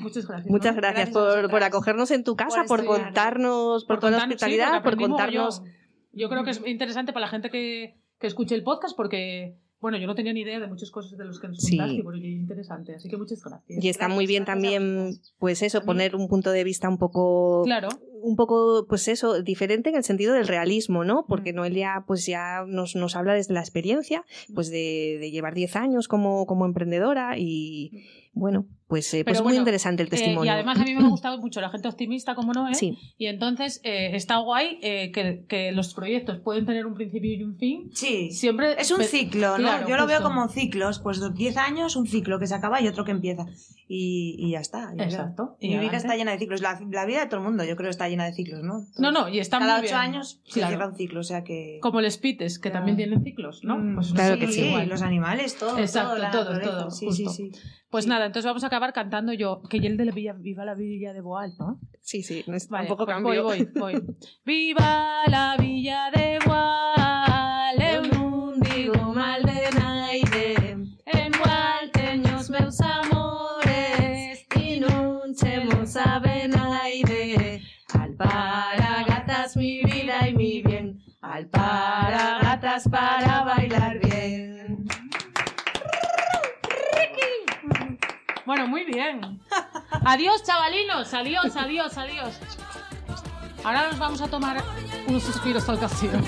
Muchas 0.00 0.26
gracias. 0.26 0.50
Muchas 0.50 0.74
gracias, 0.74 1.10
por, 1.10 1.48
por 1.50 1.62
acogernos 1.62 2.10
en 2.10 2.24
tu 2.24 2.34
casa, 2.34 2.64
por, 2.66 2.80
estudiar. 2.80 3.04
contarnos, 3.04 3.84
por, 3.84 4.00
toda 4.00 4.10
la 4.12 4.18
sí, 4.18 4.24
hospitalidad, 4.24 4.82
por 4.82 4.96
contarnos. 4.96 5.60
mogollón. 5.60 5.74
Yo 6.12 6.28
creo 6.28 6.42
que 6.42 6.50
es 6.50 6.60
interesante 6.66 7.12
para 7.12 7.26
la 7.26 7.30
gente 7.30 7.48
que, 7.50 7.96
que 8.18 8.26
escuche 8.26 8.56
el 8.56 8.64
podcast 8.64 8.96
porque, 8.96 9.56
bueno, 9.84 9.98
yo 9.98 10.06
no 10.06 10.14
tenía 10.14 10.32
ni 10.32 10.40
idea 10.40 10.58
de 10.58 10.66
muchas 10.66 10.90
cosas 10.90 11.18
de 11.18 11.26
los 11.26 11.38
que 11.38 11.46
nos 11.48 11.58
Sí. 11.58 11.76
contaste, 11.76 12.02
pero 12.02 12.16
es 12.16 12.24
interesante. 12.24 12.94
Así 12.94 13.06
que 13.10 13.18
muchas 13.18 13.44
gracias. 13.44 13.84
Y 13.84 13.88
está 13.90 14.08
muy 14.08 14.26
bien 14.26 14.44
Gracias, 14.44 14.54
también, 14.72 15.20
pues 15.38 15.60
eso, 15.60 15.82
poner 15.82 16.16
un 16.16 16.26
punto 16.26 16.52
de 16.52 16.64
vista 16.64 16.88
un 16.88 16.96
poco, 16.96 17.64
Claro. 17.66 17.88
un 18.22 18.34
poco, 18.34 18.86
pues 18.88 19.08
eso, 19.08 19.42
diferente 19.42 19.90
en 19.90 19.96
el 19.96 20.02
sentido 20.02 20.32
del 20.32 20.48
realismo, 20.48 21.04
¿no? 21.04 21.26
Porque 21.28 21.52
Mm. 21.52 21.56
Noelia, 21.56 22.04
pues 22.06 22.24
ya 22.24 22.64
nos, 22.66 22.96
nos 22.96 23.14
habla 23.14 23.34
desde 23.34 23.52
la 23.52 23.60
experiencia, 23.60 24.24
pues 24.54 24.70
de, 24.70 25.18
de 25.20 25.30
llevar 25.30 25.52
10 25.52 25.76
años 25.76 26.08
como, 26.08 26.46
como 26.46 26.64
emprendedora 26.64 27.36
y, 27.36 27.90
bueno, 28.34 28.66
pues, 28.88 29.12
eh, 29.14 29.24
pues 29.24 29.34
Pero 29.38 29.44
muy 29.44 29.52
bueno, 29.52 29.60
interesante 29.60 30.02
el 30.02 30.08
Eh, 30.08 30.10
testimonio. 30.10 30.44
y 30.44 30.48
además 30.48 30.78
a 30.78 30.84
mí 30.84 30.94
me 30.94 31.04
ha 31.04 31.08
gustado 31.08 31.38
mucho 31.40 31.60
la 31.60 31.70
gente 31.70 31.88
optimista 31.88 32.34
como 32.34 32.52
Noé. 32.52 32.74
Sí, 32.74 32.96
Y 33.16 33.26
entonces 33.26 33.80
eh, 33.82 34.10
está 34.14 34.36
guay 34.38 34.78
eh, 34.82 35.10
que, 35.12 35.44
que 35.48 35.72
los 35.72 35.94
proyectos 35.94 36.38
pueden 36.40 36.66
tener 36.66 36.84
un 36.86 36.94
principio 36.94 37.32
y 37.32 37.42
un 37.42 37.56
fin. 37.56 37.90
Sí. 37.94 38.30
Siempre 38.30 38.74
Es 38.78 38.90
un 38.90 39.02
ciclo, 39.02 39.52
¿no? 39.58 39.64
Claro, 39.64 39.88
Yo 39.88 39.96
lo 39.96 40.06
veo 40.06 40.22
como 40.22 40.48
ciclos, 40.48 40.98
pues 40.98 41.20
de 41.20 41.30
10 41.30 41.56
años, 41.56 41.96
un 41.96 42.06
ciclo 42.06 42.38
que 42.38 42.46
se 42.46 42.54
acaba 42.54 42.80
y 42.82 42.88
otro 42.88 43.04
que 43.04 43.12
empieza. 43.12 43.46
Y, 43.88 44.36
y 44.38 44.50
ya 44.52 44.60
está. 44.60 44.92
Exacto. 44.98 45.56
Y 45.60 45.68
mi 45.68 45.78
vida 45.78 45.96
está 45.96 46.16
llena 46.16 46.32
de 46.32 46.38
ciclos. 46.38 46.60
La, 46.60 46.80
la 46.90 47.04
vida 47.06 47.20
de 47.20 47.26
todo 47.26 47.38
el 47.40 47.44
mundo, 47.46 47.64
yo 47.64 47.76
creo, 47.76 47.90
está 47.90 48.08
llena 48.08 48.24
de 48.26 48.32
ciclos, 48.32 48.62
¿no? 48.62 48.86
No, 48.98 49.12
no, 49.12 49.28
y 49.28 49.38
está 49.38 49.58
Cada 49.58 49.78
muy 49.78 49.86
ocho 49.86 49.96
años 49.96 50.40
se 50.44 50.52
Claro. 50.60 50.68
cierra 50.68 50.88
un 50.88 50.96
ciclo, 50.96 51.20
o 51.20 51.24
sea 51.24 51.44
que. 51.44 51.78
Como 51.82 52.00
el 52.00 52.10
Spites, 52.10 52.58
que 52.58 52.70
Claro. 52.70 52.80
también 52.86 52.96
tienen 52.96 53.22
ciclos, 53.22 53.62
¿no? 53.64 53.78
Mm, 53.78 53.94
Pues 53.96 54.12
Claro 54.12 54.34
sí, 54.34 54.40
que 54.40 54.52
sí. 54.52 54.60
igual. 54.66 54.88
los 54.88 55.02
animales, 55.02 55.56
todo. 55.58 55.78
Exacto, 55.78 56.16
todo, 56.32 56.60
todo, 56.60 56.90
Sí, 56.90 57.06
justo. 57.06 57.30
sí, 57.30 57.50
sí. 57.52 57.60
Pues 57.90 58.04
Sí. 58.04 58.10
Nada, 58.24 58.26
entonces 58.26 58.46
vamos 58.48 58.64
a 58.64 58.68
acabar 58.68 58.92
cantando 58.92 59.32
yo, 59.32 59.60
que 59.68 59.76
y 59.76 59.86
el 59.86 59.96
de 59.96 60.04
la 60.06 60.12
Villa, 60.12 60.32
Viva 60.32 60.64
la 60.64 60.74
Villa 60.74 61.12
de 61.12 61.20
Boal, 61.20 61.52
¿no? 61.58 61.78
sí, 62.00 62.22
sí, 62.22 62.44
no 62.46 62.56
es 62.56 62.68
Vale, 62.68 62.86
tampoco 62.86 63.04
pues 63.06 63.14
cambio. 63.16 63.42
voy, 63.44 63.68
voy, 63.74 63.92
voy. 63.94 64.16
Viva 64.44 65.22
la 65.28 65.56
Villa 65.58 66.10
de 66.14 66.38
Boal, 66.44 67.76
eu 67.80 68.02
non 68.12 68.60
digo 68.60 68.98
mal 69.14 69.40
de 69.42 69.60
naide. 69.78 70.46
En 71.06 71.30
Boal 71.40 71.84
teño 71.92 72.36
os 72.40 72.48
meus 72.50 72.76
amores 72.80 74.44
e 74.56 74.80
non 74.80 75.32
chemos 75.40 75.96
a 75.96 76.20
benaide. 76.20 77.60
Alparagatas 77.92 79.56
mi 79.56 79.80
vida 79.84 80.28
y 80.28 80.34
mi 80.34 80.62
bien, 80.62 81.00
alparagatas 81.22 82.84
para 82.88 83.44
bailar 83.48 83.96
bien. 84.00 84.63
Bueno, 88.46 88.66
muy 88.66 88.84
bien. 88.84 89.40
Adiós, 90.04 90.42
chavalinos. 90.42 91.12
Adiós, 91.14 91.56
adiós, 91.56 91.96
adiós. 91.96 92.34
Ahora 93.64 93.88
nos 93.88 93.98
vamos 93.98 94.20
a 94.20 94.28
tomar 94.28 94.62
unos 95.06 95.22
suspiros 95.22 95.66
al 95.68 95.80
castillo. 95.80 96.18